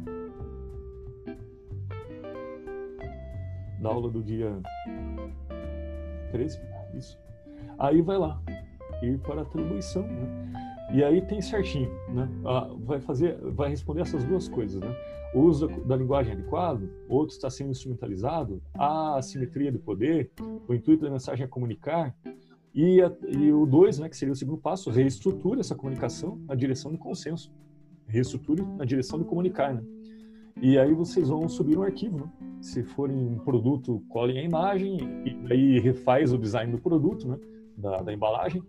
Da 3.81 3.89
aula 3.89 4.09
do 4.09 4.23
dia 4.23 4.57
13, 6.31 6.61
isso. 6.95 7.19
Aí 7.77 8.01
vai 8.03 8.19
lá, 8.19 8.41
ir 9.03 9.19
para 9.19 9.41
a 9.41 9.43
atribuição, 9.43 10.03
né? 10.03 10.48
E 10.91 11.05
aí 11.05 11.21
tem 11.21 11.41
certinho, 11.41 11.91
né? 12.09 12.29
Ah, 12.47 12.71
vai 12.79 12.99
fazer, 13.01 13.37
vai 13.53 13.69
responder 13.69 14.01
essas 14.01 14.25
duas 14.25 14.49
coisas, 14.49 14.81
né? 14.81 14.97
O 15.35 15.41
uso 15.41 15.69
da, 15.85 15.95
linguagem 15.95 16.33
adequado, 16.33 16.89
outro 17.07 17.35
está 17.35 17.51
sendo 17.51 17.71
instrumentalizado, 17.71 18.63
a 18.73 19.19
assimetria 19.19 19.71
do 19.71 19.79
poder, 19.79 20.31
o 20.67 20.73
intuito 20.73 21.05
da 21.05 21.11
mensagem 21.11 21.45
é 21.45 21.47
comunicar, 21.47 22.17
e, 22.75 23.03
a, 23.03 23.13
e 23.29 23.53
o 23.53 23.67
dois, 23.67 23.99
né, 23.99 24.09
que 24.09 24.17
seria 24.17 24.33
o 24.33 24.37
segundo 24.37 24.59
passo, 24.59 24.91
reestruture 24.91 25.61
essa 25.61 25.75
comunicação 25.75 26.39
na 26.47 26.55
direção 26.55 26.91
do 26.91 26.97
consenso, 26.97 27.53
reestruture 28.07 28.63
na 28.63 28.87
direção 28.87 29.19
de 29.19 29.27
comunicar, 29.27 29.75
né? 29.75 29.83
E 30.61 30.79
aí 30.79 30.93
vocês 30.95 31.29
vão 31.29 31.49
subir 31.49 31.77
um 31.77 31.83
arquivo, 31.83 32.19
né? 32.19 32.33
Se 32.61 32.83
for 32.83 33.11
um 33.11 33.39
produto, 33.39 34.03
colhem 34.09 34.39
a 34.39 34.43
imagem 34.43 34.99
e 35.25 35.53
aí 35.53 35.79
refaz 35.79 36.33
o 36.33 36.39
design 36.39 36.73
do 36.73 36.79
produto, 36.79 37.29
né? 37.29 37.39
Da, 37.77 38.03
da 38.03 38.13
embalagem 38.13 38.63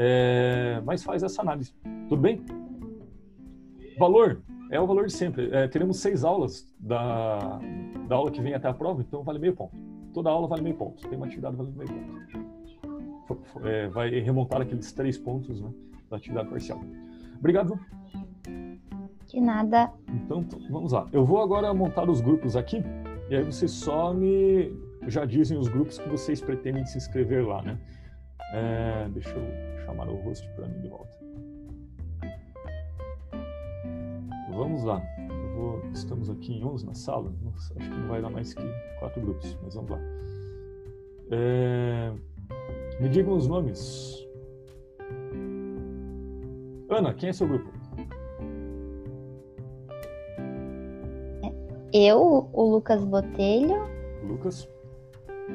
é, 0.00 0.80
mas 0.84 1.02
faz 1.02 1.24
essa 1.24 1.42
análise. 1.42 1.74
Tudo 2.08 2.22
bem? 2.22 2.40
Valor 3.98 4.40
é 4.70 4.80
o 4.80 4.86
valor 4.86 5.06
de 5.06 5.12
sempre. 5.12 5.50
É, 5.52 5.66
teremos 5.66 5.98
seis 5.98 6.22
aulas 6.22 6.72
da, 6.78 7.58
da 8.06 8.14
aula 8.14 8.30
que 8.30 8.40
vem 8.40 8.54
até 8.54 8.68
a 8.68 8.72
prova, 8.72 9.02
então 9.02 9.24
vale 9.24 9.40
meio 9.40 9.56
ponto. 9.56 9.76
Toda 10.14 10.30
aula 10.30 10.46
vale 10.46 10.62
meio 10.62 10.76
ponto. 10.76 11.02
Tem 11.08 11.16
uma 11.16 11.26
atividade 11.26 11.56
valendo 11.56 11.76
meio 11.76 11.90
ponto. 13.26 13.66
É, 13.66 13.88
vai 13.88 14.08
remontar 14.20 14.60
aqueles 14.60 14.92
três 14.92 15.18
pontos 15.18 15.60
né, 15.60 15.68
da 16.08 16.16
atividade 16.16 16.48
parcial. 16.48 16.80
Obrigado. 17.36 17.76
De 19.26 19.40
nada. 19.40 19.92
Então, 20.08 20.46
vamos 20.70 20.92
lá. 20.92 21.08
Eu 21.12 21.24
vou 21.24 21.42
agora 21.42 21.74
montar 21.74 22.08
os 22.08 22.20
grupos 22.20 22.54
aqui, 22.54 22.84
e 23.28 23.34
aí 23.34 23.42
vocês 23.42 23.72
só 23.72 24.14
me 24.14 24.72
já 25.08 25.24
dizem 25.24 25.58
os 25.58 25.68
grupos 25.68 25.98
que 25.98 26.08
vocês 26.08 26.40
pretendem 26.40 26.84
se 26.84 26.98
inscrever 26.98 27.46
lá, 27.46 27.62
né? 27.62 27.78
É, 28.52 29.08
deixa 29.10 29.30
eu 29.30 29.84
chamar 29.84 30.08
o 30.08 30.16
host 30.22 30.48
para 30.54 30.66
mim 30.66 30.80
de 30.80 30.88
volta. 30.88 31.18
Vamos 34.50 34.82
lá. 34.84 35.02
Vou, 35.54 35.82
estamos 35.92 36.30
aqui 36.30 36.54
em 36.54 36.64
11 36.64 36.86
na 36.86 36.94
sala. 36.94 37.32
Nossa, 37.42 37.74
acho 37.78 37.90
que 37.90 37.96
não 37.96 38.08
vai 38.08 38.22
dar 38.22 38.30
mais 38.30 38.54
que 38.54 38.62
quatro 38.98 39.20
grupos, 39.20 39.56
mas 39.62 39.74
vamos 39.74 39.90
lá. 39.90 39.98
É, 41.30 42.12
me 43.00 43.08
digam 43.08 43.36
os 43.36 43.46
nomes. 43.46 44.26
Ana, 46.88 47.12
quem 47.12 47.28
é 47.28 47.32
seu 47.32 47.46
grupo? 47.46 47.70
Eu, 51.92 52.48
o 52.52 52.70
Lucas 52.70 53.04
Botelho. 53.04 53.88
Lucas. 54.24 54.68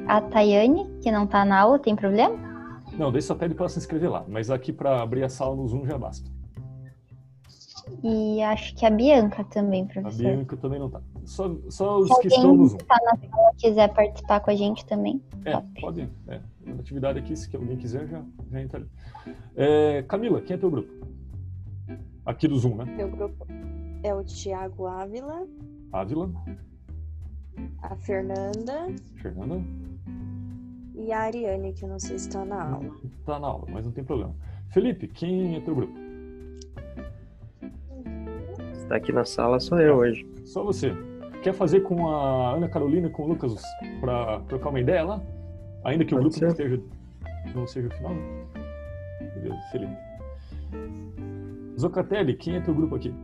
A 0.06 0.20
Tayane, 0.20 0.90
que 1.00 1.10
não 1.10 1.24
está 1.24 1.44
na 1.44 1.60
aula, 1.60 1.78
tem 1.78 1.94
problema? 1.94 2.53
Não, 2.98 3.10
deixa 3.10 3.28
só 3.28 3.34
pede 3.34 3.54
para 3.54 3.68
se 3.68 3.78
inscrever 3.78 4.10
lá. 4.10 4.24
Mas 4.28 4.50
aqui 4.50 4.72
para 4.72 5.02
abrir 5.02 5.24
a 5.24 5.28
sala 5.28 5.54
no 5.54 5.66
Zoom 5.66 5.86
já 5.86 5.98
basta. 5.98 6.30
E 8.02 8.42
acho 8.42 8.74
que 8.76 8.86
a 8.86 8.90
Bianca 8.90 9.44
também, 9.44 9.86
professor. 9.86 10.26
A 10.26 10.30
Bianca 10.30 10.56
também 10.56 10.78
não 10.78 10.88
tá. 10.88 11.02
Só, 11.24 11.54
só 11.68 11.98
os 11.98 12.18
que 12.18 12.28
estão 12.28 12.54
no 12.54 12.66
Zoom. 12.66 12.78
Se 12.78 12.86
tá 12.86 12.96
na 13.04 13.28
sala 13.28 13.52
quiser 13.56 13.92
participar 13.92 14.40
com 14.40 14.50
a 14.50 14.54
gente 14.54 14.86
também. 14.86 15.22
É, 15.44 15.52
top. 15.52 15.80
pode. 15.80 16.08
É. 16.28 16.40
Na 16.64 16.80
atividade 16.80 17.18
aqui, 17.18 17.36
se 17.36 17.54
alguém 17.54 17.76
quiser, 17.76 18.06
já, 18.08 18.22
já 18.50 18.60
entra 18.60 18.80
ali. 18.80 18.88
É, 19.54 20.02
Camila, 20.02 20.40
quem 20.40 20.54
é 20.54 20.58
teu 20.58 20.70
grupo? 20.70 20.90
Aqui 22.24 22.48
do 22.48 22.58
Zoom, 22.58 22.76
né? 22.76 22.84
Meu 22.84 23.10
grupo 23.10 23.46
é 24.02 24.14
o 24.14 24.24
Tiago 24.24 24.86
Ávila. 24.86 25.46
Ávila. 25.92 26.30
A 27.82 27.94
Fernanda. 27.96 28.86
Fernanda 29.16 29.62
e 30.94 31.12
a 31.12 31.20
Ariane, 31.20 31.72
que 31.72 31.84
eu 31.84 31.88
não 31.88 31.98
sei 31.98 32.18
se 32.18 32.28
está 32.28 32.44
na 32.44 32.62
aula. 32.62 32.90
Está 33.20 33.38
na 33.38 33.46
aula, 33.48 33.66
mas 33.68 33.84
não 33.84 33.92
tem 33.92 34.04
problema. 34.04 34.34
Felipe, 34.70 35.08
quem 35.08 35.56
é 35.56 35.60
teu 35.60 35.74
grupo? 35.74 35.92
Está 38.74 38.96
aqui 38.96 39.12
na 39.12 39.24
sala, 39.24 39.58
sou 39.60 39.80
eu 39.80 39.96
hoje. 39.96 40.26
Só 40.44 40.62
você. 40.62 40.92
Quer 41.42 41.52
fazer 41.52 41.80
com 41.80 42.08
a 42.08 42.54
Ana 42.54 42.68
Carolina 42.68 43.08
e 43.08 43.10
com 43.10 43.24
o 43.24 43.28
Lucas 43.28 43.60
para 44.00 44.40
trocar 44.42 44.70
uma 44.70 44.80
ideia 44.80 45.04
lá? 45.04 45.22
Ainda 45.84 46.04
que 46.04 46.14
Pode 46.14 46.26
o 46.26 46.30
grupo 46.30 46.38
ser. 46.38 46.44
não 46.44 46.52
esteja. 46.52 46.82
não 47.54 47.66
seja 47.66 47.88
o 47.88 47.90
final. 47.92 48.14
Né? 48.14 48.46
Beleza, 49.34 49.62
excelente. 49.66 49.98
Zocatelli, 51.78 52.34
quem 52.34 52.56
é 52.56 52.60
teu 52.60 52.74
grupo 52.74 52.94
aqui? 52.94 53.14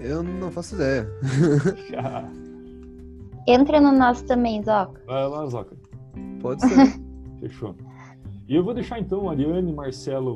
Eu 0.00 0.22
não 0.22 0.50
faço 0.50 0.74
ideia. 0.76 1.06
Entra 3.46 3.80
no 3.80 3.92
nosso 3.92 4.24
também, 4.24 4.62
Zoca. 4.62 5.02
Vai 5.06 5.28
lá, 5.28 5.46
Zoca. 5.46 5.76
Pode 6.44 6.60
ser. 6.60 7.00
Fechou. 7.40 7.74
E 8.46 8.54
eu 8.54 8.62
vou 8.62 8.74
deixar 8.74 9.00
então 9.00 9.30
Ariane, 9.30 9.72
Marcelo, 9.72 10.34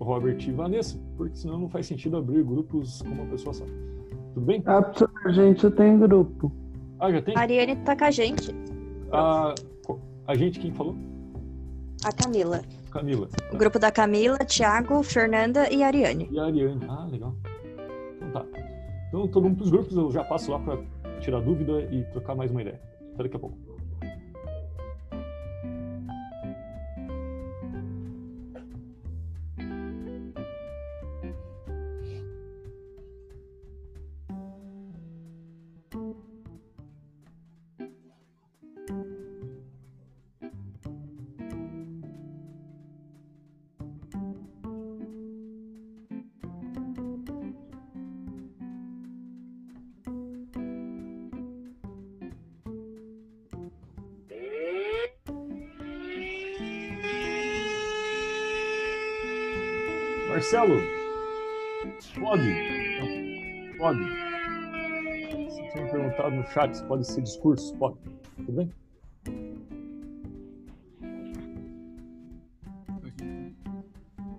Robert 0.00 0.38
e 0.40 0.50
Vanessa, 0.50 0.98
porque 1.18 1.36
senão 1.36 1.58
não 1.58 1.68
faz 1.68 1.86
sentido 1.86 2.16
abrir 2.16 2.42
grupos 2.42 3.02
com 3.02 3.10
uma 3.10 3.26
pessoa 3.26 3.52
só. 3.52 3.66
Tudo 4.32 4.46
bem? 4.46 4.62
Ah, 4.64 4.90
a 5.26 5.32
gente 5.32 5.60
já 5.60 5.70
tem 5.70 5.98
grupo. 5.98 6.50
Ah, 6.98 7.12
já 7.12 7.20
tem? 7.20 7.36
A 7.36 7.40
Ariane 7.40 7.76
tá 7.76 7.94
com 7.94 8.04
a 8.04 8.10
gente. 8.10 8.54
A, 9.12 9.54
a 10.26 10.34
gente, 10.34 10.58
quem 10.58 10.72
falou? 10.72 10.96
A 12.02 12.10
Camila. 12.10 12.62
Camila. 12.90 13.28
O 13.52 13.58
grupo 13.58 13.78
da 13.78 13.92
Camila, 13.92 14.38
Thiago, 14.38 15.02
Fernanda 15.02 15.70
e 15.70 15.82
Ariane. 15.82 16.26
E 16.30 16.38
a 16.38 16.44
Ariane. 16.44 16.86
Ah, 16.88 17.06
legal. 17.12 17.34
Então 18.16 18.30
tá. 18.30 18.46
Então 19.08 19.28
todo 19.28 19.42
mundo 19.42 19.58
pros 19.58 19.70
grupos, 19.70 19.94
eu 19.94 20.10
já 20.10 20.24
passo 20.24 20.50
lá 20.50 20.58
para 20.58 20.78
tirar 21.20 21.40
dúvida 21.40 21.82
e 21.92 22.02
trocar 22.12 22.34
mais 22.34 22.50
uma 22.50 22.62
ideia. 22.62 22.80
Até 23.12 23.24
daqui 23.24 23.36
a 23.36 23.40
pouco. 23.40 23.73
Marcelo, 60.64 60.80
pode? 62.20 62.48
Não, 63.00 63.78
pode. 63.78 64.00
Você 65.50 65.68
tinha 65.72 65.90
perguntado 65.90 66.36
no 66.36 66.46
chat 66.46 66.74
se 66.74 66.84
pode 66.84 67.06
ser 67.06 67.22
discurso. 67.22 67.76
Pode. 67.76 67.96
Tudo 68.36 68.52
bem? 68.52 68.70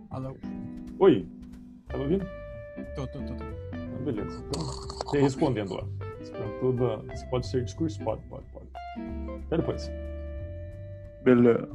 Alô? 0.09 0.35
Oi. 0.99 1.27
Tá 1.87 1.97
me 1.97 2.03
ouvindo? 2.03 2.25
Tô, 2.95 3.07
tô, 3.07 3.19
tô. 3.19 3.35
tô. 3.35 3.43
Ah, 3.73 4.03
beleza. 4.03 4.43
Então, 4.49 4.63
você 4.63 5.21
respondendo 5.21 5.75
lá. 5.75 5.83
Você 6.19 6.31
perguntou 6.31 7.05
se 7.15 7.29
pode 7.29 7.47
ser 7.47 7.63
discurso? 7.63 8.03
Pode, 8.03 8.21
pode, 8.23 8.45
pode. 8.51 8.67
Até 9.45 9.57
depois. 9.57 9.91
Beleza. 11.23 11.74